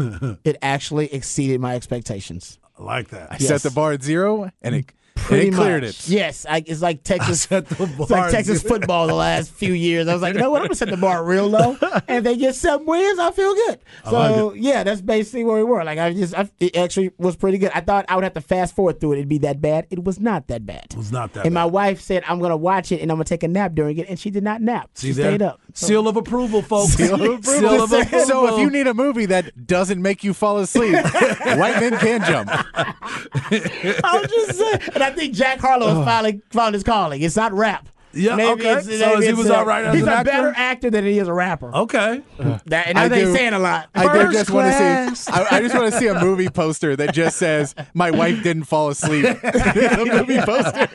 it 0.45 0.57
actually 0.61 1.07
exceeded 1.15 1.61
my 1.61 1.77
expectations. 1.77 2.59
I 2.77 2.83
like 2.83 3.09
that. 3.11 3.31
I 3.31 3.37
Yes. 3.39 3.47
set 3.47 3.63
the 3.63 3.71
bar 3.71 3.93
at 3.93 4.03
zero, 4.03 4.51
and 4.61 4.75
it, 4.75 4.93
Pretty 5.21 5.49
it 5.49 5.55
cleared 5.55 5.83
much. 5.83 6.09
it. 6.09 6.09
Yes, 6.09 6.47
I, 6.49 6.63
it's 6.67 6.83
like 6.83 7.03
Texas. 7.03 7.43
set 7.51 7.69
the 7.69 7.85
it's 7.85 8.11
like 8.11 8.31
Texas 8.31 8.63
football 8.71 9.07
the 9.07 9.15
last 9.15 9.53
few 9.53 9.73
years. 9.73 10.09
I 10.09 10.13
was 10.13 10.23
like, 10.23 10.35
you 10.35 10.41
know 10.41 10.51
what? 10.51 10.63
I'm 10.63 10.69
gonna 10.69 10.75
set 10.75 10.91
the 10.91 10.97
bar 10.97 11.25
real 11.25 11.49
low, 11.49 11.77
and 12.09 12.19
if 12.19 12.25
they 12.25 12.37
get 12.37 12.55
some 12.55 12.85
wins, 12.87 13.19
I 13.19 13.31
feel 13.31 13.55
good. 13.55 13.81
So 14.05 14.49
like 14.49 14.61
yeah, 14.61 14.83
that's 14.85 15.01
basically 15.01 15.45
where 15.45 15.57
we 15.57 15.65
were. 15.65 15.85
Like 15.85 15.99
I 15.99 16.13
just, 16.13 16.35
I, 16.35 16.49
it 16.59 16.77
actually 16.77 17.13
was 17.19 17.37
pretty 17.37 17.59
good. 17.59 17.71
I 17.75 17.81
thought 17.81 18.07
I 18.09 18.15
would 18.15 18.25
have 18.25 18.35
to 18.35 18.41
fast 18.41 18.75
forward 18.75 19.01
through 19.01 19.13
it. 19.13 19.17
It'd 19.17 19.29
be 19.29 19.39
that 19.39 19.61
bad. 19.61 19.87
It 19.91 20.05
was 20.05 20.19
not 20.21 20.49
that 20.49 20.67
bad. 20.67 20.87
It 20.91 20.97
was 20.97 21.13
not 21.13 21.33
that. 21.35 21.45
And 21.45 21.55
my 21.55 21.65
wife 21.65 22.01
said, 22.01 22.25
I'm 22.27 22.39
going 22.39 22.51
to 22.51 22.57
watch 22.57 22.93
it 22.93 23.01
and 23.01 23.11
I'm 23.11 23.17
going 23.17 23.25
to 23.25 23.29
take 23.29 23.43
a 23.43 23.49
nap 23.49 23.75
during 23.75 23.99
it. 23.99 24.09
And 24.09 24.19
she 24.19 24.31
did 24.31 24.43
not 24.43 24.61
nap. 24.61 24.91
See 24.95 25.09
she 25.09 25.13
there? 25.15 25.33
stayed 25.33 25.43
up. 25.43 25.61
Seal 25.75 26.09
of 26.09 26.17
approval, 26.17 26.63
folks. 26.63 26.95
Seal 26.95 27.15
of 27.15 27.21
approval. 27.21 27.43
Seal 27.43 27.83
of 27.83 27.93
approval. 27.93 28.27
So 28.27 28.55
if 28.55 28.61
you 28.61 28.71
need 28.71 28.87
a 28.87 28.95
movie 28.95 29.27
that 29.27 29.67
doesn't 29.67 30.01
make 30.01 30.25
you 30.25 30.35
fall 30.35 30.59
asleep, 30.59 30.95
White 31.05 31.81
Men 31.81 31.97
Can 31.99 32.25
Jump. 32.25 32.51
I 32.53 34.21
was 34.21 34.31
just 34.31 34.59
saying. 34.59 34.81
And 35.11 35.19
I 35.19 35.23
think 35.23 35.35
Jack 35.35 35.59
Harlow 35.61 35.95
has 35.95 36.05
finally 36.05 36.43
found 36.51 36.75
his 36.75 36.85
calling. 36.85 37.23
It's 37.23 37.37
not 37.37 37.53
rap. 37.53 37.89
Yeah, 38.13 38.35
Maybe 38.35 38.51
okay. 38.63 38.71
it's- 38.79 38.87
So 38.99 39.15
maybe 39.15 39.27
he 39.27 39.33
was 39.35 39.49
uh, 39.49 39.55
all 39.59 39.65
right 39.65 39.85
as 39.85 39.95
He's 39.95 40.03
an 40.03 40.09
a 40.09 40.13
actor? 40.13 40.31
better 40.33 40.53
actor 40.57 40.91
than 40.91 41.05
he 41.05 41.21
is 41.21 41.29
a 41.29 41.33
rapper. 41.33 41.73
okay. 41.73 42.23
That, 42.67 42.89
and 42.89 42.99
I 42.99 43.07
that 43.07 43.17
ain't 43.17 43.27
do- 43.27 43.35
saying 43.35 43.53
a 43.53 43.59
lot. 43.61 43.89
I 43.95 44.03
do 44.03 44.09
First 44.09 44.33
just 44.37 44.51
want 44.51 44.67
to 44.73 44.77
class. 44.77 45.21
see. 45.21 45.33
I, 45.33 45.47
I 45.59 45.61
just 45.61 45.77
want 45.77 45.93
to 45.93 45.97
see 45.99 46.09
a 46.09 46.21
movie 46.21 46.49
poster 46.49 46.97
that 46.97 47.15
just 47.15 47.37
says 47.37 47.73
"My 47.95 48.11
wife 48.11 48.43
didn't 48.43 48.65
fall 48.65 48.89
asleep." 48.89 49.23
the 49.43 50.09
movie 50.13 50.41
poster. 50.41 50.89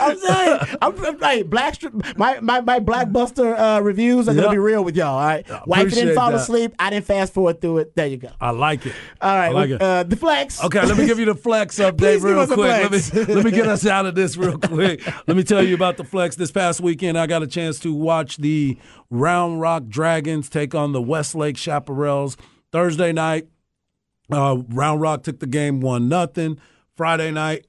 I'm 0.00 0.18
saying, 0.18 0.58
I'm, 0.82 1.04
I'm 1.04 1.18
like 1.18 1.50
black. 1.50 1.74
Stri- 1.78 2.16
My 2.16 2.40
my 2.40 2.60
my 2.60 2.80
blockbuster 2.80 3.58
uh, 3.58 3.80
reviews 3.82 4.28
are 4.28 4.32
Yep. 4.34 4.42
gonna 4.44 4.54
be 4.54 4.58
real 4.58 4.84
with 4.84 4.96
y'all. 4.96 5.16
All 5.18 5.24
right, 5.26 5.46
wife 5.66 5.92
didn't 5.92 6.14
fall 6.14 6.30
that. 6.30 6.40
asleep. 6.40 6.74
I 6.78 6.90
didn't 6.90 7.06
fast 7.06 7.32
forward 7.34 7.60
through 7.60 7.78
it. 7.78 7.94
There 7.96 8.06
you 8.06 8.16
go. 8.18 8.28
I 8.40 8.50
like 8.50 8.86
it. 8.86 8.92
All 9.20 9.30
right, 9.34 9.46
I 9.48 9.50
like 9.50 9.70
it. 9.70 9.82
uh, 9.82 10.02
the 10.02 10.16
flex. 10.16 10.62
Okay, 10.64 10.84
let 10.84 10.96
me 10.98 11.06
give 11.06 11.18
you 11.18 11.24
the 11.26 11.34
flex 11.34 11.78
update 11.80 12.22
real 12.22 12.46
quick. 12.46 12.58
Let 12.58 12.90
me 12.92 13.34
let 13.34 13.44
me 13.44 13.50
get 13.50 13.66
us 13.66 13.86
out 13.86 14.06
of 14.06 14.14
this 14.14 14.36
real 14.36 14.58
quick. 14.58 15.02
let 15.26 15.36
me 15.36 15.42
tell 15.42 15.62
you 15.62 15.74
about 15.74 15.96
the 15.96 16.04
flex. 16.04 16.36
This 16.36 16.50
past 16.52 16.80
weekend, 16.80 17.16
I 17.18 17.26
got 17.26 17.42
a 17.42 17.46
chance 17.46 17.78
to 17.80 17.92
watch 17.92 18.36
the 18.38 18.76
Round 19.10 19.60
Rock 19.60 19.84
Dragons 19.88 20.48
take 20.48 20.74
on 20.74 20.92
the 20.92 21.00
Westlake 21.02 21.56
Chaparrals. 21.56 22.36
Thursday 22.72 23.12
night, 23.12 23.46
uh, 24.30 24.58
Round 24.68 25.00
Rock 25.00 25.22
took 25.22 25.38
the 25.40 25.46
game 25.46 25.80
one 25.80 26.08
nothing. 26.08 26.58
Friday 26.96 27.30
night, 27.30 27.66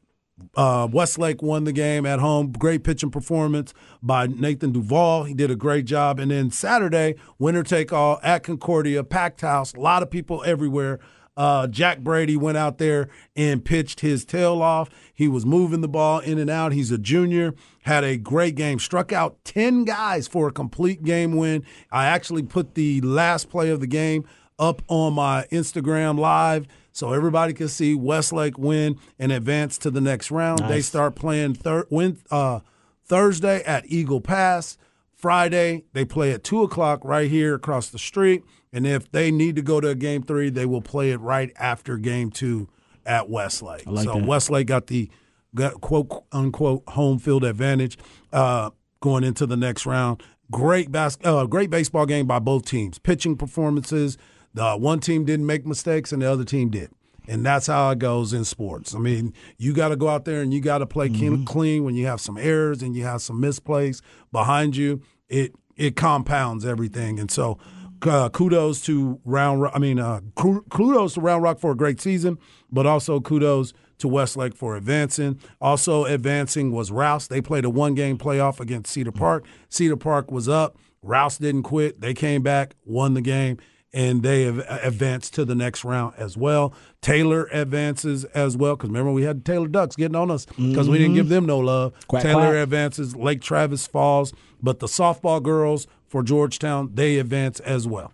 uh, 0.56 0.88
Westlake 0.92 1.42
won 1.42 1.64
the 1.64 1.72
game 1.72 2.06
at 2.06 2.20
home. 2.20 2.52
Great 2.52 2.84
pitching 2.84 3.12
performance 3.12 3.74
by 4.02 4.28
Nathan 4.28 4.72
Duval. 4.72 5.26
He 5.26 5.34
did 5.34 5.52
a 5.52 5.56
great 5.56 5.86
job. 5.86 6.20
And 6.20 6.32
then 6.32 6.52
Saturday, 6.52 7.16
winner 7.40 7.64
take 7.64 7.94
all 7.94 8.20
at 8.24 8.44
Concordia, 8.44 9.04
packed 9.04 9.42
house, 9.42 9.74
a 9.74 9.80
lot 9.80 10.04
of 10.04 10.10
people 10.10 10.44
everywhere. 10.46 11.00
Uh, 11.36 11.68
Jack 11.68 12.00
Brady 12.00 12.36
went 12.36 12.58
out 12.58 12.80
there 12.80 13.10
and 13.36 13.64
pitched 13.64 14.00
his 14.00 14.26
tail 14.26 14.64
off. 14.64 14.90
He 15.14 15.28
was 15.28 15.46
moving 15.46 15.82
the 15.82 15.88
ball 15.88 16.20
in 16.20 16.40
and 16.40 16.50
out. 16.50 16.74
He's 16.74 16.90
a 16.92 16.98
junior, 16.98 17.54
had 17.84 18.04
a 18.04 18.18
great 18.18 18.56
game, 18.56 18.80
struck 18.80 19.14
out 19.14 19.38
10 19.46 19.86
guys 19.86 20.28
for 20.28 20.48
a 20.48 20.52
complete 20.52 21.04
game 21.04 21.36
win. 21.38 21.64
I 21.92 22.08
actually 22.08 22.42
put 22.42 22.74
the 22.74 23.02
last 23.02 23.50
play 23.50 23.70
of 23.70 23.82
the 23.82 23.88
game 23.88 24.28
up 24.58 24.82
on 24.88 25.14
my 25.14 25.46
Instagram 25.52 26.18
live 26.18 26.66
so 26.98 27.14
everybody 27.14 27.54
can 27.54 27.68
see 27.68 27.94
Westlake 27.94 28.58
win 28.58 28.98
and 29.20 29.32
advance 29.32 29.78
to 29.78 29.92
the 29.92 30.02
next 30.02 30.32
round. 30.32 30.60
They 30.68 30.82
start 30.82 31.14
playing 31.16 31.54
thir- 31.54 31.86
win, 31.92 32.18
uh, 32.32 32.62
Thursday 33.06 33.62
at 33.66 33.86
Eagle 33.86 34.20
Pass. 34.20 34.80
Friday, 35.14 35.84
they 35.94 36.06
play 36.06 36.32
at 36.32 36.44
2 36.44 36.64
o'clock 36.64 37.02
right 37.06 37.30
here 37.30 37.54
across 37.54 37.90
the 37.90 38.00
street. 38.00 38.44
And 38.74 38.88
if 38.88 39.12
they 39.12 39.30
need 39.30 39.56
to 39.58 39.62
go 39.62 39.80
to 39.80 39.90
a 39.90 39.96
game 39.96 40.24
three, 40.24 40.50
they 40.50 40.66
will 40.66 40.82
play 40.82 41.12
it 41.12 41.18
right 41.20 41.52
after 41.58 41.98
game 41.98 42.32
two 42.32 42.68
at 43.06 43.30
Westlake. 43.30 43.86
so 44.04 44.14
Westlake 44.28 44.66
got 44.68 44.88
the 44.88 45.10
got 45.54 45.80
quote 45.82 46.24
unquote 46.32 46.84
home 46.90 47.20
field 47.20 47.44
advantage 47.44 47.98
uh, 48.34 48.72
going 49.02 49.24
into 49.24 49.46
the 49.46 49.56
next 49.58 49.86
round. 49.86 50.24
Great 50.52 50.92
bas- 50.92 51.18
uh, 51.24 51.46
great 51.46 51.70
baseball 51.70 52.08
game 52.08 52.26
by 52.26 52.40
both 52.40 52.66
teams. 52.66 52.98
Pitching 53.00 53.38
performances. 53.38 54.18
One 54.78 55.00
team 55.00 55.26
didn't 55.26 55.46
make 55.46 55.66
mistakes 55.66 56.12
and 56.12 56.22
the 56.22 56.32
other 56.32 56.44
team 56.46 56.70
did. 56.70 56.90
And 57.30 57.46
that's 57.46 57.68
how 57.68 57.90
it 57.90 58.00
goes 58.00 58.32
in 58.32 58.46
sports. 58.46 58.96
I 58.96 59.00
mean, 59.00 59.34
you 59.58 59.74
got 59.74 59.90
to 59.90 59.98
go 59.98 60.08
out 60.08 60.24
there 60.24 60.42
and 60.42 60.54
you 60.54 60.62
got 60.62 60.78
to 60.78 60.86
play 60.86 61.10
clean- 61.10 61.44
clean 61.44 61.84
when 61.84 61.94
you 61.96 62.06
have 62.08 62.22
some 62.22 62.38
errors 62.38 62.82
and 62.82 62.96
you 62.96 63.04
have 63.04 63.22
some 63.22 63.42
misplays 63.42 64.02
behind 64.32 64.76
you. 64.78 65.02
It 65.28 65.54
it 65.76 65.96
compounds 65.96 66.66
everything. 66.66 67.20
And 67.20 67.30
so, 67.30 67.58
uh, 68.02 68.30
kudos 68.30 68.82
to 68.86 69.20
Round. 69.26 69.62
Rock- 69.62 69.74
I 69.76 69.80
mean, 69.80 70.00
uh, 70.00 70.22
kudos 70.36 71.16
to 71.16 71.22
Round 71.22 71.44
Rock 71.44 71.60
for 71.60 71.72
a 71.72 71.76
great 71.76 72.00
season, 72.00 72.38
but 72.72 72.86
also 72.88 73.20
kudos 73.20 73.74
to 74.00 74.08
Westlake 74.08 74.56
for 74.56 74.76
advancing. 74.78 75.40
Also 75.60 76.06
advancing 76.06 76.72
was 76.72 76.92
Rouse. 76.92 77.28
They 77.28 77.42
played 77.42 77.66
a 77.66 77.70
one 77.70 77.94
game 77.94 78.18
playoff 78.18 78.60
against 78.60 78.92
Cedar 78.94 79.12
Park. 79.12 79.46
Cedar 79.70 79.98
Park 79.98 80.32
was 80.32 80.48
up. 80.48 80.78
Rouse 81.04 81.38
didn't 81.38 81.64
quit. 81.64 82.00
They 82.02 82.14
came 82.14 82.42
back, 82.42 82.76
won 82.86 83.14
the 83.16 83.22
game, 83.22 83.58
and 83.94 84.22
they 84.22 84.44
have 84.44 84.60
advanced 84.84 85.34
to 85.36 85.46
the 85.46 85.56
next 85.56 85.86
round 85.86 86.14
as 86.18 86.36
well. 86.38 86.74
Taylor 87.02 87.48
advances 87.52 88.26
as 88.26 88.58
well 88.58 88.76
because 88.76 88.90
remember 88.90 89.12
we 89.12 89.24
had 89.24 89.46
Taylor 89.46 89.68
Ducks 89.68 89.96
getting 89.96 90.16
on 90.16 90.30
us 90.30 90.46
because 90.46 90.90
we 90.90 90.98
didn't 90.98 91.12
mm-hmm. 91.12 91.16
give 91.16 91.30
them 91.30 91.46
no 91.46 91.60
love. 91.60 91.94
Quack, 92.08 92.24
Taylor 92.24 92.52
quack. 92.52 92.64
advances. 92.64 93.16
Lake 93.16 93.42
Travis 93.42 93.88
falls, 93.88 94.34
but 94.62 94.80
the 94.80 94.88
softball 94.88 95.42
girls 95.42 95.88
for 96.08 96.24
Georgetown 96.24 96.92
they 96.94 97.18
advance 97.18 97.60
as 97.62 97.88
well. 97.88 98.14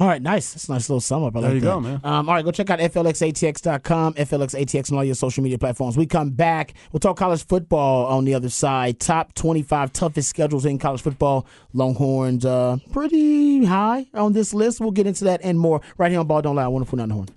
All 0.00 0.08
right, 0.08 0.22
nice. 0.22 0.54
That's 0.54 0.68
a 0.68 0.72
nice 0.72 0.88
little 0.88 1.00
sum 1.02 1.22
up. 1.22 1.36
I 1.36 1.40
There 1.42 1.50
like 1.50 1.54
you 1.56 1.60
that. 1.60 1.66
go, 1.66 1.80
man. 1.80 2.00
Um, 2.02 2.26
all 2.28 2.34
right, 2.34 2.44
go 2.44 2.50
check 2.50 2.70
out 2.70 2.78
FLXATX.com, 2.78 4.14
FLXATX 4.14 4.90
on 4.90 4.96
all 4.98 5.04
your 5.04 5.14
social 5.14 5.42
media 5.42 5.58
platforms. 5.58 5.96
We 5.98 6.06
come 6.06 6.30
back. 6.30 6.72
We'll 6.92 7.00
talk 7.00 7.18
college 7.18 7.44
football 7.46 8.06
on 8.06 8.24
the 8.24 8.34
other 8.34 8.48
side. 8.48 8.98
Top 9.00 9.34
25 9.34 9.92
toughest 9.92 10.30
schedules 10.30 10.64
in 10.64 10.78
college 10.78 11.02
football. 11.02 11.46
Longhorns 11.74 12.46
uh, 12.46 12.78
pretty 12.90 13.64
high 13.66 14.06
on 14.14 14.32
this 14.32 14.54
list. 14.54 14.80
We'll 14.80 14.92
get 14.92 15.06
into 15.06 15.24
that 15.24 15.40
and 15.44 15.58
more 15.58 15.82
right 15.98 16.10
here 16.10 16.20
on 16.20 16.26
Ball 16.26 16.40
Don't 16.42 16.56
Lie, 16.56 16.64
104.9 16.64 17.08
The 17.08 17.14
Horn. 17.14 17.28